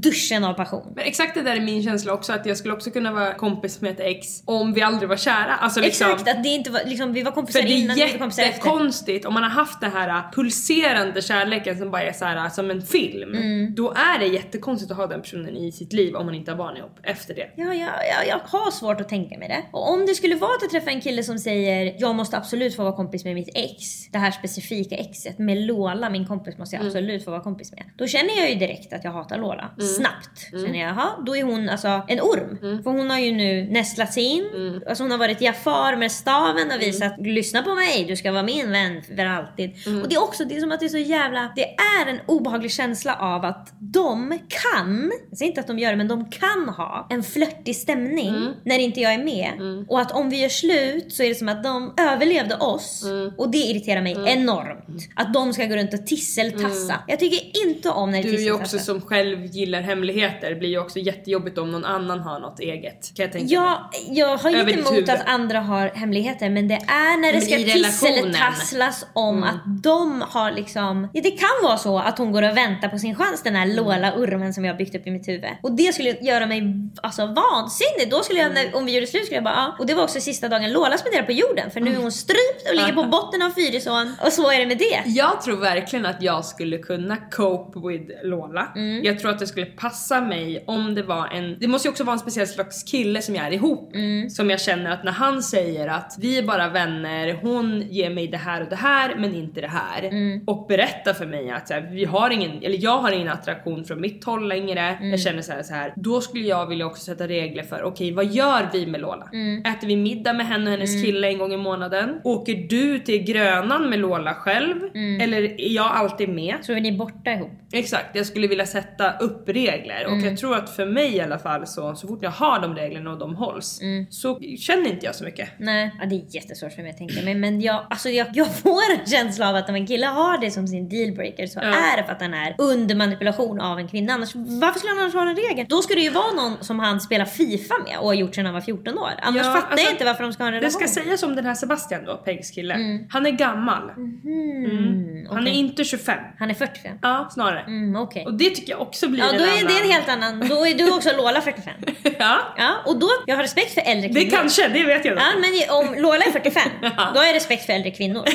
duschen 0.00 0.44
av 0.44 0.54
passion. 0.54 0.92
Men 0.96 1.04
exakt 1.04 1.34
det 1.34 1.42
där 1.42 1.56
är 1.56 1.60
min 1.60 1.82
känsla 1.82 2.12
också, 2.12 2.32
att 2.32 2.46
jag 2.46 2.56
skulle 2.56 2.74
också 2.74 2.90
kunna 2.90 3.12
vara 3.12 3.34
kompis 3.34 3.80
med 3.80 3.90
ett 3.92 4.00
ex 4.00 4.42
om 4.44 4.72
vi 4.72 4.82
aldrig 4.82 5.08
var 5.08 5.16
kära. 5.16 5.53
Alltså 5.60 5.80
liksom, 5.80 6.10
Exakt, 6.10 6.28
att 6.28 6.42
det 6.42 6.48
inte 6.48 6.70
var, 6.70 6.80
liksom, 6.86 7.12
vi 7.12 7.22
var 7.22 7.32
kompisar 7.32 7.62
det 7.62 7.68
innan, 7.68 7.98
är 7.98 8.06
vi 8.06 8.12
var 8.12 8.18
kompisar 8.18 8.42
efter. 8.42 8.56
jättekonstigt 8.56 9.26
om 9.26 9.34
man 9.34 9.42
har 9.42 9.50
haft 9.50 9.80
den 9.80 9.92
här 9.92 10.08
uh, 10.08 10.32
pulserande 10.32 11.22
kärleken 11.22 11.78
som 11.78 11.90
bara 11.90 12.02
är 12.02 12.12
så 12.12 12.24
här, 12.24 12.36
uh, 12.36 12.50
som 12.50 12.70
en 12.70 12.82
film. 12.82 13.34
Mm. 13.34 13.74
Då 13.74 13.90
är 13.90 14.18
det 14.18 14.26
jättekonstigt 14.26 14.90
att 14.90 14.96
ha 14.96 15.06
den 15.06 15.22
personen 15.22 15.56
i 15.56 15.72
sitt 15.72 15.92
liv 15.92 16.16
om 16.16 16.26
man 16.26 16.34
inte 16.34 16.50
har 16.50 16.58
barn 16.58 16.76
ihop 16.76 16.98
efter 17.02 17.34
det. 17.34 17.50
Ja, 17.56 17.74
ja, 17.74 17.88
ja, 18.10 18.24
jag 18.28 18.40
har 18.44 18.70
svårt 18.70 19.00
att 19.00 19.08
tänka 19.08 19.38
mig 19.38 19.48
det. 19.48 19.62
Och 19.72 19.92
om 19.92 20.06
det 20.06 20.14
skulle 20.14 20.36
vara 20.36 20.50
att 20.50 20.62
jag 20.62 20.70
träffar 20.70 20.90
en 20.90 21.00
kille 21.00 21.22
som 21.22 21.38
säger 21.38 21.94
jag 21.98 22.14
måste 22.14 22.36
absolut 22.36 22.76
få 22.76 22.82
vara 22.82 22.96
kompis 22.96 23.24
med 23.24 23.34
mitt 23.34 23.50
ex. 23.54 24.08
Det 24.12 24.18
här 24.18 24.30
specifika 24.30 24.96
exet 24.96 25.38
med 25.38 25.58
Lola, 25.66 26.10
min 26.10 26.26
kompis, 26.26 26.58
måste 26.58 26.76
jag 26.76 26.86
absolut 26.86 27.24
få 27.24 27.30
vara 27.30 27.42
kompis 27.42 27.72
med. 27.72 27.84
Då 27.98 28.06
känner 28.06 28.40
jag 28.40 28.50
ju 28.50 28.54
direkt 28.54 28.92
att 28.92 29.04
jag 29.04 29.10
hatar 29.12 29.38
Lola. 29.38 29.70
Snabbt 29.96 30.50
känner 30.50 30.80
jag, 30.80 30.90
jaha, 30.90 31.10
då 31.26 31.36
är 31.36 31.42
hon 31.42 31.68
alltså 31.68 31.88
en 32.08 32.20
orm. 32.20 32.58
För 32.82 32.90
hon 32.90 33.10
har 33.10 33.18
ju 33.18 33.32
nu 33.32 33.68
nästlat 33.70 34.12
sig 34.12 34.24
in. 34.24 34.44
Alltså 34.88 35.04
hon 35.04 35.10
har 35.10 35.18
varit 35.18 35.40
Jafar 35.44 35.96
med 35.96 36.12
staven 36.12 36.72
och 36.72 36.82
visat 36.82 37.14
lyssna 37.18 37.62
på 37.62 37.74
mig, 37.74 38.04
du 38.08 38.16
ska 38.16 38.32
vara 38.32 38.42
min 38.42 38.70
vän 38.70 39.02
för 39.16 39.24
alltid. 39.24 39.70
Och 40.02 40.08
det 40.08 40.14
är 40.14 40.22
också, 40.22 40.44
det 40.44 40.56
är 40.56 40.60
som 40.60 40.72
att 40.72 40.80
det 40.80 40.86
är 40.86 40.88
så 40.88 40.98
jävla, 40.98 41.52
det 41.56 41.74
är 41.74 42.06
en 42.06 42.20
obehaglig 42.26 42.72
känsla 42.72 43.14
av 43.14 43.44
att 43.44 43.72
de 43.78 44.38
kan, 44.48 45.12
jag 45.30 45.38
säger 45.38 45.50
inte 45.50 45.60
att 45.60 45.66
de 45.66 45.78
gör 45.78 45.90
det, 45.90 45.96
men 45.96 46.08
de 46.08 46.30
kan 46.30 46.68
ha 46.68 47.06
en 47.10 47.22
flörtig 47.22 47.76
stämning 47.76 48.54
när 48.64 48.78
inte 48.78 49.00
jag 49.00 49.14
är 49.14 49.24
med. 49.24 49.52
Och 49.88 50.00
att 50.00 50.12
om 50.12 50.30
vi 50.30 50.40
gör 50.40 50.48
slut 50.48 51.12
så 51.12 51.22
är 51.22 51.28
det 51.28 51.34
som 51.34 51.48
att 51.48 51.64
de 51.64 51.94
överlevde 52.00 52.56
oss 52.56 53.04
och 53.38 53.50
det 53.50 53.58
irriterar 53.58 54.02
mig 54.02 54.16
enormt. 54.26 55.08
Att 55.16 55.34
de 55.34 55.52
ska 55.52 55.64
gå 55.64 55.76
runt 55.76 55.94
och 55.94 56.06
tisseltassa. 56.06 56.94
Jag 57.08 57.18
tycker 57.18 57.66
inte 57.66 57.90
om 57.90 58.10
när 58.10 58.22
det 58.22 58.30
Du 58.30 58.36
är 58.36 58.40
ju 58.40 58.52
också 58.52 58.78
som 58.78 59.00
själv 59.00 59.44
gillar 59.44 59.80
hemligheter, 59.80 60.50
det 60.50 60.56
blir 60.56 60.68
ju 60.68 60.78
också 60.78 60.98
jättejobbigt 60.98 61.58
om 61.58 61.70
någon 61.70 61.84
annan 61.84 62.20
har 62.20 62.40
något 62.40 62.60
eget. 62.60 63.14
Kan 63.14 63.22
jag 63.22 63.32
tänka 63.32 63.44
mig. 63.44 63.54
Ja, 63.54 63.90
jag 64.08 64.36
har 64.36 64.64
ditt 64.64 64.76
emot 64.76 65.08
att 65.08 65.26
andra 65.34 65.60
har 65.60 65.88
hemligheter 65.88 66.50
men 66.50 66.68
det 66.68 66.74
är 66.74 67.20
när 67.20 67.32
det 67.32 67.40
ska 67.40 67.54
relationen. 67.54 68.18
Mm. 68.18 68.32
tisseltasslas 68.32 69.06
om 69.12 69.42
att 69.42 69.82
de 69.82 70.24
har 70.28 70.52
liksom... 70.52 71.08
Ja, 71.12 71.20
det 71.22 71.30
kan 71.30 71.48
vara 71.62 71.76
så 71.76 71.98
att 71.98 72.18
hon 72.18 72.32
går 72.32 72.42
och 72.50 72.56
väntar 72.56 72.88
på 72.88 72.98
sin 72.98 73.14
chans 73.14 73.42
den 73.42 73.54
här 73.56 73.64
Mm. 73.64 73.76
Lola-urmen 73.76 74.54
som 74.54 74.64
jag 74.64 74.72
har 74.72 74.78
byggt 74.78 74.94
upp 74.94 75.06
i 75.06 75.10
mitt 75.10 75.28
huvud. 75.28 75.50
Och 75.62 75.72
det 75.76 75.94
skulle 75.94 76.10
göra 76.10 76.46
mig 76.46 76.62
alltså, 77.02 77.26
vansinnig. 77.26 78.10
Då 78.10 78.22
skulle 78.22 78.38
jag, 78.40 78.50
Mm. 78.50 78.64
när, 78.64 78.76
om 78.76 78.84
vi 78.86 78.94
gjorde 78.94 79.06
slut 79.06 79.22
skulle 79.24 79.36
jag 79.36 79.44
bara 79.44 79.54
ja. 79.54 79.76
Och 79.78 79.86
det 79.86 79.94
var 79.94 80.02
också 80.02 80.20
sista 80.20 80.48
dagen 80.48 80.72
Lola 80.72 80.98
spenderade 80.98 81.26
på 81.26 81.32
jorden 81.32 81.70
för 81.70 81.80
nu 81.80 81.86
Mm. 81.86 81.98
är 81.98 82.02
hon 82.02 82.12
strypt 82.12 82.68
och 82.68 82.74
ligger 82.74 82.92
på 82.92 83.04
botten 83.16 83.42
av 83.42 83.50
Fyrisån 83.50 84.14
och 84.24 84.32
så 84.32 84.50
är 84.50 84.58
det 84.58 84.66
med 84.66 84.78
det. 84.78 85.02
Jag 85.06 85.40
tror 85.42 85.56
verkligen 85.56 86.06
att 86.06 86.22
jag 86.22 86.44
skulle 86.44 86.78
kunna 86.78 87.16
cope 87.16 87.78
with 87.88 88.10
Lola. 88.24 88.72
Mm. 88.76 89.04
Jag 89.04 89.18
tror 89.18 89.30
att 89.30 89.38
det 89.38 89.46
skulle 89.46 89.66
passa 89.66 90.20
mig 90.20 90.64
om 90.66 90.94
det 90.94 91.02
var 91.02 91.26
en, 91.28 91.56
det 91.60 91.68
måste 91.68 91.88
ju 91.88 91.90
också 91.90 92.04
vara 92.04 92.14
en 92.14 92.18
speciell 92.20 92.46
slags 92.46 92.82
kille 92.82 93.22
som 93.22 93.34
jag 93.34 93.46
är 93.46 93.52
ihop. 93.52 93.94
Mm. 93.94 94.30
Som 94.30 94.50
jag 94.50 94.60
känner 94.60 94.90
att 94.90 95.04
när 95.04 95.12
han 95.12 95.23
säger 95.32 95.88
att 95.88 96.16
vi 96.20 96.38
är 96.38 96.42
bara 96.42 96.68
vänner, 96.68 97.38
hon 97.42 97.82
ger 97.90 98.10
mig 98.10 98.28
det 98.28 98.36
här 98.36 98.62
och 98.62 98.68
det 98.68 98.76
här 98.76 99.14
men 99.18 99.34
inte 99.34 99.60
det 99.60 99.68
här. 99.68 100.02
Mm. 100.04 100.44
Och 100.46 100.66
berättar 100.68 101.12
för 101.12 101.26
mig 101.26 101.50
att 101.50 101.68
så 101.68 101.74
här, 101.74 101.80
vi 101.92 102.04
har 102.04 102.30
ingen, 102.30 102.50
eller 102.62 102.78
jag 102.82 102.98
har 102.98 103.12
ingen 103.12 103.28
attraktion 103.28 103.84
från 103.84 104.00
mitt 104.00 104.24
håll 104.24 104.48
längre. 104.48 104.80
Mm. 104.80 105.10
Jag 105.10 105.20
känner 105.20 105.42
så 105.42 105.52
här, 105.52 105.62
så 105.62 105.74
här, 105.74 105.92
då 105.96 106.20
skulle 106.20 106.44
jag 106.48 106.66
vilja 106.66 106.86
också 106.86 107.02
sätta 107.04 107.28
regler 107.28 107.62
för 107.62 107.82
okej 107.82 108.12
vad 108.12 108.26
gör 108.26 108.68
vi 108.72 108.86
med 108.86 109.00
Lola? 109.00 109.28
Mm. 109.32 109.62
Äter 109.64 109.86
vi 109.86 109.96
middag 109.96 110.32
med 110.32 110.46
henne 110.46 110.64
och 110.64 110.70
hennes 110.70 111.04
kille 111.04 111.28
en 111.28 111.38
gång 111.38 111.52
i 111.52 111.56
månaden? 111.56 112.20
Åker 112.24 112.54
du 112.54 112.98
till 112.98 113.22
Grönan 113.24 113.90
med 113.90 113.98
Lola 113.98 114.34
själv? 114.34 114.76
Mm. 114.94 115.20
Eller 115.20 115.42
är 115.42 115.72
jag 115.74 115.86
alltid 115.92 116.28
med? 116.28 116.54
Så 116.62 116.72
är 116.72 116.80
ni 116.80 116.92
borta 116.92 117.30
ihop. 117.32 117.50
Exakt, 117.72 118.16
jag 118.16 118.26
skulle 118.26 118.46
vilja 118.46 118.66
sätta 118.66 119.12
upp 119.18 119.48
regler 119.48 120.04
och 120.06 120.12
Mm. 120.12 120.24
jag 120.24 120.38
tror 120.38 120.54
att 120.56 120.70
för 120.76 120.86
mig 120.86 121.16
i 121.16 121.20
alla 121.20 121.38
fall 121.38 121.66
så, 121.66 121.94
så 121.94 122.08
fort 122.08 122.18
jag 122.22 122.30
har 122.30 122.60
de 122.60 122.74
reglerna 122.74 123.10
och 123.12 123.18
de 123.18 123.34
hålls 123.36 123.80
Mm. 123.82 124.06
så 124.10 124.40
känner 124.58 124.90
inte 124.90 125.06
jag 125.06 125.13
så 125.14 125.24
mycket. 125.24 125.48
Nej, 125.58 125.90
ja, 126.00 126.06
det 126.06 126.14
är 126.14 126.22
jättesvårt 126.28 126.72
för 126.72 126.82
mig 126.82 126.90
att 126.90 126.98
tänka 126.98 127.22
mig. 127.22 127.34
Men 127.34 127.60
jag, 127.60 127.86
alltså 127.90 128.08
jag, 128.08 128.26
jag 128.32 128.54
får 128.58 128.80
en 129.00 129.06
känsla 129.06 129.48
av 129.48 129.56
att 129.56 129.68
om 129.68 129.74
en 129.74 129.86
kille 129.86 130.06
har 130.06 130.38
det 130.38 130.50
som 130.50 130.68
sin 130.68 130.88
dealbreaker 130.88 131.46
så 131.46 131.58
Ja. 131.62 131.66
är 131.66 131.96
det 131.96 132.04
för 132.04 132.12
att 132.12 132.20
han 132.20 132.34
är 132.34 132.54
under 132.58 132.94
manipulation 132.94 133.60
av 133.60 133.78
en 133.78 133.88
kvinna. 133.88 134.12
Annars, 134.12 134.34
varför 134.34 134.78
skulle 134.78 134.92
han 134.92 134.98
annars 135.00 135.14
ha 135.14 135.24
den 135.24 135.36
regeln? 135.36 135.66
Då 135.70 135.82
skulle 135.82 136.00
det 136.00 136.04
ju 136.04 136.10
vara 136.10 136.32
någon 136.32 136.64
som 136.64 136.78
han 136.78 137.00
spelar 137.00 137.24
FIFA 137.24 137.74
med 137.88 137.98
och 137.98 138.06
har 138.06 138.14
gjort 138.14 138.34
sedan 138.34 138.44
han 138.44 138.54
var 138.54 138.60
14 138.60 138.98
år. 138.98 139.10
Annars 139.22 139.36
Ja, 139.46 139.52
fattar 139.52 139.68
alltså, 139.70 139.84
jag 139.86 139.92
inte 139.94 140.04
varför 140.04 140.22
de 140.24 140.32
ska 140.32 140.42
ha 140.42 140.48
en 140.48 140.52
Det 140.54 140.60
relation. 140.60 140.88
ska 140.88 141.00
sägas 141.02 141.22
om 141.22 141.36
den 141.36 141.46
här 141.46 141.54
Sebastian 141.54 142.04
då, 142.04 142.16
Pegs 142.16 142.50
kille. 142.50 143.00
Han 143.10 143.26
är 143.26 143.30
gammal. 143.30 143.90
Mm, 143.90 145.26
Han 145.30 145.38
är 145.38 145.42
okej. 145.42 145.58
inte 145.58 145.84
25. 145.84 146.18
han 146.38 146.50
är 146.50 146.54
45. 146.54 146.98
Ja, 147.02 147.28
snarare. 147.32 147.60
Mm, 147.60 147.96
Okej. 148.02 148.26
Och 148.26 148.34
det 148.34 148.50
tycker 148.50 148.72
jag 148.72 148.80
också 148.82 149.08
blir 149.08 149.20
Ja, 149.20 149.32
en 149.32 149.38
då 149.38 149.44
är 149.44 149.48
annan... 149.48 149.66
det 149.66 149.80
en 149.84 149.90
helt 149.90 150.08
annan. 150.08 150.48
Då 150.48 150.66
är 150.66 150.74
du 150.74 150.96
också 150.96 151.10
Lola 151.16 151.40
45. 151.40 151.74
ja, 152.18 152.38
Ja, 152.58 152.74
och 152.86 152.98
då, 152.98 153.08
jag 153.26 153.36
har 153.36 153.42
respekt 153.42 153.74
för 153.74 153.80
äldre 153.86 154.08
det 154.08 154.14
kvinnor. 154.14 154.30
kanske, 154.30 154.68
det 154.68 154.84
vet 154.84 155.03
jag 155.08 155.14
inte. 155.14 155.24
Ja, 155.24 155.38
men 155.38 155.70
om 155.78 156.02
Lola 156.02 156.24
är 156.24 156.30
45, 156.30 156.62
Ja. 156.82 157.10
då 157.14 157.20
har 157.20 157.26
jag 157.26 157.34
respekt 157.34 157.66
för 157.66 157.72
äldre 157.72 157.90
kvinnor. 157.90 158.24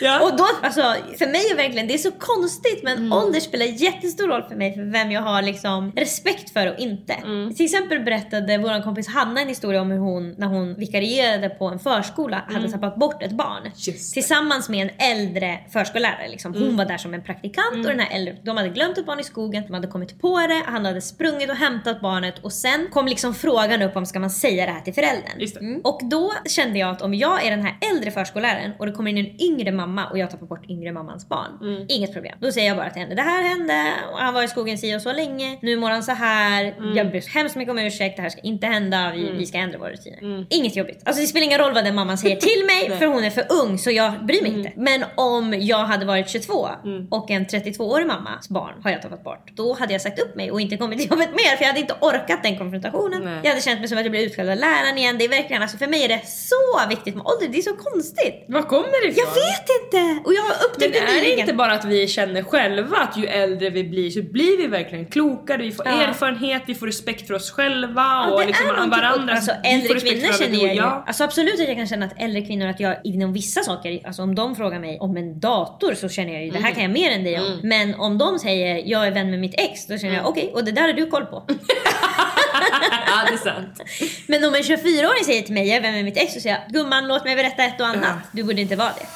Ja. 0.00 0.20
Och 0.24 0.36
då, 0.36 0.46
alltså 0.62 0.82
för 1.18 1.26
mig 1.26 1.50
är 1.52 1.56
verkligen, 1.56 1.86
det 1.86 1.94
är 1.94 1.98
så 1.98 2.10
konstigt 2.10 2.82
men 2.82 2.98
Mm. 2.98 3.12
ålder 3.12 3.40
spelar 3.40 3.66
jättestor 3.66 4.28
roll 4.28 4.42
för 4.48 4.56
mig 4.56 4.74
för 4.74 4.82
vem 4.92 5.10
jag 5.10 5.20
har 5.20 5.42
liksom 5.42 5.92
respekt 5.96 6.50
för 6.50 6.72
och 6.72 6.78
inte. 6.78 7.12
Mm. 7.12 7.54
Till 7.54 7.64
exempel 7.64 8.00
berättade 8.00 8.58
vår 8.58 8.82
kompis 8.82 9.08
Hanna 9.08 9.40
en 9.40 9.48
historia 9.48 9.80
om 9.80 9.90
hur 9.90 9.98
hon, 9.98 10.34
när 10.38 10.46
hon 10.46 10.74
vikarierade 10.74 11.48
på 11.48 11.64
en 11.64 11.78
förskola, 11.78 12.42
hade 12.48 12.70
tappat 12.70 12.96
bort 12.96 13.22
ett 13.22 13.32
barn. 13.32 13.60
Mm. 13.62 13.72
Tillsammans 14.14 14.68
med 14.68 14.82
en 14.82 15.10
äldre 15.10 15.58
förskollärare. 15.72 16.28
Liksom. 16.28 16.54
Hon 16.54 16.76
var 16.76 16.84
där 16.84 16.98
som 16.98 17.14
en 17.14 17.22
praktikant 17.22 17.76
och 17.76 17.84
den 17.84 18.00
här 18.00 18.16
äldre, 18.16 18.36
de 18.44 18.56
hade 18.56 18.68
glömt 18.68 18.98
ett 18.98 19.06
barn 19.06 19.20
i 19.20 19.24
skogen, 19.24 19.62
de 19.66 19.74
hade 19.74 19.88
kommit 19.88 20.20
på 20.20 20.38
det, 20.38 20.62
han 20.66 20.84
hade 20.84 21.00
sprungit 21.00 21.50
och 21.50 21.56
hämtat 21.56 22.00
barnet 22.00 22.34
och 22.44 22.52
sen 22.52 22.88
kom 22.90 23.06
liksom 23.06 23.34
frågan 23.34 23.82
upp 23.82 23.96
om 23.96 24.06
ska 24.06 24.20
man 24.20 24.30
säga 24.30 24.66
det 24.66 24.72
här 24.72 24.80
till 24.80 24.94
föräldern. 24.94 25.58
Mm. 25.60 25.80
Och 25.84 26.00
då 26.04 26.32
kände 26.48 26.78
jag 26.78 26.90
att 26.90 27.02
om 27.02 27.14
jag 27.14 27.46
är 27.46 27.50
den 27.50 27.62
här 27.62 27.76
äldre 27.92 28.10
förskolläraren 28.10 28.72
och 28.78 28.86
det 28.86 28.92
kommer 28.92 29.10
in 29.10 29.18
en 29.18 29.40
yngre 29.40 29.53
mamma 29.72 30.06
och 30.10 30.18
jag 30.18 30.30
tappar 30.30 30.46
bort 30.46 30.70
yngre 30.70 30.92
mammans 30.92 31.28
barn. 31.28 31.58
Mm. 31.60 31.86
Inget 31.88 32.12
problem. 32.12 32.38
Då 32.40 32.52
säger 32.52 32.68
jag 32.68 32.76
bara 32.76 32.90
till 32.90 33.02
henne, 33.02 33.14
det 33.14 33.22
här 33.22 33.42
hände 33.42 33.92
och 34.12 34.18
han 34.18 34.34
var 34.34 34.42
i 34.42 34.48
skogen 34.48 34.78
si 34.78 34.96
och 34.96 35.02
så 35.02 35.12
länge. 35.12 35.58
Nu 35.62 35.76
mår 35.76 35.90
han 35.90 36.02
så 36.02 36.12
här. 36.12 36.64
Mm. 36.64 36.96
Jag 36.96 37.10
ber 37.10 37.34
hemskt 37.34 37.56
mycket 37.56 37.70
om 37.72 37.78
ursäkt. 37.78 38.16
Det 38.16 38.22
här 38.22 38.28
ska 38.30 38.40
inte 38.40 38.66
hända. 38.66 39.12
Vi, 39.14 39.30
vi 39.30 39.46
ska 39.46 39.58
ändra 39.58 39.78
våra 39.78 39.90
rutiner. 39.90 40.46
Inget 40.50 40.76
jobbigt. 40.76 41.02
Alltså 41.04 41.20
det 41.22 41.26
spelar 41.26 41.46
ingen 41.46 41.58
roll 41.58 41.74
vad 41.74 41.84
den 41.84 41.94
mamman 41.94 42.18
säger 42.18 42.36
till 42.36 42.64
mig 42.66 42.98
för 42.98 43.06
hon 43.06 43.24
är 43.24 43.30
för 43.30 43.44
ung 43.62 43.78
så 43.78 43.90
jag 43.90 44.26
bryr 44.26 44.42
mig 44.42 44.50
Mm. 44.54 44.66
inte. 44.66 44.72
Men 44.80 45.04
om 45.14 45.54
jag 45.58 45.78
hade 45.84 46.06
varit 46.06 46.28
22 46.28 46.68
och 47.10 47.30
en 47.30 47.46
32-årig 47.46 48.06
mammas 48.06 48.48
barn 48.48 48.74
har 48.82 48.90
jag 48.90 49.02
tappat 49.02 49.24
bort. 49.24 49.50
Då 49.56 49.72
hade 49.74 49.92
jag 49.92 50.02
sagt 50.02 50.18
upp 50.18 50.36
mig 50.36 50.50
och 50.50 50.60
inte 50.60 50.76
kommit 50.76 50.98
till 50.98 51.10
jobbet 51.10 51.30
mer 51.30 51.56
för 51.56 51.62
jag 51.64 51.68
hade 51.68 51.80
inte 51.80 51.94
orkat 52.00 52.42
den 52.42 52.58
konfrontationen. 52.58 53.22
Nej. 53.24 53.38
Jag 53.42 53.50
hade 53.50 53.60
känt 53.62 53.80
mig 53.80 53.88
som 53.88 53.98
att 53.98 54.04
jag 54.04 54.10
blev 54.10 54.22
utskälld 54.22 54.50
av 54.50 54.56
läraren 54.56 54.98
igen. 54.98 55.18
Det 55.18 55.24
är 55.24 55.28
verkligen, 55.28 55.62
alltså 55.62 55.76
för 55.78 55.86
mig 55.86 56.04
är 56.04 56.08
det 56.08 56.20
så 56.26 56.88
viktigt 56.88 57.14
med 57.14 57.26
ålder. 57.26 57.48
Det 57.52 57.58
är 57.58 57.62
så 57.62 57.76
konstigt. 57.76 58.44
Var 58.48 58.62
kommer 58.62 59.02
det 59.06 59.08
ifrån? 59.08 59.24
Jag 59.26 59.33
vet 59.34 59.68
inte! 59.84 60.20
Och 60.28 60.34
jag 60.34 60.42
har 60.42 60.54
Men 60.78 60.90
det 60.92 60.98
är 60.98 61.20
det 61.20 61.40
inte 61.40 61.52
bara 61.54 61.72
att 61.72 61.84
vi 61.84 62.08
känner 62.08 62.42
själva 62.42 62.96
att 62.96 63.16
ju 63.16 63.26
äldre 63.26 63.70
vi 63.70 63.84
blir 63.84 64.10
så 64.10 64.22
blir 64.22 64.56
vi 64.58 64.66
verkligen 64.66 65.06
klokare, 65.06 65.62
vi 65.62 65.72
får 65.72 65.86
Ja. 65.88 65.92
erfarenhet, 66.02 66.62
vi 66.66 66.74
får 66.74 66.86
respekt 66.86 67.26
för 67.26 67.34
oss 67.34 67.50
själva 67.50 68.02
Ja, 68.02 68.30
och 68.32 68.40
det 68.40 68.46
liksom 68.46 68.66
varandra. 68.90 69.34
Alltså, 69.34 69.50
äldre 69.64 70.00
kvinnor 70.00 70.32
känner 70.32 70.64
jag 70.66 70.74
ju. 70.74 70.80
Alltså 70.82 71.24
absolut 71.24 71.54
att 71.60 71.68
jag 71.68 71.76
kan 71.76 71.86
känna 71.86 72.06
att 72.06 72.20
äldre 72.22 72.42
kvinnor, 72.42 72.66
att 72.66 72.80
jag 72.80 72.96
inom 73.04 73.32
vissa 73.32 73.62
saker, 73.62 74.00
alltså 74.06 74.22
om 74.22 74.34
de 74.34 74.56
frågar 74.56 74.80
mig 74.80 74.98
om 75.00 75.16
en 75.16 75.40
dator 75.40 75.94
så 75.94 76.08
känner 76.08 76.32
jag 76.32 76.44
ju 76.44 76.50
det 76.50 76.56
Mm. 76.56 76.64
här 76.64 76.74
kan 76.74 76.82
jag 76.82 76.92
mer 76.92 77.10
än 77.10 77.24
dig 77.24 77.40
om. 77.40 77.60
Men 77.62 77.94
om 77.94 78.18
de 78.18 78.38
säger 78.38 78.82
jag 78.86 79.06
är 79.06 79.10
vän 79.10 79.30
med 79.30 79.38
mitt 79.40 79.54
ex, 79.60 79.86
då 79.86 79.98
känner 79.98 80.12
Mm. 80.14 80.22
jag 80.24 80.30
okej, 80.30 80.50
och 80.54 80.64
det 80.64 80.72
där 80.72 80.82
har 80.82 80.92
du 80.92 81.06
koll 81.06 81.24
på. 81.26 81.42
ja, 83.06 83.24
det 83.28 83.34
är 83.34 83.38
sant. 83.38 83.80
Men 84.26 84.44
om 84.44 84.54
en 84.54 84.62
24-åring 84.62 85.24
säger 85.24 85.42
till 85.42 85.54
mig, 85.54 85.68
jag 85.68 85.76
är 85.76 85.80
vän 85.82 85.94
med 85.94 86.04
mitt 86.04 86.16
ex, 86.16 86.34
så 86.34 86.40
säger 86.40 86.56
jag 86.56 86.72
gumman 86.72 87.08
låt 87.08 87.24
mig 87.24 87.36
berätta 87.36 87.64
ett 87.64 87.80
och 87.80 87.86
annat. 87.86 88.16
Du 88.32 88.42
borde 88.42 88.60
inte 88.60 88.76
vara 88.76 88.92
det. 88.92 89.06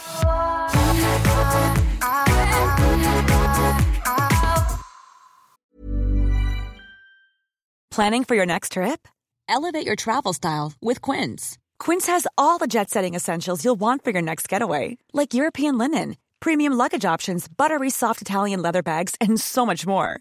Planning 7.90 8.24
for 8.24 8.36
your 8.36 8.46
next 8.46 8.72
trip? 8.72 9.08
Elevate 9.48 9.84
your 9.84 9.96
travel 9.96 10.32
style 10.32 10.72
with 10.80 11.00
Quince. 11.00 11.58
Quince 11.80 12.06
has 12.06 12.26
all 12.36 12.58
the 12.58 12.66
jet 12.68 12.90
setting 12.90 13.16
essentials 13.16 13.64
you'll 13.64 13.80
want 13.80 14.04
for 14.04 14.10
your 14.10 14.22
next 14.22 14.48
getaway, 14.48 14.98
like 15.12 15.34
European 15.34 15.78
linen, 15.78 16.16
premium 16.38 16.74
luggage 16.74 17.04
options, 17.04 17.48
buttery 17.48 17.90
soft 17.90 18.22
Italian 18.22 18.62
leather 18.62 18.82
bags, 18.82 19.14
and 19.20 19.40
so 19.40 19.66
much 19.66 19.84
more. 19.86 20.20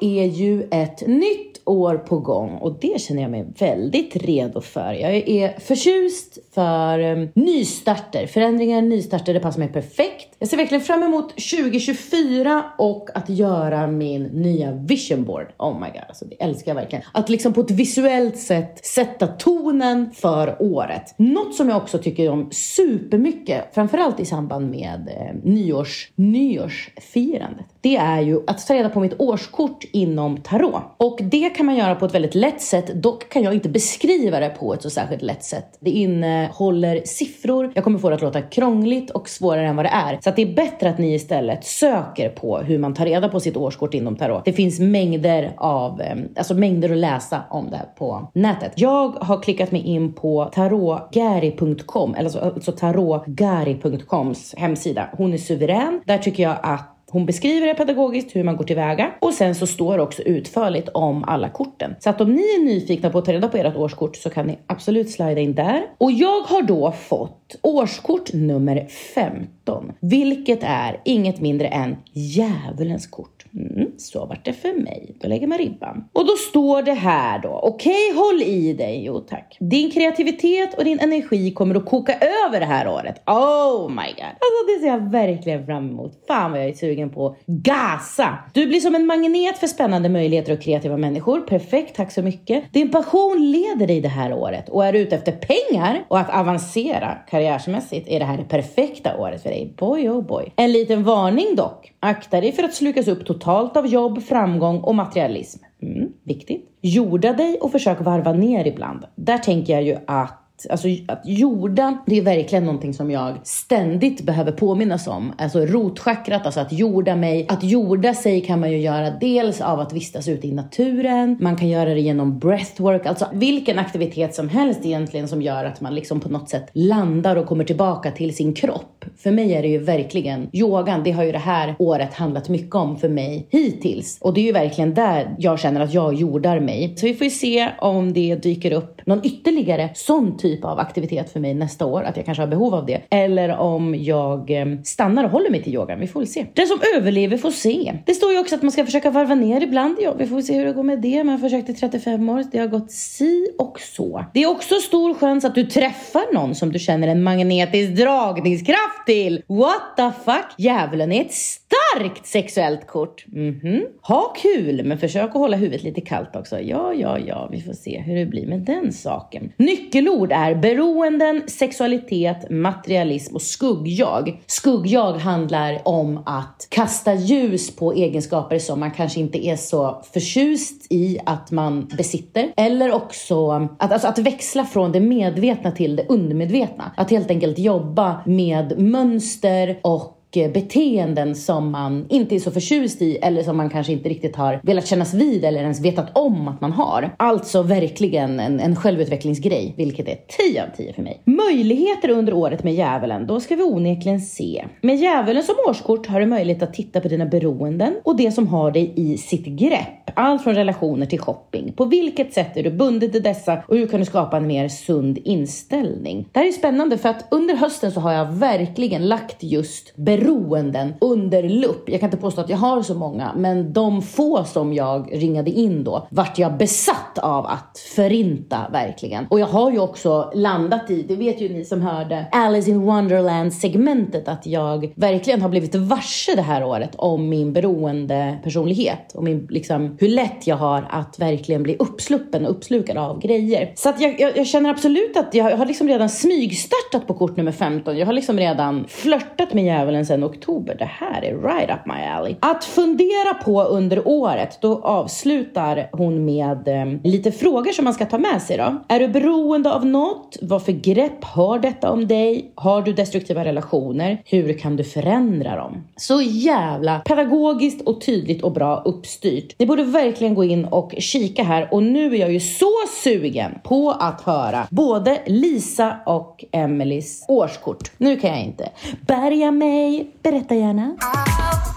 Är 0.00 0.24
ju 0.24 0.68
ett 0.70 1.06
nytt 1.06 1.60
år 1.64 1.96
på 1.96 2.18
gång 2.18 2.50
och 2.50 2.78
det 2.80 3.00
känner 3.00 3.22
jag 3.22 3.30
mig 3.30 3.46
väldigt 3.58 4.16
redo 4.16 4.60
för. 4.60 4.92
Jag 4.92 5.28
är 5.28 5.60
förtjust 5.60 6.38
för 6.54 6.98
um, 6.98 7.28
nystarter, 7.34 8.26
förändringar, 8.26 8.82
nystarter, 8.82 9.34
det 9.34 9.40
passar 9.40 9.58
mig 9.58 9.68
perfekt. 9.68 10.33
Jag 10.38 10.48
ser 10.48 10.56
verkligen 10.56 10.84
fram 10.84 11.02
emot 11.02 11.28
2024 11.28 12.64
och 12.78 13.10
att 13.14 13.28
göra 13.28 13.86
min 13.86 14.22
nya 14.22 14.72
vision 14.72 15.24
board. 15.24 15.46
Oh 15.58 15.80
my 15.80 15.86
god, 15.86 16.02
alltså 16.08 16.24
det 16.24 16.42
älskar 16.42 16.70
jag 16.70 16.74
verkligen. 16.76 17.04
Att 17.12 17.28
liksom 17.28 17.52
på 17.52 17.60
ett 17.60 17.70
visuellt 17.70 18.38
sätt 18.38 18.86
sätta 18.86 19.26
tonen 19.26 20.10
för 20.14 20.56
året. 20.62 21.14
Något 21.16 21.54
som 21.54 21.68
jag 21.68 21.76
också 21.76 21.98
tycker 21.98 22.30
om 22.30 22.48
supermycket, 22.50 23.74
framförallt 23.74 24.20
i 24.20 24.24
samband 24.24 24.70
med 24.70 25.08
eh, 25.08 25.50
nyårs, 25.50 26.10
nyårsfirandet. 26.14 27.66
Det 27.80 27.96
är 27.96 28.20
ju 28.20 28.40
att 28.46 28.66
ta 28.66 28.74
reda 28.74 28.88
på 28.88 29.00
mitt 29.00 29.20
årskort 29.20 29.84
inom 29.92 30.36
tarot. 30.36 30.82
Och 30.96 31.18
det 31.22 31.50
kan 31.50 31.66
man 31.66 31.76
göra 31.76 31.94
på 31.94 32.06
ett 32.06 32.14
väldigt 32.14 32.34
lätt 32.34 32.62
sätt. 32.62 33.02
Dock 33.02 33.28
kan 33.28 33.42
jag 33.42 33.54
inte 33.54 33.68
beskriva 33.68 34.40
det 34.40 34.48
på 34.48 34.74
ett 34.74 34.82
så 34.82 34.90
särskilt 34.90 35.22
lätt 35.22 35.44
sätt. 35.44 35.78
Det 35.80 35.90
innehåller 35.90 37.02
siffror. 37.04 37.72
Jag 37.74 37.84
kommer 37.84 37.98
få 37.98 38.08
det 38.08 38.16
att 38.16 38.22
låta 38.22 38.42
krångligt 38.42 39.10
och 39.10 39.28
svårare 39.28 39.66
än 39.66 39.76
vad 39.76 39.84
det 39.84 39.88
är. 39.88 40.18
Så 40.24 40.30
att 40.30 40.36
det 40.36 40.42
är 40.42 40.54
bättre 40.54 40.90
att 40.90 40.98
ni 40.98 41.14
istället 41.14 41.64
söker 41.64 42.28
på 42.28 42.58
hur 42.58 42.78
man 42.78 42.94
tar 42.94 43.04
reda 43.04 43.28
på 43.28 43.40
sitt 43.40 43.56
årskort 43.56 43.94
inom 43.94 44.16
tarot. 44.16 44.44
Det 44.44 44.52
finns 44.52 44.80
mängder 44.80 45.52
av, 45.56 46.00
eh, 46.00 46.16
alltså 46.36 46.54
mängder 46.54 46.90
att 46.90 46.96
läsa 46.96 47.40
om 47.50 47.70
det 47.70 47.76
här 47.76 47.86
på 47.98 48.30
nätet. 48.34 48.72
Jag 48.76 49.08
har 49.08 49.42
klickat 49.42 49.72
mig 49.72 49.80
in 49.80 50.12
på 50.12 50.44
tarotgari.com, 50.44 52.14
eller 52.14 52.24
alltså, 52.24 52.38
alltså 52.38 52.72
tarotgari.coms 52.72 54.54
hemsida. 54.56 55.08
Hon 55.12 55.32
är 55.32 55.38
suverän. 55.38 56.00
Där 56.04 56.18
tycker 56.18 56.42
jag 56.42 56.56
att 56.62 56.93
hon 57.14 57.26
beskriver 57.26 57.66
det 57.66 57.74
pedagogiskt 57.74 58.36
hur 58.36 58.44
man 58.44 58.56
går 58.56 58.64
tillväga 58.64 59.12
och 59.20 59.34
sen 59.34 59.54
så 59.54 59.66
står 59.66 59.96
det 59.96 60.02
också 60.02 60.22
utförligt 60.22 60.88
om 60.88 61.24
alla 61.24 61.48
korten. 61.48 61.94
Så 62.00 62.10
att 62.10 62.20
om 62.20 62.32
ni 62.32 62.42
är 62.42 62.64
nyfikna 62.64 63.10
på 63.10 63.18
att 63.18 63.24
ta 63.24 63.32
reda 63.32 63.48
på 63.48 63.56
ert 63.56 63.76
årskort 63.76 64.16
så 64.16 64.30
kan 64.30 64.46
ni 64.46 64.58
absolut 64.66 65.10
slida 65.10 65.40
in 65.40 65.54
där. 65.54 65.82
Och 65.98 66.12
jag 66.12 66.40
har 66.40 66.62
då 66.62 66.92
fått 66.92 67.56
årskort 67.62 68.32
nummer 68.32 68.86
15, 69.14 69.92
vilket 70.00 70.62
är 70.62 71.00
inget 71.04 71.40
mindre 71.40 71.68
än 71.68 71.96
djävulens 72.12 73.06
kort. 73.06 73.33
Mm, 73.56 73.92
så 73.98 74.26
vart 74.26 74.44
det 74.44 74.52
för 74.52 74.72
mig. 74.72 75.16
Då 75.20 75.28
lägger 75.28 75.46
man 75.46 75.58
ribban. 75.58 76.04
Och 76.12 76.26
då 76.26 76.32
står 76.32 76.82
det 76.82 76.92
här 76.92 77.38
då. 77.38 77.48
Okej, 77.48 78.10
okay, 78.10 78.20
håll 78.20 78.42
i 78.42 78.72
dig. 78.72 79.04
Jo 79.04 79.20
tack. 79.20 79.56
Din 79.60 79.90
kreativitet 79.90 80.74
och 80.78 80.84
din 80.84 81.00
energi 81.00 81.50
kommer 81.50 81.74
att 81.74 81.86
koka 81.86 82.14
över 82.46 82.60
det 82.60 82.66
här 82.66 82.88
året. 82.88 83.22
Oh 83.26 83.88
my 83.88 83.96
god. 83.96 84.34
Alltså 84.40 84.60
det 84.66 84.80
ser 84.80 84.86
jag 84.86 85.10
verkligen 85.10 85.66
fram 85.66 85.90
emot. 85.90 86.12
Fan 86.26 86.50
vad 86.50 86.60
jag 86.60 86.68
är 86.68 86.74
sugen 86.74 87.10
på 87.10 87.36
gasa. 87.46 88.38
Du 88.52 88.66
blir 88.66 88.80
som 88.80 88.94
en 88.94 89.06
magnet 89.06 89.58
för 89.58 89.66
spännande 89.66 90.08
möjligheter 90.08 90.52
och 90.52 90.60
kreativa 90.60 90.96
människor. 90.96 91.40
Perfekt, 91.40 91.96
tack 91.96 92.12
så 92.12 92.22
mycket. 92.22 92.72
Din 92.72 92.90
passion 92.90 93.50
leder 93.50 93.86
dig 93.86 94.00
det 94.00 94.08
här 94.08 94.32
året 94.32 94.68
och 94.68 94.84
är 94.84 94.92
du 94.92 94.98
ute 94.98 95.16
efter 95.16 95.32
pengar 95.32 96.04
och 96.08 96.18
att 96.18 96.34
avancera 96.34 97.14
karriärmässigt 97.30 98.08
är 98.08 98.18
det 98.18 98.24
här 98.24 98.36
det 98.36 98.44
perfekta 98.44 99.16
året 99.16 99.42
för 99.42 99.50
dig. 99.50 99.74
Boy 99.78 100.08
oh 100.08 100.26
boy. 100.26 100.52
En 100.56 100.72
liten 100.72 101.04
varning 101.04 101.56
dock. 101.56 101.92
Akta 102.00 102.40
dig 102.40 102.52
för 102.52 102.62
att 102.62 102.74
slukas 102.74 103.08
upp 103.08 103.26
totalt 103.26 103.43
av 103.76 103.86
jobb, 103.86 104.22
framgång 104.22 104.80
och 104.80 104.94
materialism. 104.94 105.64
Mm, 105.82 106.12
viktigt. 106.22 106.78
Jorda 106.80 107.32
dig 107.32 107.58
och 107.60 107.72
försök 107.72 108.00
varva 108.00 108.32
ner 108.32 108.64
ibland. 108.66 109.04
Där 109.14 109.38
tänker 109.38 109.72
jag 109.72 109.82
ju 109.82 109.96
att 110.06 110.43
Alltså 110.70 110.88
att 111.08 111.22
jorda, 111.24 111.98
det 112.06 112.18
är 112.18 112.22
verkligen 112.22 112.64
någonting 112.64 112.94
som 112.94 113.10
jag 113.10 113.34
ständigt 113.42 114.22
behöver 114.22 114.52
påminnas 114.52 115.06
om. 115.06 115.32
Alltså 115.38 115.60
rotchakrat, 115.60 116.46
alltså 116.46 116.60
att 116.60 116.72
jorda 116.72 117.16
mig. 117.16 117.46
Att 117.48 117.64
jorda 117.64 118.14
sig 118.14 118.40
kan 118.40 118.60
man 118.60 118.70
ju 118.72 118.78
göra 118.78 119.10
dels 119.10 119.60
av 119.60 119.80
att 119.80 119.92
vistas 119.92 120.28
ute 120.28 120.48
i 120.48 120.52
naturen. 120.52 121.36
Man 121.40 121.56
kan 121.56 121.68
göra 121.68 121.94
det 121.94 122.00
genom 122.00 122.38
breathwork, 122.38 123.06
alltså 123.06 123.26
vilken 123.32 123.78
aktivitet 123.78 124.34
som 124.34 124.48
helst 124.48 124.80
egentligen 124.84 125.28
som 125.28 125.42
gör 125.42 125.64
att 125.64 125.80
man 125.80 125.94
liksom 125.94 126.20
på 126.20 126.28
något 126.28 126.48
sätt 126.48 126.70
landar 126.72 127.36
och 127.36 127.46
kommer 127.46 127.64
tillbaka 127.64 128.10
till 128.10 128.36
sin 128.36 128.54
kropp. 128.54 129.04
För 129.16 129.30
mig 129.30 129.54
är 129.54 129.62
det 129.62 129.68
ju 129.68 129.78
verkligen 129.78 130.48
yogan. 130.52 131.02
Det 131.04 131.10
har 131.10 131.24
ju 131.24 131.32
det 131.32 131.38
här 131.38 131.74
året 131.78 132.14
handlat 132.14 132.48
mycket 132.48 132.74
om 132.74 132.96
för 132.96 133.08
mig 133.08 133.48
hittills. 133.50 134.18
Och 134.20 134.34
det 134.34 134.40
är 134.40 134.44
ju 134.44 134.52
verkligen 134.52 134.94
där 134.94 135.34
jag 135.38 135.60
känner 135.60 135.80
att 135.80 135.94
jag 135.94 136.14
jordar 136.14 136.60
mig. 136.60 136.94
Så 136.96 137.06
vi 137.06 137.14
får 137.14 137.24
ju 137.24 137.30
se 137.30 137.68
om 137.78 138.12
det 138.12 138.34
dyker 138.34 138.72
upp 138.72 139.06
någon 139.06 139.20
ytterligare 139.24 139.90
sån 139.94 140.36
typ 140.44 140.64
av 140.64 140.78
aktivitet 140.78 141.32
för 141.32 141.40
mig 141.40 141.54
nästa 141.54 141.86
år, 141.86 142.02
att 142.02 142.16
jag 142.16 142.26
kanske 142.26 142.42
har 142.42 142.48
behov 142.48 142.74
av 142.74 142.86
det. 142.86 143.00
Eller 143.10 143.56
om 143.56 143.94
jag 143.98 144.50
eh, 144.50 144.66
stannar 144.84 145.24
och 145.24 145.30
håller 145.30 145.50
mig 145.50 145.62
till 145.62 145.74
yogan. 145.74 146.00
Vi 146.00 146.06
får 146.06 146.20
väl 146.20 146.26
se. 146.26 146.46
Den 146.54 146.66
som 146.66 146.78
överlever 146.96 147.36
får 147.36 147.50
se. 147.50 147.92
Det 148.06 148.14
står 148.14 148.32
ju 148.32 148.38
också 148.38 148.54
att 148.54 148.62
man 148.62 148.72
ska 148.72 148.84
försöka 148.84 149.10
varva 149.10 149.34
ner 149.34 149.62
ibland. 149.62 149.96
Ja, 150.00 150.14
vi 150.18 150.26
får 150.26 150.40
se 150.40 150.54
hur 150.58 150.66
det 150.66 150.72
går 150.72 150.82
med 150.82 151.00
det. 151.00 151.24
Man 151.24 151.34
har 151.34 151.38
försökt 151.38 151.68
i 151.68 151.74
35 151.74 152.28
år. 152.28 152.44
Det 152.52 152.58
har 152.58 152.66
gått 152.66 152.90
si 152.90 153.46
och 153.58 153.80
så. 153.80 154.24
Det 154.34 154.42
är 154.42 154.50
också 154.50 154.74
stor 154.74 155.14
chans 155.14 155.44
att 155.44 155.54
du 155.54 155.64
träffar 155.64 156.34
någon 156.34 156.54
som 156.54 156.72
du 156.72 156.78
känner 156.78 157.08
en 157.08 157.22
magnetisk 157.22 157.92
dragningskraft 157.92 159.06
till. 159.06 159.42
What 159.48 159.96
the 159.96 160.10
fuck? 160.24 160.46
Djävulen 160.58 161.12
är 161.12 161.20
ett 161.20 161.34
starkt 161.34 162.26
sexuellt 162.26 162.86
kort. 162.86 163.24
Mhm. 163.26 163.60
Mm 163.64 163.84
ha 164.06 164.34
kul, 164.42 164.84
men 164.84 164.98
försök 164.98 165.28
att 165.28 165.34
hålla 165.34 165.56
huvudet 165.56 165.82
lite 165.82 166.00
kallt 166.00 166.36
också. 166.36 166.60
Ja, 166.60 166.94
ja, 166.94 167.18
ja, 167.18 167.48
vi 167.52 167.60
får 167.60 167.72
se 167.72 168.00
hur 168.00 168.16
det 168.16 168.26
blir 168.26 168.46
med 168.46 168.60
den 168.60 168.92
saken. 168.92 169.52
Nyckelord 169.56 170.32
är 170.34 170.54
beroenden, 170.54 171.42
sexualitet, 171.46 172.50
materialism 172.50 173.34
och 173.34 173.42
skuggjag. 173.42 174.42
Skuggjag 174.46 175.12
handlar 175.12 175.80
om 175.84 176.22
att 176.26 176.66
kasta 176.70 177.14
ljus 177.14 177.76
på 177.76 177.92
egenskaper 177.92 178.58
som 178.58 178.80
man 178.80 178.90
kanske 178.90 179.20
inte 179.20 179.46
är 179.46 179.56
så 179.56 180.02
förtjust 180.12 180.86
i 180.92 181.18
att 181.26 181.50
man 181.50 181.88
besitter. 181.96 182.52
Eller 182.56 182.92
också 182.92 183.50
att, 183.78 183.92
alltså 183.92 184.08
att 184.08 184.18
växla 184.18 184.64
från 184.64 184.92
det 184.92 185.00
medvetna 185.00 185.70
till 185.70 185.96
det 185.96 186.06
undermedvetna. 186.08 186.92
Att 186.96 187.10
helt 187.10 187.30
enkelt 187.30 187.58
jobba 187.58 188.20
med 188.26 188.78
mönster 188.78 189.78
och 189.82 190.13
Eh, 190.36 190.52
beteenden 190.52 191.34
som 191.34 191.70
man 191.70 192.06
inte 192.08 192.34
är 192.34 192.38
så 192.38 192.50
förtjust 192.50 193.02
i 193.02 193.16
eller 193.16 193.42
som 193.42 193.56
man 193.56 193.70
kanske 193.70 193.92
inte 193.92 194.08
riktigt 194.08 194.36
har 194.36 194.60
velat 194.62 194.86
kännas 194.86 195.14
vid 195.14 195.44
eller 195.44 195.60
ens 195.60 195.80
vetat 195.80 196.18
om 196.18 196.48
att 196.48 196.60
man 196.60 196.72
har. 196.72 197.14
Alltså 197.16 197.62
verkligen 197.62 198.40
en, 198.40 198.60
en 198.60 198.76
självutvecklingsgrej, 198.76 199.74
vilket 199.76 200.08
är 200.08 200.18
10 200.50 200.62
av 200.62 200.66
10 200.76 200.92
för 200.92 201.02
mig. 201.02 201.22
Möjligheter 201.24 202.10
under 202.10 202.34
året 202.34 202.64
med 202.64 202.74
djävulen, 202.74 203.26
då 203.26 203.40
ska 203.40 203.56
vi 203.56 203.62
onekligen 203.62 204.20
se. 204.20 204.64
Med 204.80 204.96
djävulen 204.96 205.42
som 205.42 205.54
årskort 205.68 206.06
har 206.06 206.20
du 206.20 206.26
möjlighet 206.26 206.62
att 206.62 206.74
titta 206.74 207.00
på 207.00 207.08
dina 207.08 207.26
beroenden 207.26 207.94
och 208.04 208.16
det 208.16 208.32
som 208.32 208.48
har 208.48 208.70
dig 208.70 208.92
i 208.96 209.18
sitt 209.18 209.46
grepp. 209.46 210.10
Allt 210.16 210.42
från 210.42 210.54
relationer 210.54 211.06
till 211.06 211.20
shopping. 211.20 211.72
På 211.72 211.84
vilket 211.84 212.32
sätt 212.32 212.56
är 212.56 212.62
du 212.62 212.70
bunden 212.70 213.10
till 213.10 213.22
dessa 213.22 213.62
och 213.68 213.76
hur 213.76 213.86
kan 213.86 214.00
du 214.00 214.06
skapa 214.06 214.36
en 214.36 214.46
mer 214.46 214.68
sund 214.68 215.18
inställning? 215.24 216.28
Det 216.32 216.38
här 216.38 216.46
är 216.46 216.52
spännande 216.52 216.98
för 216.98 217.08
att 217.08 217.26
under 217.30 217.56
hösten 217.56 217.92
så 217.92 218.00
har 218.00 218.12
jag 218.12 218.32
verkligen 218.32 219.08
lagt 219.08 219.42
just 219.42 219.92
beroenden 220.24 220.94
under 221.00 221.42
lupp. 221.42 221.88
Jag 221.88 222.00
kan 222.00 222.06
inte 222.06 222.16
påstå 222.16 222.40
att 222.40 222.48
jag 222.48 222.56
har 222.56 222.82
så 222.82 222.94
många, 222.94 223.32
men 223.36 223.72
de 223.72 224.02
få 224.02 224.44
som 224.44 224.72
jag 224.72 225.08
ringade 225.12 225.50
in 225.50 225.84
då 225.84 226.06
vart 226.10 226.38
jag 226.38 226.56
besatt 226.56 227.18
av 227.18 227.46
att 227.46 227.78
förinta 227.96 228.58
verkligen. 228.72 229.26
Och 229.30 229.40
jag 229.40 229.46
har 229.46 229.70
ju 229.70 229.78
också 229.78 230.30
landat 230.34 230.90
i, 230.90 231.02
det 231.02 231.16
vet 231.16 231.40
ju 231.40 231.48
ni 231.48 231.64
som 231.64 231.80
hörde 231.82 232.26
Alice 232.32 232.70
in 232.70 232.82
Wonderland 232.82 233.52
segmentet, 233.52 234.28
att 234.28 234.46
jag 234.46 234.92
verkligen 234.96 235.42
har 235.42 235.48
blivit 235.48 235.74
varse 235.74 236.34
det 236.34 236.42
här 236.42 236.64
året 236.64 236.90
om 236.96 237.28
min 237.28 237.52
beroende 237.52 238.38
personlighet 238.44 239.12
och 239.14 239.24
min, 239.24 239.46
liksom, 239.50 239.96
hur 240.00 240.08
lätt 240.08 240.46
jag 240.46 240.56
har 240.56 240.86
att 240.90 241.18
verkligen 241.18 241.62
bli 241.62 241.76
uppsluppen 241.78 242.44
och 242.44 242.50
uppslukad 242.50 242.96
av 242.96 243.20
grejer. 243.20 243.72
Så 243.74 243.88
att 243.88 244.00
jag, 244.00 244.20
jag, 244.20 244.36
jag 244.36 244.46
känner 244.46 244.70
absolut 244.70 245.16
att 245.16 245.34
jag, 245.34 245.52
jag 245.52 245.56
har 245.56 245.66
liksom 245.66 245.88
redan 245.88 246.08
smygstartat 246.08 247.06
på 247.06 247.14
kort 247.14 247.36
nummer 247.36 247.52
15. 247.52 247.98
Jag 247.98 248.06
har 248.06 248.12
liksom 248.12 248.38
redan 248.38 248.84
flörtat 248.88 249.54
med 249.54 249.64
djävulen 249.64 250.06
sedan 250.14 250.24
oktober. 250.24 250.76
Det 250.78 250.84
här 250.84 251.24
är 251.24 251.36
right 251.36 251.70
up 251.70 251.86
my 251.86 252.04
alley. 252.04 252.36
Att 252.40 252.64
fundera 252.64 253.34
på 253.44 253.62
under 253.62 254.08
året, 254.08 254.58
då 254.60 254.80
avslutar 254.82 255.88
hon 255.92 256.24
med 256.24 256.68
eh, 256.68 257.00
lite 257.04 257.32
frågor 257.32 257.72
som 257.72 257.84
man 257.84 257.94
ska 257.94 258.06
ta 258.06 258.18
med 258.18 258.42
sig 258.42 258.56
då. 258.56 258.82
Är 258.88 259.00
du 259.00 259.08
beroende 259.08 259.72
av 259.72 259.86
något? 259.86 260.36
Vad 260.42 260.64
för 260.64 260.72
grepp 260.72 261.24
har 261.24 261.58
detta 261.58 261.90
om 261.90 262.06
dig? 262.06 262.52
Har 262.54 262.82
du 262.82 262.92
destruktiva 262.92 263.44
relationer? 263.44 264.22
Hur 264.24 264.58
kan 264.58 264.76
du 264.76 264.84
förändra 264.84 265.56
dem? 265.56 265.84
Så 265.96 266.22
jävla 266.22 266.98
pedagogiskt 266.98 267.88
och 267.88 268.00
tydligt 268.00 268.42
och 268.42 268.52
bra 268.52 268.82
uppstyrt. 268.84 269.54
Ni 269.58 269.66
borde 269.66 269.84
verkligen 269.84 270.34
gå 270.34 270.44
in 270.44 270.64
och 270.64 270.94
kika 270.98 271.42
här 271.42 271.68
och 271.70 271.82
nu 271.82 272.14
är 272.14 272.18
jag 272.18 272.32
ju 272.32 272.40
så 272.40 272.72
sugen 273.02 273.58
på 273.64 273.90
att 273.90 274.20
höra 274.20 274.66
både 274.70 275.18
Lisa 275.26 275.96
och 276.06 276.44
Emelies 276.52 277.24
årskort. 277.28 277.92
Nu 277.98 278.16
kan 278.16 278.30
jag 278.30 278.42
inte 278.42 278.68
bärga 279.06 279.50
mig. 279.50 280.03
aí 280.04 280.13
Berätta 280.24 280.54
gärna. 280.54 280.96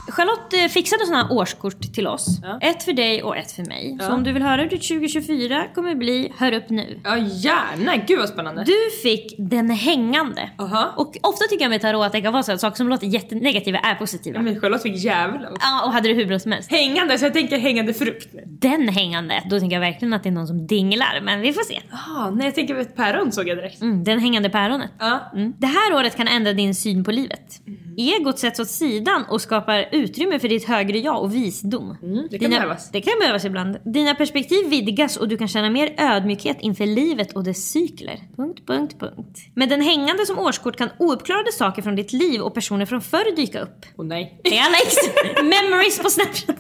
Charlotte 0.10 0.54
eh, 0.54 0.68
fixade 0.68 1.06
sådana 1.06 1.30
årskort 1.32 1.94
till 1.94 2.08
oss. 2.08 2.28
Ett 2.62 2.84
för 2.84 2.94
dig 2.94 3.24
och 3.24 3.38
ett 3.38 3.52
för 3.52 3.64
mig. 3.64 3.98
Så 4.02 4.14
om 4.14 4.24
du 4.24 4.32
vill 4.34 4.44
höra 4.44 4.62
hur 4.62 4.70
ditt 4.70 4.88
2024 4.88 5.64
kommer 5.76 5.96
bli, 5.96 6.34
hör 6.38 6.54
upp 6.54 6.70
nu. 6.70 7.00
Ja 7.04 7.18
gärna, 7.18 7.96
gud 7.96 8.20
vad 8.20 8.30
spännande. 8.30 8.64
Du 8.64 8.78
fick 9.04 9.36
den 9.38 9.70
hängande. 9.70 10.50
Aha. 10.60 10.94
Och 10.98 11.18
ofta 11.22 11.46
tycker 11.50 11.64
jag 11.66 11.70
med 11.70 11.82
tarot 11.82 12.06
att 12.06 12.12
det 12.12 12.22
kan 12.22 12.34
vara 12.34 12.44
så 12.44 12.52
att 12.52 12.62
saker 12.62 12.78
som 12.78 12.90
låter 12.90 13.08
jättenegativa 13.08 13.78
är 13.78 13.96
positiva. 13.96 14.42
Men 14.42 14.60
Charlotte 14.62 14.84
fick 14.84 15.04
djävulen. 15.04 15.54
Ja, 15.60 15.86
och 15.86 15.92
hade 15.94 16.08
det 16.08 16.14
hur 16.14 16.26
bra 16.26 16.40
som 16.40 16.52
helst. 16.52 16.72
Hängande, 16.72 17.18
så 17.18 17.26
jag 17.26 17.34
tänker 17.34 17.58
hängande 17.58 17.94
frukt. 17.94 18.28
Den 18.46 18.90
hängande, 18.90 19.44
då 19.50 19.60
tänker 19.60 19.76
jag 19.76 19.82
verkligen 19.82 20.14
att 20.14 20.24
det 20.24 20.30
är 20.30 20.34
någon 20.34 20.48
som 20.48 20.68
dinglar. 20.68 21.22
Men 21.24 21.42
vi 21.42 21.54
får 21.54 21.64
se. 21.64 21.82
Ah, 21.92 22.30
nej 22.30 22.46
jag 22.46 22.56
tänker 22.56 22.74
på 22.74 22.80
ett 22.80 22.96
päron 22.96 23.32
såg 23.32 23.48
jag 23.48 23.58
direkt. 23.58 23.82
Mm, 23.82 24.04
den 24.04 24.20
hängande 24.20 24.50
päronet. 24.50 24.92
Ja. 25.00 25.32
Mm. 25.36 25.54
Det 25.58 25.68
här 25.68 25.94
året 25.96 26.16
kan 26.18 26.28
ändra 26.28 26.54
din 26.54 26.76
syn 26.76 27.04
på 27.04 27.12
livet. 27.12 27.62
Egot 27.98 28.37
sätts 28.40 28.60
åt 28.60 28.70
sidan 28.70 29.26
och 29.30 29.42
skapar 29.42 29.90
utrymme 29.92 30.40
för 30.40 30.50
ditt 30.50 30.66
högre 30.66 31.00
jag 31.00 31.24
och 31.24 31.36
visdom. 31.36 31.98
Mm, 32.04 32.28
det 32.32 32.40
kan 32.40 32.50
behövas. 32.50 32.92
Det 32.92 33.02
kan 33.02 33.14
behövas 33.20 33.46
ibland. 33.46 33.78
Dina 33.86 34.16
perspektiv 34.16 34.70
vidgas 34.70 35.18
och 35.18 35.28
du 35.28 35.38
kan 35.38 35.48
känna 35.48 35.70
mer 35.70 35.96
ödmjukhet 35.98 36.58
inför 36.60 36.86
livet 36.86 37.34
och 37.34 37.44
dess 37.44 37.72
cykler. 37.72 38.20
Punkt, 38.36 38.62
punkt, 38.68 38.96
punkt. 39.00 39.40
Med 39.56 39.70
den 39.70 39.82
hängande 39.82 40.26
som 40.26 40.40
årskort 40.40 40.76
kan 40.76 40.90
ouppklarade 41.00 41.52
saker 41.52 41.82
från 41.82 41.96
ditt 41.96 42.14
liv 42.14 42.42
och 42.42 42.54
personer 42.54 42.86
från 42.86 43.02
förr 43.02 43.36
dyka 43.36 43.60
upp. 43.60 43.86
Åh 43.98 44.06
nej. 44.06 44.42
Det 44.44 44.58
är 44.58 44.66
Alex! 44.68 44.96
Memories 45.44 46.00
på 46.00 46.10
Snapchat. 46.10 46.58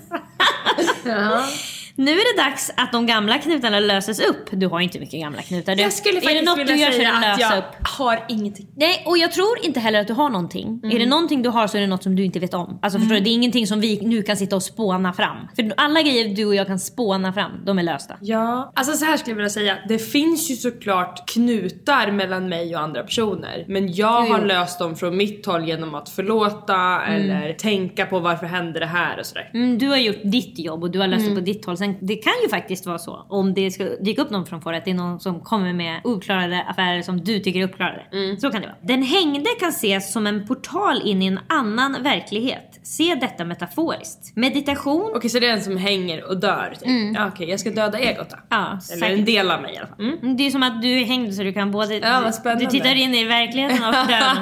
Nu 1.97 2.11
är 2.11 2.35
det 2.37 2.43
dags 2.43 2.71
att 2.77 2.91
de 2.91 3.05
gamla 3.05 3.37
knutarna 3.37 3.79
löses 3.79 4.19
upp. 4.19 4.47
Du 4.51 4.67
har 4.67 4.79
inte 4.79 4.99
mycket 4.99 5.19
gamla 5.19 5.41
knutar. 5.41 5.75
Du. 5.75 5.81
Jag 5.81 5.93
skulle 5.93 6.17
är 6.17 6.21
det 6.21 6.27
faktiskt 6.27 6.45
något 6.45 6.57
vilja 6.59 6.75
du 6.75 6.81
gör 6.81 6.91
säga 6.91 7.11
att 7.13 7.21
lösa 7.39 7.55
jag 7.55 7.57
upp. 7.57 7.87
har 7.97 8.25
ingenting. 8.29 8.67
Nej, 8.75 9.03
och 9.05 9.17
jag 9.17 9.31
tror 9.31 9.57
inte 9.65 9.79
heller 9.79 9.99
att 10.01 10.07
du 10.07 10.13
har 10.13 10.29
någonting. 10.29 10.81
Är 10.83 10.99
det 10.99 11.05
någonting 11.05 11.41
du 11.41 11.49
har 11.49 11.67
så 11.67 11.77
är 11.77 11.81
det 11.81 11.87
något 11.87 12.03
som 12.03 12.15
du 12.15 12.23
inte 12.25 12.39
vet 12.39 12.53
om. 12.53 12.79
Alltså 12.81 12.99
förstår 12.99 13.15
du? 13.15 13.21
Det 13.21 13.29
är 13.29 13.33
ingenting 13.33 13.67
som 13.67 13.79
vi 13.79 14.01
nu 14.01 14.23
kan 14.23 14.37
sitta 14.37 14.55
och 14.55 14.63
spåna 14.63 15.13
fram. 15.13 15.37
För 15.55 15.73
alla 15.77 16.01
grejer 16.01 16.35
du 16.35 16.45
och 16.45 16.55
jag 16.55 16.67
kan 16.67 16.79
spåna 16.79 17.33
fram, 17.33 17.51
de 17.65 17.79
är 17.79 17.83
lösta. 17.83 18.15
Ja, 18.21 18.71
alltså 18.75 18.93
så 18.93 19.05
här 19.05 19.17
skulle 19.17 19.31
jag 19.31 19.35
vilja 19.37 19.49
säga. 19.49 19.77
Det 19.87 19.99
finns 19.99 20.51
ju 20.51 20.55
såklart 20.55 21.29
knutar 21.33 22.11
mellan 22.11 22.49
mig 22.49 22.75
och 22.75 22.81
andra 22.81 23.03
personer. 23.03 23.65
Men 23.67 23.93
jag 23.93 24.21
Jo, 24.21 24.25
jo. 24.27 24.33
har 24.33 24.45
löst 24.45 24.79
dem 24.79 24.95
från 24.95 25.17
mitt 25.17 25.45
håll 25.45 25.67
genom 25.67 25.95
att 25.95 26.09
förlåta 26.09 27.01
eller 27.05 27.53
tänka 27.53 28.05
på 28.05 28.19
varför 28.19 28.45
hände 28.45 28.79
det 28.79 28.85
här 28.85 29.19
och 29.19 29.25
sådär. 29.25 29.51
Mm, 29.53 29.77
du 29.77 29.87
har 29.87 29.97
gjort 29.97 30.19
ditt 30.23 30.59
jobb 30.59 30.83
och 30.83 30.91
du 30.91 30.99
har 30.99 31.07
löst 31.07 31.29
det 31.29 31.35
på 31.35 31.41
ditt 31.41 31.65
håll. 31.65 31.77
Sen, 31.77 31.86
det 32.01 32.15
kan 32.15 32.33
ju 32.43 32.49
faktiskt 32.49 32.85
vara 32.85 32.97
så, 32.99 33.25
om 33.29 33.53
det 33.53 33.71
ska 33.71 33.83
dyka 33.83 34.21
upp 34.21 34.29
någon 34.29 34.45
från 34.45 34.61
förr, 34.61 34.73
att 34.73 34.85
det 34.85 34.91
är 34.91 34.95
någon 34.95 35.19
som 35.19 35.39
kommer 35.39 35.73
med 35.73 36.01
ouppklarade 36.03 36.61
affärer 36.67 37.01
som 37.01 37.23
du 37.23 37.39
tycker 37.39 37.59
är 37.59 37.63
uppklarade. 37.63 38.03
Så 38.39 38.49
kan 38.51 38.61
det 38.61 38.67
vara. 38.67 38.77
Den 38.81 39.03
hängde 39.03 39.49
kan 39.59 39.69
ses 39.69 40.13
som 40.13 40.27
en 40.27 40.47
portal 40.47 41.01
in 41.03 41.21
i 41.21 41.25
en 41.25 41.39
annan 41.49 42.03
verklighet. 42.03 42.79
Se 42.83 43.15
detta 43.15 43.45
metaforiskt. 43.45 44.35
Meditation 44.35 45.11
Okej 45.15 45.29
så 45.29 45.39
det 45.39 45.47
är 45.47 45.53
en 45.53 45.61
som 45.63 45.77
hänger 45.77 46.23
och 46.29 46.37
dör 46.39 46.73
typ. 46.79 47.15
Ja, 47.15 47.27
Okej 47.33 47.49
jag 47.49 47.59
ska 47.59 47.69
döda 47.69 47.99
egot 47.99 48.29
då. 48.29 48.37
Ja, 48.49 48.67
Eller 48.67 48.79
säkert. 48.79 49.19
en 49.19 49.25
del 49.25 49.51
av 49.51 49.61
mig 49.61 49.73
i 49.73 49.77
alla 49.77 49.87
fall. 49.87 49.99
Mm. 49.99 50.17
Mm, 50.21 50.37
Det 50.37 50.45
är 50.47 50.49
som 50.51 50.63
att 50.63 50.81
du 50.81 51.01
är 51.01 51.05
hängd 51.05 51.33
så 51.33 51.43
du 51.43 51.53
kan 51.53 51.71
både... 51.71 51.95
Ja, 51.95 52.21
vad 52.23 52.35
spännande. 52.35 52.65
Du 52.65 52.71
tittar 52.71 52.95
in 52.95 53.13
i 53.15 53.23
verkligheten 53.23 53.83
och 53.87 53.93
döden. 54.07 54.37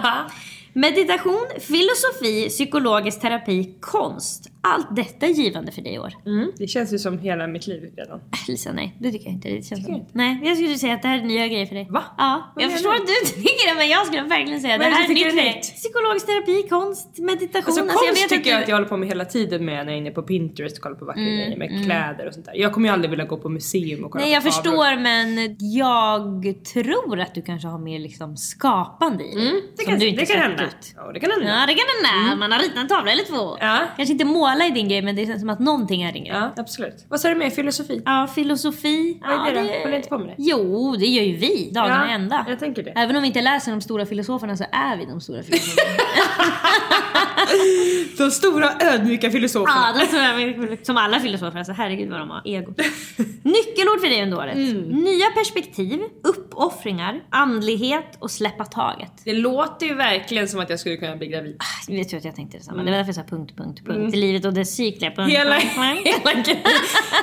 Meditation, 0.74 1.46
filosofi, 1.60 2.50
psykologisk 2.50 3.22
terapi, 3.22 3.76
konst. 3.82 4.52
Allt 4.68 4.96
detta 4.96 5.26
är 5.26 5.30
givande 5.30 5.72
för 5.72 5.82
dig 5.82 5.94
i 5.94 6.00
år. 6.00 6.14
Mm. 6.26 6.52
Det 6.58 6.68
känns 6.68 6.94
ju 6.94 7.00
som 7.00 7.20
hela 7.20 7.48
mitt 7.48 7.68
liv 7.68 7.94
redan. 7.98 8.20
Lisa, 8.48 8.72
nej. 8.72 8.96
Det 9.00 9.12
tycker 9.12 9.26
jag 9.26 9.34
inte. 9.34 9.50
Det 9.50 9.64
känns 9.66 9.86
som... 9.86 10.06
Nej, 10.14 10.40
jag 10.44 10.58
skulle 10.58 10.78
säga 10.78 10.94
att 10.94 11.02
det 11.02 11.08
här 11.08 11.20
är 11.20 11.24
nya 11.24 11.48
grejer 11.48 11.66
för 11.66 11.76
dig. 11.76 11.88
Va? 11.90 12.04
Ja, 12.18 12.52
Vad 12.56 12.64
jag 12.64 12.72
förstår 12.72 12.94
att 12.94 13.08
du 13.08 13.32
tycker 13.42 13.70
det 13.74 13.76
men 13.78 13.90
jag 13.90 14.06
skulle 14.08 14.22
verkligen 14.24 14.62
säga 14.62 14.74
att 14.76 14.80
Vad 14.80 14.88
det 14.88 14.90
är 14.90 14.90
det 14.92 14.96
här 14.96 15.04
är 15.04 15.08
tycker 15.08 15.26
nytt 15.26 15.36
för 15.36 15.42
dig. 15.42 15.62
Psykologisk 15.62 16.26
terapi, 16.26 16.68
konst, 16.70 17.20
meditation. 17.20 17.64
Alltså 17.66 17.82
Alltså, 17.82 17.98
konst 17.98 18.24
vet 18.24 18.30
tycker 18.30 18.50
jag 18.50 18.60
du- 18.60 18.64
att 18.64 18.70
jag 18.70 18.76
håller 18.76 18.88
på 18.88 18.98
med 18.98 19.08
hela 19.08 19.26
tiden 19.26 19.66
med 19.66 19.76
när 19.76 19.84
jag 19.84 19.94
är 19.94 19.98
inne 19.98 20.12
på 20.12 20.22
Pinterest 20.22 20.78
och 20.78 20.84
kollar 20.84 20.96
på 20.96 21.06
vackra 21.06 21.24
grejer 21.24 21.58
med 21.58 21.70
kläder 21.86 22.28
och 22.28 22.34
sånt 22.34 22.46
där. 22.46 22.54
Jag 22.56 22.74
kommer 22.74 22.88
ju 22.90 22.94
aldrig 22.94 23.10
vilja 23.10 23.26
gå 23.26 23.38
på 23.38 23.50
museum 23.50 24.04
och 24.06 24.12
kolla 24.12 24.24
Nej 24.24 24.34
jag 24.34 24.44
på 24.44 24.50
tavlor. 24.50 24.72
förstår 24.72 25.02
men 25.02 25.56
jag 25.60 26.66
tror 26.74 27.20
att 27.20 27.36
du 27.36 27.42
kanske 27.42 27.68
har 27.68 27.80
mer 27.80 28.00
liksom 28.00 28.38
skapande 28.38 29.24
i 29.24 29.36
dig. 29.36 29.48
Mm, 29.50 29.62
det 29.78 29.84
som 29.84 29.92
kan, 29.92 30.00
du 30.00 30.08
inte 30.08 30.22
det 30.22 30.26
kan 30.26 30.42
hända. 30.42 30.64
ut. 30.64 30.94
Ja, 30.96 31.12
det 31.14 31.20
kan 31.20 31.32
hända. 31.32 31.46
Ja 31.48 31.66
det 31.68 31.74
kan 31.74 31.86
hända. 31.96 32.36
Man 32.36 32.52
har 32.52 32.60
ritat 32.60 32.78
en 32.78 32.88
tavla 32.88 33.12
eller 33.12 33.24
två. 33.24 33.58
Ja. 33.62 33.78
Kanske 33.98 34.12
inte 34.14 34.26
måla 34.56 34.68
i 34.68 34.72
din 34.72 34.90
grej 34.90 35.02
men 35.02 35.16
det 35.16 35.26
känns 35.26 35.40
som 35.40 35.50
att 35.50 35.60
någonting 35.60 36.02
är 36.04 36.14
din 36.14 36.24
grej. 36.24 36.34
Ja, 36.36 36.54
absolut. 36.58 37.06
Vad 37.10 37.20
sa 37.20 37.30
du 37.30 37.36
mer? 37.36 37.50
Filosofi? 37.50 38.02
Ja, 38.06 38.28
filosofi. 38.36 39.20
Vad 39.22 39.32
är 39.32 39.56
ja, 39.56 39.62
det 39.62 39.78
då? 39.78 39.84
Håller 39.84 39.98
inte 39.98 40.10
på 40.10 40.18
med 40.18 40.28
det? 40.28 40.36
Jo, 40.38 40.96
det 41.00 41.06
gör 41.06 41.24
ju 41.24 41.36
vi 41.36 41.72
dagarna 41.74 42.06
Ja, 42.08 42.14
ända. 42.14 42.46
jag 42.50 42.60
tänker 42.60 42.84
det. 42.84 42.90
Även 42.96 43.16
om 43.16 43.22
vi 43.22 43.28
inte 43.28 43.42
läser 43.42 43.72
de 43.72 43.82
stora 43.82 44.06
filosoferna 44.06 44.58
så 44.58 44.66
är 44.72 44.98
vi 44.98 45.06
de 45.06 45.22
stora 45.22 45.44
filosoferna. 45.44 45.92
De 48.18 48.32
stora 48.32 48.72
ödmjuka 48.80 49.32
filosoferna. 49.32 49.94
ja, 49.96 50.00
de 50.00 50.06
stora, 50.06 50.78
som 50.84 50.98
alla 50.98 51.20
filosofer. 51.20 51.58
Alltså 51.58 51.74
herregud 51.74 52.10
vad 52.10 52.20
de 52.20 52.30
har 52.30 52.42
ego. 52.46 52.74
Nyckelord 53.44 54.02
för 54.02 54.10
dig 54.10 54.24
under 54.24 54.38
året. 54.38 54.56
Mm. 54.56 54.82
Nya 54.82 55.26
perspektiv, 55.36 56.00
uppoffringar, 56.56 57.24
andlighet 57.30 58.18
och 58.20 58.32
släppa 58.32 58.66
taget. 58.66 59.12
Det 59.24 59.34
låter 59.34 59.86
ju 59.86 59.94
verkligen 59.96 60.48
som 60.48 60.60
att 60.60 60.70
jag 60.70 60.80
skulle 60.80 60.98
kunna 60.98 61.16
bli 61.16 61.28
gravid. 61.28 61.58
Jag 61.88 61.96
vet 61.96 62.14
ju 62.14 62.18
att 62.18 62.26
jag 62.26 62.36
tänkte 62.36 62.58
detsamma. 62.58 62.78
Det 62.84 62.92
var 62.92 62.98
därför 62.98 63.08
jag 63.10 63.16
sa 63.16 63.24
punkt, 63.24 63.54
punkt, 63.58 63.82
punkt. 63.86 64.16
Livet 64.16 64.46
och 64.46 64.54
dess 64.54 64.76
cykler. 64.76 65.08
Punkt, 65.10 65.20
Mm. 65.20 65.30
Hela, 65.32 65.56
punkt, 65.56 65.76
punkt. 65.76 66.08
hela 66.08 66.34
grejen. 66.44 66.60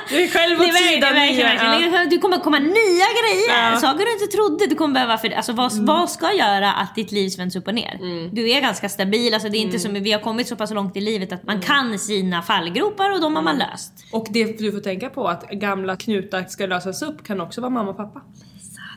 Du 0.09 0.23
är 0.23 0.27
själv 0.27 0.59
Det 0.59 0.65
åt 0.65 0.75
sidan 0.77 1.13
verkligen. 1.13 2.09
Du 2.09 2.17
kommer 2.17 2.37
komma 2.37 2.59
nya 2.59 3.07
grejer. 3.19 3.71
Ja. 3.71 3.77
Saker 3.79 4.05
du 4.05 4.13
inte 4.13 4.27
trodde. 4.37 4.67
Du 4.67 4.75
kommer 4.75 4.93
behöva 4.93 5.17
för 5.17 5.29
alltså, 5.29 5.53
vad, 5.53 5.73
Mm. 5.73 5.85
vad 5.85 6.09
ska 6.09 6.33
göra 6.33 6.73
att 6.73 6.95
ditt 6.95 7.11
liv 7.11 7.31
vänds 7.37 7.55
upp 7.55 7.67
och 7.67 7.73
ner? 7.73 7.99
Du 8.31 8.49
är 8.51 8.61
ganska 8.61 8.89
stabil. 8.89 9.33
Alltså, 9.33 9.49
det 9.49 9.57
är 9.57 9.61
inte 9.61 9.77
Mm. 9.77 9.95
som, 9.95 10.03
vi 10.03 10.11
har 10.11 10.19
kommit 10.19 10.47
så 10.47 10.55
pass 10.55 10.71
långt 10.71 10.97
i 10.97 11.01
livet 11.01 11.31
att 11.33 11.43
man 11.43 11.61
kan 11.61 11.99
sina 11.99 12.41
fallgropar 12.41 13.11
och 13.11 13.21
de 13.21 13.35
har 13.35 13.43
man 13.43 13.57
löst. 13.57 13.93
Och 14.11 14.27
det 14.29 14.59
du 14.59 14.71
får 14.71 14.79
tänka 14.79 15.09
på 15.09 15.27
att 15.27 15.49
gamla 15.49 15.95
knutar 15.95 16.43
ska 16.49 16.65
lösas 16.65 17.01
upp 17.01 17.23
kan 17.23 17.41
också 17.41 17.61
vara 17.61 17.69
mamma 17.69 17.89
och 17.89 17.97
pappa. 17.97 18.21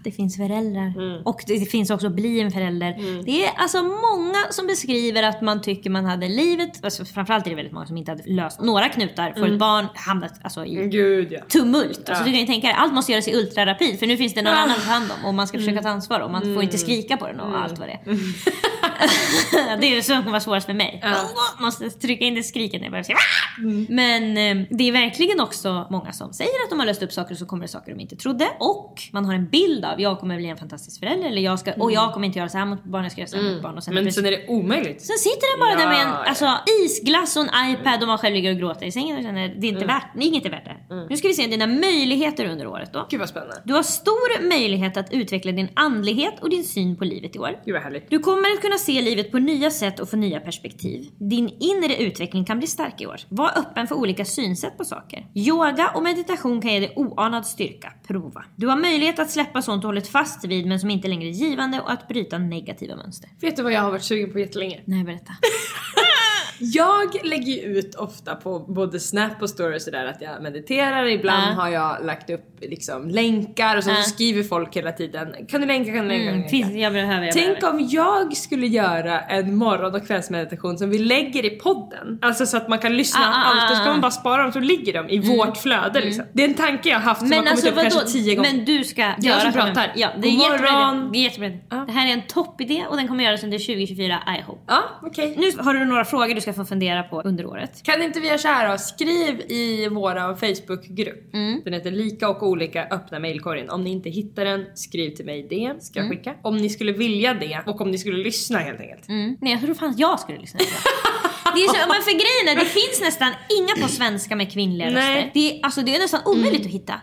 Det 0.07 0.12
finns 0.12 0.37
föräldrar. 0.37 0.92
Och 1.25 1.45
det, 1.47 1.71
finns 1.71 1.90
också 1.90 2.11
bli 2.11 2.40
en 2.40 2.51
förälder. 2.51 3.23
Det 3.25 3.45
är 3.45 3.51
alltså 3.57 3.83
många 3.83 4.38
som 4.51 4.66
beskriver 4.66 5.23
att 5.23 5.40
man 5.40 5.62
tycker 5.62 5.90
man 5.90 6.05
hade 6.05 6.29
livet, 6.29 6.85
alltså 6.85 7.05
framförallt 7.05 7.47
är 7.47 7.51
det 7.51 7.57
väldigt 7.57 7.73
många 7.73 7.87
som 7.87 7.97
inte 7.97 8.11
hade 8.11 8.23
löst 8.27 8.61
några 8.61 8.88
knutar 8.88 9.33
för 9.33 9.49
ett 9.49 9.59
barn 9.59 9.87
hamnat 9.95 10.33
alltså, 10.42 10.64
i 10.64 10.88
Gud 10.88 11.33
ja. 11.33 11.40
tumult. 11.49 12.09
Alltså, 12.09 12.25
du 12.25 12.31
kan 12.31 12.40
ju 12.40 12.47
tänka 12.47 12.66
dig, 12.66 12.77
allt 12.79 12.95
måste 12.95 13.12
göras 13.12 13.29
i 13.29 13.35
ultrarapid 13.35 13.99
för 13.99 14.07
nu 14.07 14.16
finns 14.16 14.35
det 14.35 14.42
någon 14.42 14.55
annan 14.55 14.71
att 14.71 14.85
ta 14.85 14.90
hand 14.90 15.11
om 15.19 15.29
och 15.29 15.35
man 15.35 15.47
ska 15.47 15.59
försöka 15.59 15.83
ta 15.83 15.88
ansvar 15.88 16.21
och 16.21 16.31
man 16.31 16.55
får 16.55 16.62
inte 16.62 16.79
skrika 16.79 17.16
på 17.16 17.27
den 17.27 17.40
och 17.40 17.59
allt 17.62 17.79
vad 17.79 17.88
det 17.88 17.92
är. 17.92 18.01
det 19.81 19.87
är 19.92 19.97
det 19.97 20.03
som 20.03 20.33
var 20.33 20.40
svårast 20.40 20.66
för 20.66 20.75
mig. 20.75 21.01
Jag 21.03 21.62
måste 21.62 21.90
trycka 21.90 22.25
in 22.25 22.35
det 22.35 22.42
skriket 22.42 22.81
när 22.81 22.87
jag 22.87 22.92
börjar 22.92 23.05
säga 23.05 23.16
"Ah!" 23.16 23.61
Men 23.88 24.23
eh, 24.23 24.66
det 24.71 24.89
är 24.89 24.93
verkligen 24.93 25.41
också 25.41 25.87
många 25.91 26.12
som 26.12 26.33
säger 26.33 26.64
att 26.64 26.70
de 26.70 26.78
har 26.78 26.87
löst 26.87 27.03
upp 27.03 27.12
saker 27.12 27.33
och 27.33 27.39
så 27.39 27.47
kommer 27.47 27.62
det 27.62 27.68
saker 27.68 27.93
de 27.95 28.01
inte 28.01 28.16
trodde. 28.16 28.49
Och 28.59 29.03
man 29.11 29.24
har 29.24 29.35
en 29.35 29.47
bild 29.47 29.85
av 29.85 29.95
jag 29.99 30.20
kommer 30.20 30.36
bli 30.36 30.49
en 30.49 30.57
fantastisk 30.57 31.01
förälder 31.01 31.28
eller 31.28 31.42
jag 31.42 31.59
ska, 31.59 31.72
och 31.72 31.92
jag 31.92 32.12
kommer 32.12 32.26
inte 32.26 32.38
göra 32.38 32.49
så 32.49 32.59
här 32.59 32.66
mot 32.66 32.84
barn, 32.84 33.03
jag 33.03 33.12
ska 33.12 33.20
göra 33.20 33.28
så 33.28 33.36
här 33.36 33.53
mot 33.55 33.62
barn. 33.62 33.76
Och 33.76 33.84
sen, 33.84 33.94
Men 33.94 34.12
sen 34.12 34.26
är 34.26 34.30
det 34.30 34.47
omöjligt. 34.49 35.03
Sen 35.03 35.18
sitter 35.18 35.47
den 35.53 35.61
bara 35.61 35.84
där 35.84 35.97
med 35.97 36.07
en 36.07 36.12
Ja, 36.12 36.24
alltså, 36.28 36.51
isglass 36.84 37.36
och 37.36 37.42
en 37.42 37.70
iPad 37.70 38.03
och 38.03 38.09
man 38.09 38.18
själv 38.18 38.34
ligger 38.34 38.51
och 38.53 38.59
gråter 38.59 38.86
i 38.86 38.92
sängen 38.92 39.16
och 39.16 39.22
känner 39.22 39.49
det 39.49 39.66
är 39.66 39.68
inte 39.68 39.84
värt, 39.86 40.07
inget 40.20 40.47
är 40.47 40.51
värt 40.51 40.64
det. 40.64 40.86
Nu 40.89 41.16
ska 41.16 41.28
vi 41.28 41.34
se 41.34 41.47
dina 41.47 41.66
möjligheter 41.66 42.47
under 42.47 42.66
året 42.66 42.93
då. 42.93 43.07
Gud 43.11 43.20
vad 43.20 43.28
spännande. 43.28 43.62
Du 43.64 43.74
har 43.74 43.82
stor 43.82 44.49
möjlighet 44.49 44.97
att 44.97 45.12
utveckla 45.12 45.53
din 45.53 45.68
andlighet 45.74 46.34
och 46.43 46.51
din 46.51 46.64
syn 46.64 46.97
på 46.97 47.05
livet 47.05 47.37
i 47.37 47.39
år. 47.39 47.61
Gud 47.64 47.74
vad 47.74 47.82
härligt. 47.82 48.11
Du 48.11 48.18
kommer 48.18 48.53
att 48.55 48.61
kunna 48.61 48.78
se 48.78 49.03
livet 49.03 49.30
på 49.30 49.39
nya 49.39 49.70
sätt 49.70 50.01
och 50.01 50.11
få 50.11 50.16
nya 50.16 50.41
perspektiv. 50.41 51.09
Din 51.18 51.49
inre 51.61 51.97
utveckling 51.97 52.45
kan 52.45 52.59
bli 52.59 52.66
stark 52.66 53.01
i 53.01 53.07
år. 53.07 53.16
Var 53.28 53.59
öppen 53.59 53.87
för 53.87 53.95
olika 53.95 54.24
synsätt 54.24 54.78
på 54.78 54.84
saker. 54.84 55.26
Yoga 55.34 55.91
och 55.95 56.03
meditation 56.03 56.61
kan 56.61 56.72
ge 56.72 56.80
dig 56.80 56.93
oanad 56.97 57.47
styrka. 57.47 57.93
Prova. 58.07 58.45
Du 58.57 58.66
har 58.66 58.76
möjlighet 58.76 59.18
att 59.18 59.30
släppa 59.30 59.62
sånt 59.62 59.82
du 59.82 59.89
hållit 59.89 60.09
fast 60.09 60.45
vid 60.45 60.66
men 60.66 60.80
som 60.80 60.91
inte 60.91 61.09
längre 61.09 61.28
är 61.28 61.32
givande 61.32 61.80
och 61.80 61.91
att 61.91 62.09
bryta 62.09 62.39
negativa 62.39 62.97
mönster. 62.97 63.30
Vet 63.41 63.57
du 63.57 63.62
vad 63.62 63.72
jag 63.72 63.80
har 63.80 63.91
varit 63.91 64.05
sugen 64.05 64.32
på 64.32 64.39
jättelänge? 64.39 64.80
Nej, 64.84 65.05
berätta. 65.05 65.32
Jag 66.59 67.16
lägger 67.24 67.52
ju 67.52 67.61
ut 67.78 67.94
ofta 67.94 68.34
på 68.34 68.59
både 68.59 69.00
Snap 69.00 69.42
och 69.42 69.50
stories 69.50 69.84
sådär 69.84 70.04
att 70.07 70.20
jag 70.22 70.42
mediterar. 70.42 71.07
Ibland 71.07 71.52
Ja. 71.57 71.62
har 71.62 71.68
jag 71.68 72.04
lagt 72.04 72.30
upp 72.30 72.44
liksom 72.61 73.09
länkar 73.11 73.76
och 73.76 73.84
så, 73.84 73.90
Ja. 73.90 73.96
så 73.96 74.11
skriver 74.11 74.42
folk 74.42 74.76
hela 74.76 74.92
tiden 74.92 75.34
Kan 75.48 75.61
du 75.61 75.66
länka, 75.66 75.92
kan 75.92 76.02
du 76.02 76.09
länka, 76.09 76.30
Mm, 76.30 76.40
länka? 76.52 76.78
jag 76.78 76.92
behöver, 76.92 77.24
jag 77.26 77.32
Tänk 77.34 77.61
behöver. 77.61 77.78
om 77.80 77.88
jag 77.90 78.36
skulle 78.36 78.66
göra 78.66 79.20
en 79.20 79.57
morgon 79.57 79.94
och 79.94 80.07
kvällsmeditation 80.07 80.78
som 80.78 80.90
vi 80.90 80.98
lägger 80.98 81.44
i 81.44 81.50
podden. 81.50 82.18
Alltså 82.22 82.46
så 82.46 82.57
att 82.57 82.68
man 82.68 82.78
kan 82.78 82.96
lyssna 82.96 83.20
Ah, 83.20 83.30
ah, 83.30 83.44
allt 83.62 83.70
och 83.70 83.76
så 83.76 83.82
ah, 83.82 83.84
kan 83.84 83.92
man 83.92 83.98
ah. 83.98 84.02
bara 84.02 84.11
spara 84.11 84.42
dem 84.42 84.52
så 84.52 84.61
ligger 84.61 84.92
de 84.92 85.09
i 85.09 85.18
vårt 85.18 85.57
flöde 85.57 86.00
liksom. 86.00 86.24
Det 86.32 86.44
är 86.44 86.48
en 86.48 86.54
tanke 86.54 86.88
jag 86.88 86.96
har 86.96 87.02
haft 87.02 87.20
som 87.20 87.32
har 87.32 87.36
Men 87.36 87.38
kommit 87.38 87.50
alltså 87.52 87.68
upp 87.68 87.92
kanske 87.92 88.12
tio 88.12 88.34
gånger. 88.34 88.52
Men 88.52 88.64
du 88.64 88.84
ska 88.84 89.00
jag 89.02 89.24
göra 89.24 89.40
som 89.40 89.52
pratar. 89.52 89.92
Ja, 89.96 90.09
det 90.22 90.28
är 90.28 90.32
jättebra. 90.32 91.09
Det 91.12 91.18
är 91.18 91.22
jättebra. 91.22 91.50
Ja. 91.70 91.84
Det 91.86 91.92
här 91.92 92.09
är 92.09 92.12
en 92.12 92.22
toppidé 92.26 92.84
och 92.90 92.96
den 92.96 93.09
kommer 93.09 93.24
göras 93.24 93.44
under 93.44 93.59
2024, 93.59 94.18
I 94.38 94.42
hope. 94.46 94.61
Ja, 94.66 94.82
okej. 95.02 95.34
Nu 95.38 95.62
har 95.62 95.74
du 95.74 95.84
några 95.84 96.04
frågor 96.04 96.34
du 96.34 96.40
ska 96.47 96.53
få 96.53 96.64
fundera 96.64 97.03
på 97.03 97.22
under 97.22 97.47
året. 97.47 97.82
Kan 97.82 98.03
inte 98.03 98.20
vi 98.20 98.26
göra 98.26 98.38
så 98.38 98.49
här 98.49 98.72
då? 98.72 98.78
Skriv 98.78 99.40
i 99.40 99.88
våra 99.88 100.36
Facebookgrupp. 100.36 101.34
Mm. 101.34 101.61
Den 101.64 101.72
heter 101.72 101.90
lika 101.90 102.28
och 102.28 102.42
olika 102.42 102.84
öppna 102.84 103.18
mailkorgen. 103.18 103.70
Om 103.70 103.84
ni 103.84 103.90
inte 103.90 104.11
hittar 104.11 104.44
den, 104.44 104.64
skriv 104.74 105.11
till 105.11 105.26
mig 105.26 105.47
det. 105.51 105.82
Ska 105.84 106.01
jag 106.01 106.11
skicka? 106.11 106.34
Om 106.42 106.57
ni 106.57 106.68
skulle 106.68 106.92
vilja 106.92 107.34
det 107.34 107.61
och 107.66 107.80
om 107.80 107.90
ni 107.90 107.99
skulle 107.99 108.18
lyssna 108.18 108.59
helt 108.59 108.80
enkelt. 108.80 109.09
Mm. 109.09 109.36
Nej 109.40 109.53
jag 109.53 109.61
trodde 109.61 109.74
fan 109.74 109.94
jag 109.97 110.20
skulle 110.20 110.38
lyssna 110.38 110.61
det. 111.57 111.64
Är 111.64 111.68
så, 111.68 111.88
men 111.92 112.02
för 112.02 112.11
grejen 112.12 112.44
är, 112.59 112.64
det 112.64 112.70
finns 112.70 113.00
nästan 113.00 113.32
inga 113.59 113.82
på 113.82 113.88
svenska 113.92 114.36
med 114.36 114.52
kvinnliga 114.52 114.90
Nej. 114.90 114.96
röster. 114.96 115.30
Det 115.34 115.50
är, 115.50 115.64
alltså, 115.64 115.82
det 115.82 115.94
är 115.96 115.98
nästan 115.98 116.20
omöjligt 116.24 116.66
att 116.66 116.72
hitta. 116.72 116.94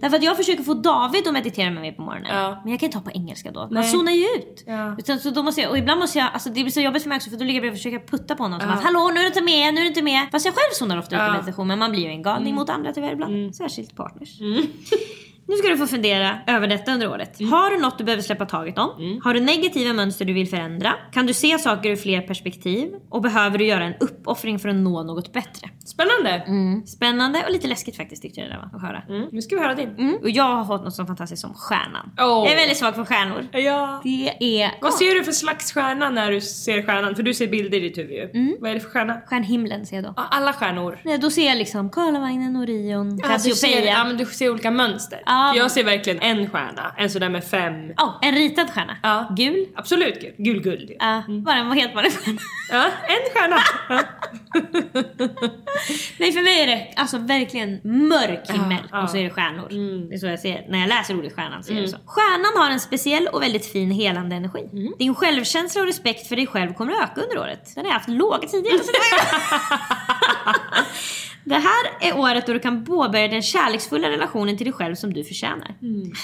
Därför 0.00 0.16
att 0.16 0.22
jag 0.22 0.36
försöker 0.36 0.62
få 0.62 0.74
David 0.74 1.26
att 1.26 1.32
meditera 1.32 1.70
med 1.70 1.80
mig 1.80 1.92
på 1.92 2.02
morgonen. 2.02 2.30
Ja. 2.36 2.60
Men 2.62 2.70
jag 2.70 2.80
kan 2.80 2.86
inte 2.86 2.98
ha 2.98 3.04
på 3.04 3.10
engelska 3.10 3.50
då. 3.50 3.60
Man 3.60 3.68
Nej. 3.74 3.90
zonar 3.90 4.12
ju 4.12 4.24
ut. 4.24 4.64
Ja. 4.66 4.94
Utan, 4.98 5.18
så 5.18 5.30
då 5.30 5.42
måste 5.42 5.60
jag, 5.60 5.70
och 5.70 5.78
ibland 5.78 6.00
måste 6.00 6.18
jag, 6.18 6.28
alltså 6.32 6.48
det 6.48 6.62
blir 6.62 6.70
så 6.70 6.80
jobbigt 6.80 7.02
för 7.02 7.08
mig 7.08 7.16
också 7.16 7.30
för 7.30 7.36
då 7.36 7.44
ligger 7.44 7.54
jag 7.54 7.62
bredvid 7.62 7.78
och 7.78 7.82
försöker 7.82 8.06
putta 8.06 8.34
på 8.36 8.42
honom 8.42 8.60
som 8.60 8.70
att 8.70 8.82
hallå 8.84 9.10
nu 9.14 9.20
är 9.20 9.22
du 9.22 9.26
inte 9.26 9.42
med, 9.42 9.74
nu 9.74 9.80
är 9.80 9.84
du 9.84 9.88
inte 9.88 10.02
med. 10.02 10.28
Fast 10.32 10.44
jag 10.46 10.54
själv 10.54 10.72
zonar 10.72 10.98
ofta 10.98 11.16
ut 11.16 11.20
i 11.20 11.24
Ja. 11.24 11.32
meditation 11.32 11.66
men 11.66 11.78
man 11.78 11.90
blir 11.90 12.02
ju 12.02 12.08
en 12.08 12.22
galning 12.22 12.54
mot 12.54 12.70
andra 12.70 12.92
tyvärr 12.92 13.12
ibland. 13.12 13.54
Särskilt 13.56 13.96
partners. 13.96 14.30
Nu 15.50 15.56
ska 15.56 15.68
du 15.68 15.76
få 15.76 15.86
fundera 15.86 16.38
över 16.46 16.66
detta 16.68 16.92
under 16.92 17.10
året. 17.10 17.38
Har 17.50 17.70
du 17.70 17.78
något 17.82 17.98
du 17.98 18.04
behöver 18.04 18.22
släppa 18.22 18.46
taget 18.46 18.78
om? 18.78 19.20
Har 19.24 19.34
du 19.34 19.40
negativa 19.40 19.92
mönster 19.92 20.24
du 20.24 20.32
vill 20.32 20.48
förändra? 20.48 20.92
Kan 21.12 21.26
du 21.26 21.34
se 21.34 21.58
saker 21.58 21.90
ur 21.90 21.96
fler 21.96 22.20
perspektiv? 22.20 22.90
Och 23.10 23.22
behöver 23.22 23.58
du 23.58 23.64
göra 23.66 23.84
en 23.84 23.94
uppoffring 24.00 24.58
för 24.58 24.68
att 24.68 24.74
nå 24.76 25.02
något 25.02 25.32
bättre? 25.32 25.68
Spännande! 25.84 26.30
Mm. 26.46 26.86
Spännande 26.86 27.42
och 27.46 27.52
lite 27.52 27.68
läskigt 27.68 27.96
faktiskt 27.96 28.22
tyckte 28.22 28.40
jag 28.40 28.48
det 28.48 28.54
där 28.54 28.60
var 28.60 28.76
att 28.78 28.82
höra. 28.82 29.02
Mm. 29.08 29.28
Nu 29.32 29.42
ska 29.42 29.56
vi 29.56 29.62
höra 29.62 29.74
din. 29.74 29.88
Mm. 29.88 30.16
Och 30.22 30.30
jag 30.30 30.44
har 30.56 30.64
fått 30.64 30.84
något 30.84 30.94
så 30.94 31.06
fantastiskt 31.06 31.42
som 31.42 31.54
stjärnan. 31.54 32.10
Åh. 32.18 32.24
Jag 32.26 32.52
är 32.52 32.56
väldigt 32.56 32.78
svag 32.78 32.94
för 32.94 33.04
stjärnor. 33.04 33.48
Ja. 33.52 34.00
Det 34.04 34.60
är 34.60 34.70
Vad 34.80 34.94
ser 34.94 35.14
du 35.14 35.24
för 35.24 35.32
slags 35.32 35.72
stjärna 35.72 36.10
när 36.10 36.30
du 36.32 36.40
ser 36.40 36.82
stjärnan? 36.82 37.14
För 37.14 37.22
du 37.22 37.34
ser 37.34 37.46
bilder 37.46 37.78
i 37.78 37.80
ditt 37.80 37.98
huvud 37.98 38.12
ju. 38.12 38.30
Mm. 38.40 38.56
Vad 38.60 38.70
är 38.70 38.74
det 38.74 38.80
för 38.80 38.90
stjärna? 38.90 39.20
stjärnhimlen 39.26 39.86
ser 39.86 39.96
jag 39.96 40.04
då. 40.04 40.14
Alla 40.16 40.52
stjärnor. 40.52 40.98
Nej, 41.04 41.18
då 41.18 41.30
ser 41.30 41.46
jag 41.46 41.58
liksom 41.58 41.90
Karlavagnen, 41.90 42.56
Orion, 42.56 43.18
Ja, 43.22 43.28
du, 43.28 43.38
ser, 43.40 43.50
Cassiopeia. 43.50 43.92
ja, 43.92 44.04
men 44.04 44.16
du 44.16 44.24
ser 44.26 44.50
olika 44.50 44.70
mönster. 44.70 45.22
Ja. 45.26 45.39
Jag 45.56 45.70
ser 45.70 45.84
verkligen 45.84 46.22
en 46.22 46.50
stjärna. 46.50 46.94
En 46.96 47.10
sån 47.10 47.20
där 47.20 47.28
med 47.28 47.44
fem. 47.44 47.74
Ja, 47.96 48.18
en 48.22 48.34
ritad 48.34 48.70
stjärna. 48.70 48.96
Ja. 49.02 49.28
Gul. 49.36 49.66
Absolut 49.76 50.20
gul. 50.20 50.34
Gul 50.38 50.62
guld. 50.62 50.90
Ja, 50.98 51.22
bara 51.44 51.56
en 51.56 51.72
helt 51.72 51.94
vanlig 51.94 52.12
stjärna. 52.12 52.38
Ja, 52.70 52.84
en 52.84 53.32
stjärna. 53.34 53.56
Nej 56.18 56.32
för 56.32 56.42
mig 56.42 56.60
är 56.62 56.66
det 56.66 56.88
alltså 56.96 57.18
verkligen 57.18 57.80
mörk 57.84 58.50
himmel 58.50 58.78
Ja, 58.82 58.88
ja. 58.92 59.02
och 59.02 59.10
så 59.10 59.16
är 59.16 59.24
det 59.24 59.30
stjärnor. 59.30 59.68
Det 60.08 60.14
är 60.14 60.18
så 60.18 60.26
jag 60.26 60.38
ser 60.40 60.66
när 60.68 60.78
jag 60.78 60.88
läser 60.88 61.18
ordet 61.18 61.34
stjärnan. 61.34 61.64
Så 61.64 61.72
är 61.72 61.80
det 61.80 61.88
så. 61.88 61.96
Stjärnan 62.06 62.62
har 62.62 62.70
en 62.70 62.80
speciell 62.80 63.28
och 63.32 63.42
väldigt 63.42 63.72
fin 63.72 63.90
helande 63.90 64.36
energi. 64.36 64.92
Din 64.98 65.14
självkänsla 65.14 65.80
och 65.80 65.86
respekt 65.86 66.26
för 66.26 66.36
dig 66.36 66.46
själv 66.46 66.72
kommer 66.74 66.92
öka 66.92 67.20
under 67.20 67.38
året. 67.38 67.74
Den 67.74 67.84
har 67.84 67.90
jag 67.92 67.98
haft 67.98 68.08
låga 68.08 68.48
tidigare. 68.48 68.78
så 70.44 70.50
det 71.44 71.54
här 71.54 72.10
är 72.10 72.18
året 72.18 72.46
då 72.46 72.52
du 72.52 72.58
kan 72.58 72.84
påbörja 72.84 73.28
den 73.28 73.42
kärleksfulla 73.42 74.10
relationen 74.10 74.56
till 74.56 74.64
dig 74.66 74.72
själv 74.72 74.94
som 74.94 75.12
du 75.12 75.24
förtjänar. 75.24 75.74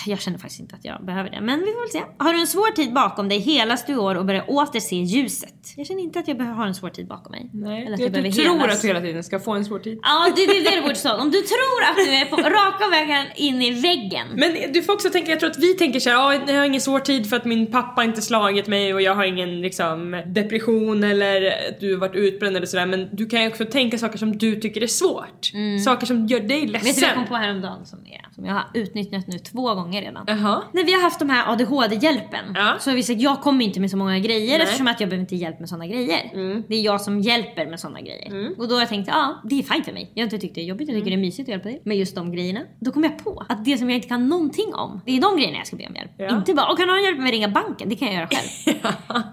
Jag 0.06 0.20
känner 0.20 0.38
faktiskt 0.38 0.60
inte 0.60 0.74
att 0.76 0.84
jag 0.84 1.04
behöver 1.04 1.30
det, 1.30 1.40
men 1.40 1.60
vi 1.60 1.66
får 1.66 1.80
väl 1.80 1.90
se. 1.90 2.02
Har 2.18 2.32
du 2.32 2.40
en 2.40 2.46
svår 2.46 2.70
tid 2.70 2.92
bakom 2.92 3.28
dig 3.28 3.38
helas 3.38 3.86
du 3.86 3.92
i 3.92 3.96
år 3.96 4.14
och 4.14 4.24
börjar 4.24 4.44
åter 4.50 4.80
se 4.80 4.96
ljuset. 4.96 5.54
Jag 5.76 5.86
känner 5.86 6.02
inte 6.02 6.18
att 6.18 6.28
jag 6.28 6.36
behöver 6.38 6.56
ha 6.56 6.66
en 6.66 6.74
svår 6.74 6.90
tid 6.90 7.06
bakom 7.08 7.30
mig. 7.32 7.50
Nej, 7.52 7.82
Eller 7.86 7.94
att 7.94 8.00
jag, 8.00 8.16
jag 8.16 8.24
du 8.24 8.32
tror 8.32 8.58
helas. 8.58 8.76
att 8.76 8.82
du 8.82 8.88
hela 8.88 9.00
tiden 9.00 9.24
ska 9.24 9.40
få 9.40 9.52
en 9.52 9.64
svår 9.64 9.78
tid. 9.78 9.98
Ja, 10.02 10.32
det 10.36 10.42
är 10.42 10.64
det 10.70 10.76
du 10.76 10.82
borde 10.82 10.94
stå. 10.94 11.14
Om 11.14 11.30
du 11.30 11.40
tror 11.42 11.80
att 11.90 11.96
du 11.96 12.14
är 12.14 12.24
på 12.24 12.36
raka 12.36 12.88
vägen 12.90 13.26
in 13.36 13.62
i 13.62 13.70
väggen. 13.80 14.26
Men 14.34 14.72
du 14.72 14.82
får 14.82 14.92
också 14.92 15.10
tänka, 15.10 15.30
jag 15.30 15.40
tror 15.40 15.50
att 15.50 15.58
vi 15.58 15.74
tänker 15.74 16.00
såhär, 16.00 16.16
ja 16.16 16.34
jag 16.52 16.58
har 16.58 16.64
ingen 16.64 16.80
svår 16.80 17.00
tid 17.00 17.28
för 17.30 17.36
att 17.36 17.44
min 17.44 17.66
pappa 17.66 18.04
inte 18.04 18.22
slagit 18.22 18.66
mig 18.66 18.94
och 18.94 19.02
jag 19.02 19.14
har 19.14 19.24
ingen 19.24 19.60
liksom 19.60 20.22
depression 20.26 21.04
eller 21.04 21.46
att 21.46 21.80
du 21.80 21.92
har 21.92 22.00
varit 22.00 22.14
utbränd 22.16 22.56
eller 22.56 22.66
sådär. 22.66 22.86
Men 22.86 23.08
du 23.12 23.26
kan 23.26 23.42
ju 23.42 23.48
också 23.48 23.64
tänka 23.64 23.98
saker 24.06 24.18
som 24.18 24.38
du 24.38 24.56
tycker 24.60 24.82
är 24.82 24.86
svårt. 24.86 25.52
Saker 25.84 26.06
som 26.06 26.26
gör 26.26 26.40
dig 26.40 26.60
Vet 26.60 26.66
du 26.66 26.72
vad 26.72 26.80
jag 26.80 26.84
ledsen. 26.84 27.14
kom 27.14 27.26
på 27.26 27.34
häromdagen 27.34 27.86
som, 27.86 27.98
är, 28.06 28.26
som 28.34 28.44
jag 28.44 28.54
har 28.54 28.64
utnyttjat 28.74 29.26
nu 29.26 29.38
två 29.38 29.74
gånger 29.74 30.02
redan? 30.02 30.24
Jaha. 30.26 30.62
När 30.72 30.84
vi 30.84 30.92
har 30.92 31.02
haft 31.02 31.18
de 31.18 31.30
här 31.30 31.52
ADHD-hjälpen 31.52 32.44
Ja. 32.54 32.76
så 32.80 32.90
har 32.90 32.94
vi 32.94 33.02
sagt 33.02 33.20
jag 33.20 33.40
kommer 33.40 33.64
inte 33.64 33.80
med 33.80 33.90
så 33.90 33.96
många 33.96 34.18
grejer 34.18 34.46
Nej. 34.46 34.54
Mm. 34.54 34.60
eftersom 34.66 34.86
att 34.86 35.00
jag 35.00 35.08
behöver 35.08 35.20
inte 35.22 35.36
hjälp 35.36 35.60
med 35.60 35.68
sådana 35.68 35.86
grejer. 35.86 36.30
Det 36.68 36.74
är 36.74 36.80
jag 36.80 37.00
som 37.00 37.20
hjälper 37.20 37.66
med 37.66 37.80
sådana 37.80 38.00
grejer. 38.00 38.50
Och 38.58 38.68
då 38.68 38.74
har 38.74 38.80
jag 38.80 38.88
tänkt 38.88 39.08
ja 39.08 39.40
det 39.44 39.58
är 39.58 39.62
fint 39.62 39.84
för 39.84 39.92
mig. 39.92 40.10
Jag 40.14 40.20
har 40.22 40.24
inte 40.26 40.38
tyckt 40.38 40.54
det 40.54 40.60
är 40.60 40.64
jobbigt, 40.64 40.88
jag 40.88 40.96
tycker 40.96 41.06
Mm. 41.06 41.20
det 41.20 41.24
är 41.24 41.26
mysigt 41.26 41.48
att 41.48 41.50
hjälpa 41.52 41.68
dig 41.68 41.80
med 41.84 41.96
just 41.96 42.14
de 42.14 42.32
grejerna. 42.32 42.60
Då 42.80 42.92
kom 42.92 43.04
jag 43.04 43.24
på 43.24 43.44
att 43.48 43.64
det 43.64 43.78
som 43.78 43.90
jag 43.90 43.96
inte 43.96 44.08
kan 44.08 44.28
någonting 44.28 44.74
om, 44.74 45.00
det 45.06 45.16
är 45.16 45.20
de 45.20 45.36
grejerna 45.36 45.56
jag 45.58 45.66
ska 45.66 45.76
be 45.76 45.86
om 45.86 45.94
hjälp. 45.94 46.10
Ja. 46.18 46.36
Inte 46.36 46.54
bara, 46.54 46.66
"Åh, 46.70 46.76
kan 46.76 46.86
någon 46.88 47.02
hjälpa 47.04 47.22
mig 47.22 47.32
ringa 47.32 47.48
banken? 47.48 47.88
Det 47.88 47.96
kan 47.96 48.08
jag 48.08 48.16
göra 48.16 48.26
själv. 48.28 48.76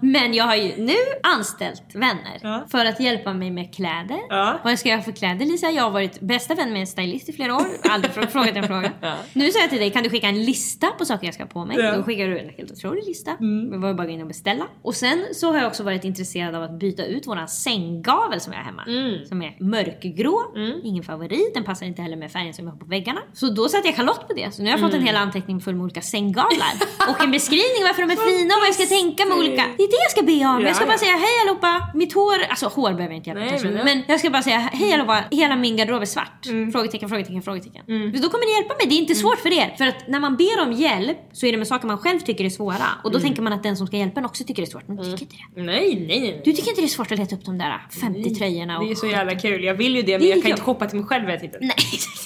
Men 0.02 0.34
jag 0.34 0.44
har 0.44 0.56
ju 0.56 0.72
nu 0.76 0.94
anställt 1.22 1.82
vänner 1.94 2.38
Ja. 2.42 2.64
för 2.70 2.84
att 2.86 3.00
hjälpa 3.00 3.32
mig 3.32 3.50
med 3.50 3.74
kläder. 3.74 4.18
Vad 4.64 4.78
ska 4.78 4.88
jag 4.88 4.96
ha 4.96 5.02
för 5.04 5.12
kläder 5.12 5.46
Lisa? 5.46 5.70
Jag 5.70 5.82
har 5.82 5.90
varit 5.90 6.20
bästa 6.20 6.54
vän 6.54 6.72
med 6.72 6.80
en 6.80 6.86
stylist 6.86 7.28
i 7.28 7.32
flera 7.32 7.54
år. 7.56 7.66
Aldrig 7.90 8.12
frå- 8.12 8.26
frågat 8.26 8.56
en 8.56 8.64
fråga. 8.66 8.92
Ja. 9.00 9.14
Nu 9.32 9.50
säger 9.50 9.62
jag 9.64 9.70
till 9.70 9.78
dig, 9.78 9.90
kan 9.90 10.02
du 10.02 10.10
skicka 10.10 10.26
en 10.28 10.44
lista 10.44 10.86
på 10.86 11.04
saker 11.04 11.26
jag 11.26 11.34
ska 11.34 11.42
ha 11.42 11.48
på 11.48 11.64
mig? 11.64 11.76
Ja. 11.78 11.82
Mm. 11.86 11.96
Då 11.98 12.02
skickar 12.04 12.26
du 12.28 12.38
en 12.38 12.48
helt 12.56 12.70
otrolig 12.72 13.04
lista. 13.04 13.30
Det 13.70 13.78
var 13.78 13.94
bara 13.94 14.02
att 14.02 14.08
gå 14.08 14.14
in 14.14 14.20
och 14.20 14.26
beställa. 14.26 14.64
Och 14.82 14.94
sen 14.94 15.24
så 15.34 15.52
har 15.52 15.58
jag 15.58 15.66
också 15.66 15.82
varit 15.82 16.04
intresserad 16.04 16.54
av 16.54 16.62
att 16.62 16.78
byta 16.78 17.04
ut 17.04 17.26
våran 17.26 17.48
sänggavel 17.48 18.40
som 18.40 18.52
jag 18.52 18.60
har 18.60 18.64
hemma. 18.64 18.82
Mm. 18.86 19.26
Som 19.26 19.42
är 19.42 19.56
mörkgrå, 19.60 20.42
ingen 20.84 21.04
favorit, 21.04 21.54
den 21.54 21.64
passar 21.64 21.86
inte 21.86 22.02
heller 22.02 22.16
med 22.16 22.32
färgen 22.32 22.54
som 22.54 22.64
jag 22.64 22.72
har 22.72 22.78
på 22.78 22.86
väggarna. 22.86 23.20
Så 23.32 23.50
då 23.50 23.68
satte 23.68 23.88
jag 23.88 23.96
Charlotte 23.96 24.28
på 24.28 24.34
det. 24.34 24.54
Så 24.54 24.62
nu 24.62 24.68
har 24.70 24.72
jag 24.78 24.80
fått 24.80 24.90
Mm. 24.94 25.00
en 25.00 25.06
hel 25.06 25.16
anteckning 25.16 25.60
full 25.60 25.74
med 25.74 25.84
olika 25.84 26.00
sänggavlar. 26.02 26.72
och 27.10 27.24
en 27.24 27.30
beskrivning 27.30 27.82
varför 27.88 28.02
de 28.02 28.10
är 28.12 28.16
fina 28.30 28.54
och 28.54 28.60
vad 28.60 28.68
jag 28.68 28.74
ska 28.74 28.86
tänka 28.86 29.24
med 29.24 29.36
olika. 29.38 29.64
Det 29.76 29.82
är 29.82 29.88
det 29.96 30.00
jag 30.06 30.10
ska 30.10 30.22
be 30.22 30.32
om. 30.32 30.60
Ja, 30.62 30.66
jag 30.66 30.76
ska 30.76 30.86
bara 30.86 30.98
säga 30.98 31.16
hej 31.16 31.34
allihopa, 31.42 31.72
mitt 31.94 32.12
hår, 32.14 32.38
alltså 32.50 32.66
hår 32.66 32.90
behöver 32.92 33.14
jag 33.14 33.16
inte 33.16 33.30
hjälpa 33.30 33.44
Nej, 33.44 33.60
men 33.64 33.84
Men, 33.84 33.98
ja. 33.98 34.04
jag 34.08 34.18
ska 34.20 34.30
bara 34.30 34.42
säga 34.42 34.53
hej 34.58 34.92
allihopa, 34.92 35.24
hela 35.30 35.56
min 35.56 35.76
garderob 35.76 36.02
är 36.02 36.06
svart. 36.06 36.46
Frågetecken, 36.72 37.08
frågetecken, 37.08 37.42
frågetecken. 37.42 37.82
Men 37.86 38.12
Då 38.22 38.28
kommer 38.28 38.46
ni 38.46 38.54
hjälpa 38.60 38.74
mig, 38.78 38.86
det 38.88 38.94
är 38.94 38.98
inte 38.98 39.14
svårt 39.14 39.38
för 39.38 39.52
er. 39.52 39.74
För 39.78 39.86
att 39.86 40.08
när 40.08 40.20
man 40.20 40.36
ber 40.36 40.62
om 40.62 40.72
hjälp 40.72 41.18
så 41.32 41.46
är 41.46 41.52
det 41.52 41.58
med 41.58 41.66
saker 41.66 41.86
man 41.86 41.98
själv 41.98 42.18
tycker 42.20 42.44
är 42.44 42.50
svåra. 42.50 42.86
Och 43.04 43.10
då 43.12 43.20
tänker 43.20 43.42
man 43.42 43.52
att 43.52 43.62
den 43.62 43.76
som 43.76 43.86
ska 43.86 43.96
hjälpa 43.96 44.20
en 44.20 44.26
också 44.26 44.44
tycker 44.44 44.62
det 44.62 44.68
är 44.68 44.70
svårt. 44.70 44.88
Men 44.88 44.96
du 44.96 45.02
tycker 45.04 45.22
inte 45.22 45.36
det. 45.54 45.62
Nej, 45.62 46.04
nej, 46.08 46.20
nej. 46.20 46.42
Du 46.44 46.52
tycker 46.52 46.68
inte 46.68 46.80
det 46.80 46.86
är 46.86 46.88
svårt 46.88 47.12
att 47.12 47.18
leta 47.18 47.36
upp 47.36 47.44
de 47.44 47.58
där 47.58 47.86
50 48.00 48.34
tröjorna 48.34 48.78
och 48.78 48.84
Det 48.84 48.90
är 48.90 48.94
så 48.94 49.06
jävla 49.06 49.34
kul. 49.34 49.64
Jag 49.64 49.74
vill 49.74 49.96
ju 49.96 50.02
det 50.02 50.12
men 50.12 50.20
Det 50.20 50.26
jag 50.26 50.42
kan 50.42 50.50
jag. 50.50 50.56
inte 50.56 50.62
shoppa 50.62 50.86
till 50.86 50.98
mig 50.98 51.06
själv 51.08 51.26
hela 51.26 51.40
tiden. 51.40 51.58
Nej, 51.60 51.74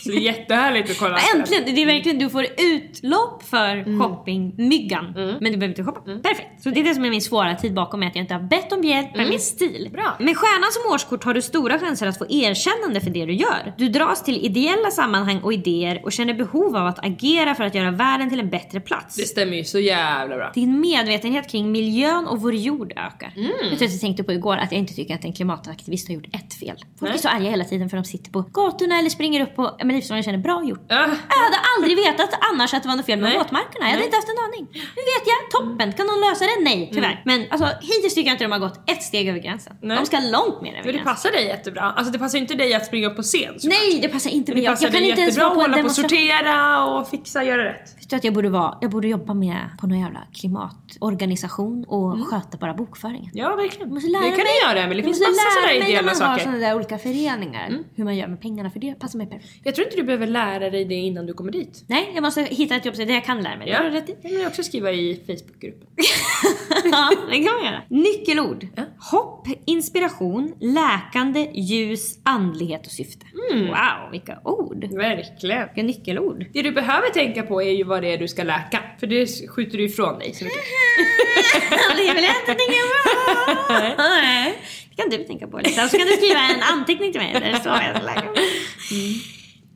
Så 0.09 0.13
det 0.13 0.19
är 0.19 0.23
jättehärligt 0.23 0.91
att 0.91 0.99
kolla. 0.99 1.19
Äntligen! 1.35 1.75
Det 1.75 1.83
är 1.83 1.87
verkligen, 1.87 2.19
du 2.19 2.31
får 2.31 2.47
utlopp 2.59 3.43
för 3.43 3.99
shoppingmyggan. 3.99 5.13
Men 5.15 5.39
du 5.39 5.51
behöver 5.51 5.69
inte 5.69 5.85
shoppa. 5.85 6.01
Perfekt. 6.01 6.63
Så 6.63 6.71
det 6.71 6.81
är 6.81 6.85
det 6.85 6.95
som 6.95 7.05
är 7.05 7.11
min 7.11 7.21
svåra 7.21 7.55
tid 7.55 7.75
bakom 7.75 8.01
mig, 8.01 8.09
att 8.09 8.17
jag 8.17 8.23
inte 8.23 8.35
har 8.35 8.41
bett 8.41 8.73
om 8.73 8.85
hjälp 8.85 9.17
med 9.17 9.29
min 9.29 9.41
stil. 9.41 9.89
Bra. 9.93 10.17
Med 10.19 10.37
stjärnan 10.37 10.73
som 10.73 10.95
årskort 10.95 11.25
har 11.25 11.35
du 11.35 11.43
stora 11.43 11.79
chanser 11.79 12.07
att 12.07 12.19
få 12.19 12.27
erkännande 12.29 13.01
för 13.01 13.11
det 13.11 13.27
du 13.27 13.33
gör. 13.33 13.75
Du 13.79 13.89
dras 13.89 14.25
till 14.25 14.45
ideella 14.45 14.91
sammanhang 14.91 15.41
och 15.41 15.53
idéer 15.53 16.01
och 16.05 16.13
känner 16.13 16.35
behov 16.35 16.77
av 16.77 16.87
att 16.87 17.05
agera 17.07 17.55
för 17.55 17.65
att 17.65 17.75
göra 17.75 17.91
världen 17.91 18.31
till 18.31 18.41
en 18.41 18.51
bättre 18.51 18.81
plats. 18.81 19.17
Det 19.17 19.23
stämmer 19.23 19.57
ju 19.57 19.65
så 19.65 19.79
jävla 19.79 20.37
bra. 20.37 20.51
Din 20.55 20.81
medvetenhet 20.81 21.51
kring 21.51 21.73
miljön 21.73 22.27
och 22.27 22.41
vår 22.41 22.55
jord 22.55 22.93
ökar. 22.93 23.33
Jag 23.37 23.71
vet 23.71 23.73
att 23.73 23.81
jag 23.81 24.01
tänkte 24.01 24.25
på 24.25 24.33
igår 24.33 24.57
att 24.57 24.73
jag 24.73 24.79
inte 24.79 24.95
tycker 24.95 25.15
att 25.15 25.25
en 25.25 25.33
klimataktivist 25.33 26.09
har 26.09 26.15
gjort 26.15 26.35
ett 26.35 26.55
fel. 26.55 26.77
Folk 26.99 27.15
är 27.15 27.19
så 27.19 27.29
arga 27.29 27.51
hela 27.51 27.65
tiden 27.65 27.91
för 27.91 27.97
de 27.97 28.05
sitter 28.05 28.31
på 28.31 28.41
gatorna 28.41 28.99
eller 28.99 29.11
springer 29.11 29.43
upp 29.43 29.57
på 29.57 29.77
men 29.85 29.98
livsformen 29.99 30.23
känner 30.23 30.39
bra 30.49 30.57
gjort. 30.71 30.85
Jag 30.89 30.97
hade 31.47 31.59
aldrig 31.77 31.97
vetat 32.05 32.31
annars 32.53 32.75
att 32.75 32.83
det 32.83 32.89
var 32.89 32.97
något 32.97 33.07
fel 33.07 33.19
med 33.21 33.29
Nej. 33.31 33.39
våtmarkerna. 33.39 33.85
Jag 33.87 33.93
hade 33.97 34.05
inte 34.05 34.17
haft 34.17 34.29
en 34.35 34.41
aning. 34.47 34.65
Nu 34.73 35.03
vet 35.13 35.25
jag, 35.33 35.39
toppen. 35.57 35.89
Kan 35.93 36.07
någon 36.07 36.21
lösa 36.29 36.45
det? 36.51 36.57
Nej, 36.71 36.91
tyvärr. 36.95 37.23
Men 37.25 37.39
alltså, 37.51 37.67
hittills 37.81 38.15
tycker 38.15 38.29
jag 38.31 38.35
inte 38.35 38.45
de 38.45 38.53
har 38.53 38.59
gått 38.67 38.91
ett 38.91 39.03
steg 39.03 39.29
över 39.29 39.41
gränsen. 39.47 39.73
Nej. 39.83 39.97
De 39.97 40.07
ska 40.07 40.17
långt 40.21 40.59
mer 40.63 40.71
över 40.73 40.79
Men 40.79 40.87
det 40.87 40.93
gränsen. 40.93 41.05
passar 41.15 41.31
dig 41.31 41.45
jättebra. 41.47 41.83
Alltså 41.97 42.13
det 42.13 42.19
passar 42.19 42.39
inte 42.39 42.55
dig 42.55 42.75
att 42.75 42.87
springa 42.87 43.07
upp 43.09 43.17
på 43.17 43.23
scen 43.23 43.61
såklart. 43.61 43.79
Nej, 43.81 43.99
det 44.03 44.09
passar 44.09 44.31
inte 44.31 44.53
mig. 44.53 44.61
det 44.61 44.65
Jag, 44.65 44.73
passar 44.75 44.87
jag 44.87 44.93
kan 44.93 45.01
dig 45.03 45.11
inte 45.11 45.23
ens 45.23 45.37
jättebra 45.37 45.55
vara 45.55 45.65
att 45.65 45.71
på 45.73 45.73
en 45.75 45.79
demonstration. 45.79 46.11
sortera 46.19 46.85
och 46.85 47.09
fixa, 47.09 47.45
göra 47.45 47.65
rätt. 47.65 48.09
Du 48.11 48.17
att 48.17 48.25
jag 48.25 48.35
borde, 48.35 48.49
vara, 48.51 48.79
jag 48.81 48.91
borde 48.91 49.09
jobba 49.09 49.35
med 49.35 49.59
på 49.81 49.87
någon 49.87 50.01
jävla 50.01 50.21
klimatorganisation 50.35 51.85
och 51.89 52.13
Mm. 52.15 52.25
sköta 52.27 52.59
bara 52.59 52.75
bokföringen. 52.75 53.31
Ja, 53.35 53.57
verkligen. 53.57 53.89
Jag 53.89 53.95
måste 53.95 54.09
lära 54.11 54.23
det 54.23 54.29
kan 54.29 54.37
mig. 54.37 54.47
du 54.63 54.69
göra, 54.69 54.81
men 54.87 54.91
det 54.91 54.97
jag 54.97 55.05
finns 55.05 55.19
måste 55.21 55.31
massa 55.31 55.43
lära 55.43 55.51
sådana 55.55 55.67
mig 55.67 55.79
när 55.79 55.89
ideella 55.89 56.03
man 56.03 56.09
har 56.09 56.15
saker. 56.15 56.43
Mm. 56.47 56.55
sådana 56.55 56.59
där 56.69 56.77
olika 56.77 56.99
föreningar. 56.99 57.79
Hur 57.97 58.05
man 58.05 58.17
gör 58.17 58.27
med 58.29 58.41
pengarna 58.41 58.71
för 58.71 58.81
det 58.81 58.95
passar 58.95 59.19
mig 59.19 59.27
perfekt. 59.27 59.61
Jag 59.65 59.75
tror 59.75 59.87
inte 59.89 60.01
du 60.01 60.07
behöver 60.07 60.27
lära 60.27 60.71
dig 60.71 60.85
det 60.85 60.95
innan 60.95 61.27
du 61.27 61.35
kommer 61.35 61.53
dit. 61.53 61.85
Nej, 61.87 62.11
jag 62.15 62.23
måste 62.23 62.43
hitta 62.43 62.77
ett 62.77 62.85
jobb 62.85 62.97
där 62.97 63.15
jag 63.15 63.25
kan 63.25 63.43
lära 63.43 63.57
mig. 63.57 63.67
Det 63.67 63.73
Ja, 63.73 64.03
det 64.07 64.29
kan 64.29 64.31
du 64.31 64.47
också 64.47 64.63
skriva 64.63 64.93
i 64.93 65.21
Facebookgruppen. 65.27 65.89
ja, 66.85 67.13
det 67.31 67.37
kan 67.37 67.55
man 67.55 67.65
göra. 67.65 67.83
Nyckelord. 67.89 68.67
Hopp, 69.11 69.47
inspiration, 69.67 70.55
läkande, 70.61 71.51
ljus, 71.55 72.19
andlighet 72.23 72.87
och 72.87 72.93
syfte. 72.93 73.27
Mm. 73.53 73.67
Wow, 73.67 74.11
vilka 74.13 74.39
ord. 74.45 74.85
Verkligen. 74.85 75.69
Vilka 75.75 75.83
nyckelord. 75.83 76.47
Det 76.53 76.63
du 76.63 76.73
behöver 76.73 77.11
tänka 77.11 77.43
på 77.43 77.63
är 77.63 77.71
ju 77.71 77.85
vad 77.85 78.03
det 78.03 78.13
är 78.13 78.19
du 78.19 78.29
ska 78.29 78.43
läka. 78.43 78.83
För 79.01 79.07
det 79.07 79.49
skjuter 79.49 79.79
du 79.79 79.85
ifrån 79.85 80.19
dig 80.19 80.35
så 80.35 80.45
mycket. 80.45 80.63
det 81.97 82.15
vill 82.15 82.25
jag 82.25 82.37
inte 82.41 82.47
tänka 82.47 82.81
på. 83.67 84.03
Nej. 84.03 84.59
Det 84.91 85.03
kan 85.03 85.11
du 85.11 85.25
tänka 85.25 85.47
på. 85.47 85.57
Och 85.57 85.91
så 85.91 85.99
kan 85.99 86.07
du 86.07 86.13
skriva 86.13 86.41
en 86.41 86.63
anteckning 86.63 87.13
till 87.13 87.21
mig 87.21 87.33
där 87.33 87.61
vad 87.65 87.83
jag 87.85 88.05
läka. 88.05 88.29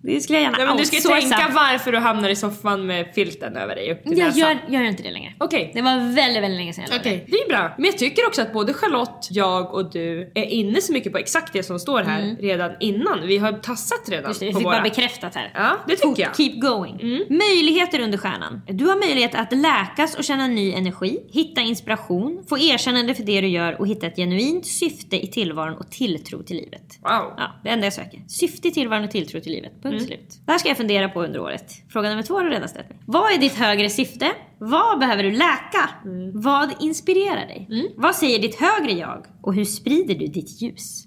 Det 0.03 0.21
skulle 0.21 0.39
jag 0.39 0.43
gärna 0.43 0.59
Nej, 0.59 0.67
men 0.67 0.77
du 0.77 0.85
ska 0.85 0.97
outsourca. 0.97 1.21
tänka 1.21 1.51
varför 1.55 1.93
du 1.93 1.99
hamnar 1.99 2.29
i 2.29 2.37
soffan 2.37 2.87
med 2.87 3.07
filten 3.15 3.57
över 3.57 3.75
dig 3.75 3.93
upp 3.93 4.03
till 4.03 4.19
Jag 4.19 4.27
näsan. 4.27 4.41
gör, 4.41 4.59
jag 4.69 4.83
gör 4.83 4.89
inte 4.91 5.03
det 5.03 5.11
längre. 5.11 5.33
Okej. 5.39 5.71
Det 5.75 5.83
var 5.83 6.15
väldigt, 6.15 6.43
väldigt 6.43 6.57
länge 6.61 6.73
sedan 6.73 6.85
jag 6.91 7.01
Okej, 7.01 7.25
det 7.29 7.37
är 7.37 7.49
bra. 7.49 7.75
Men 7.77 7.85
jag 7.87 7.99
tycker 7.99 8.27
också 8.27 8.43
att 8.43 8.53
både 8.53 8.75
Charlotte, 8.75 9.29
jag 9.31 9.75
och 9.75 9.91
du 9.91 10.33
är 10.35 10.45
inne 10.45 10.81
så 10.81 10.93
mycket 10.93 11.13
på 11.13 11.19
exakt 11.19 11.53
det 11.53 11.63
som 11.63 11.79
står 11.79 12.03
här 12.03 12.37
redan 12.41 12.71
innan. 12.81 13.27
Vi 13.27 13.39
har 13.39 13.53
tassat 13.53 14.09
redan 14.09 14.23
Mm. 14.23 14.31
Just 14.31 14.41
det, 14.41 14.47
vi 14.47 14.53
på 14.53 14.59
fick 14.59 14.67
våra... 14.67 14.75
bara 14.77 14.83
bekräftat 14.83 15.35
här. 15.35 15.51
Ja, 15.55 15.77
det 15.89 15.97
tycker 15.97 16.23
jag. 16.23 16.37
Keep 16.37 16.61
going. 16.61 17.25
Möjligheter 17.31 18.01
under 18.01 18.19
stjärnan. 18.19 18.63
Du 18.67 18.85
har 18.87 18.97
möjlighet 18.97 19.35
att 19.35 19.53
läkas 19.53 20.15
och 20.15 20.25
känna 20.25 20.47
ny 20.47 20.73
energi, 20.73 21.19
hitta 21.33 21.61
inspiration, 21.61 22.45
få 22.49 22.59
erkännande 22.59 23.15
för 23.15 23.23
det 23.23 23.41
du 23.41 23.47
gör 23.49 23.81
och 23.81 23.89
hitta 23.89 24.07
ett 24.07 24.17
genuint 24.17 24.67
syfte 24.67 25.25
i 25.25 25.27
tillvaron 25.27 25.77
och 25.79 25.91
tilltro 25.91 26.43
till 26.43 26.57
livet. 26.57 26.83
Wow. 27.03 27.35
Ja, 27.37 27.61
det 27.65 27.71
enda 27.71 27.87
jag 27.87 27.93
söker. 27.93 28.21
Syfte 28.29 28.69
i 28.69 28.71
tillvaron 28.71 29.05
och 29.05 29.11
tilltro 29.11 29.41
till 29.41 29.53
livet. 29.53 29.73
Punkt 29.83 29.92
slut. 30.01 30.29
Det 30.47 30.53
här 30.53 30.59
ska 30.59 30.69
jag 30.69 30.77
fundera 30.77 31.09
på 31.09 31.23
under 31.23 31.41
året. 31.41 31.73
Fråga 31.93 32.09
nummer 32.09 32.23
två 32.23 32.35
har 32.35 32.45
du 32.45 32.51
redan 32.51 32.69
ställt 32.69 32.89
mig. 32.89 32.99
Vad 33.07 33.33
är 33.33 33.39
ditt 33.39 33.55
högre 33.55 33.91
syfte? 33.91 34.31
Vad 34.59 34.99
behöver 34.99 35.23
du 35.23 35.31
läka? 35.31 35.91
Vad 36.33 36.71
inspirerar 36.81 37.47
dig? 37.47 37.93
Vad 37.97 38.15
säger 38.15 38.39
ditt 38.39 38.61
högre 38.61 38.93
jag? 38.93 39.27
Och 39.43 39.55
hur 39.55 39.65
sprider 39.65 40.15
du 40.15 40.27
ditt 40.27 40.63
ljus? 40.63 41.05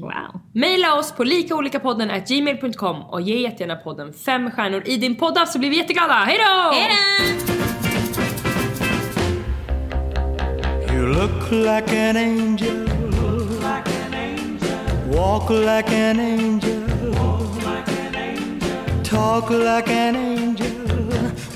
Wow. 0.00 0.40
Maila 0.54 0.98
oss 0.98 1.12
på 1.12 1.24
likaolikapodden 1.24 2.10
at 2.10 2.28
gmail.com 2.28 3.02
och 3.02 3.20
ge 3.20 3.42
jättegärna 3.42 3.76
podden 3.76 4.12
fem 4.12 4.50
stjärnor 4.50 4.82
i 4.86 4.96
din 4.96 5.14
poddapp 5.16 5.48
så 5.48 5.58
blir 5.58 5.70
vi 5.70 5.76
jätteglada. 5.76 6.12
Hej 6.14 6.38
då! 6.38 6.74
You 10.94 11.06
look 11.06 11.50
like 11.50 12.10
an 12.10 12.16
angel. 12.16 12.88
Walk 15.12 15.50
like 15.50 16.10
an 16.10 16.20
angel. 16.20 16.84
Talk 19.14 19.48
like 19.50 19.88
an 19.88 20.16
angel. 20.16 20.74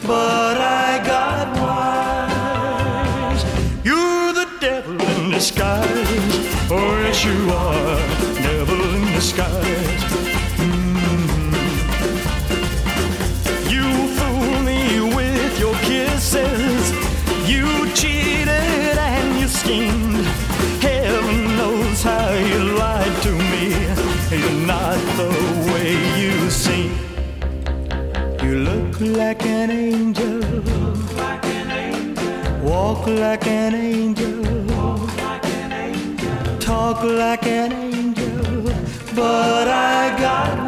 But 0.07 0.57
I 0.59 1.03
got 1.05 1.47
wise. 1.59 3.43
You're 3.85 4.33
the 4.33 4.47
devil 4.61 5.01
in 5.03 5.31
disguise. 5.33 5.89
Oh, 6.71 7.01
yes, 7.03 7.25
you 7.25 7.51
are. 7.51 8.01
Devil 8.47 8.81
in 8.95 9.13
disguise. 9.13 10.05
Mm. 10.63 11.51
You 13.75 13.87
fool 14.17 14.55
me 14.63 14.83
with 15.17 15.59
your 15.59 15.77
kisses. 15.91 16.93
You 17.53 17.67
cheated 17.93 18.97
and 19.11 19.41
you 19.41 19.49
schemed. 19.49 20.27
Heaven 20.81 21.57
knows 21.57 22.05
how 22.05 22.31
you 22.35 22.59
lied 22.79 23.17
to 23.25 23.33
me. 23.33 23.59
Like 29.01 29.45
an 29.45 29.71
angel. 29.71 30.41
Walk 32.63 33.07
like 33.07 33.47
an 33.47 33.75
angel. 33.75 34.45
Talk 36.59 37.05
like 37.05 37.47
an 37.47 37.73
angel. 37.73 38.63
But 39.15 39.69
I 39.69 40.19
got 40.19 40.68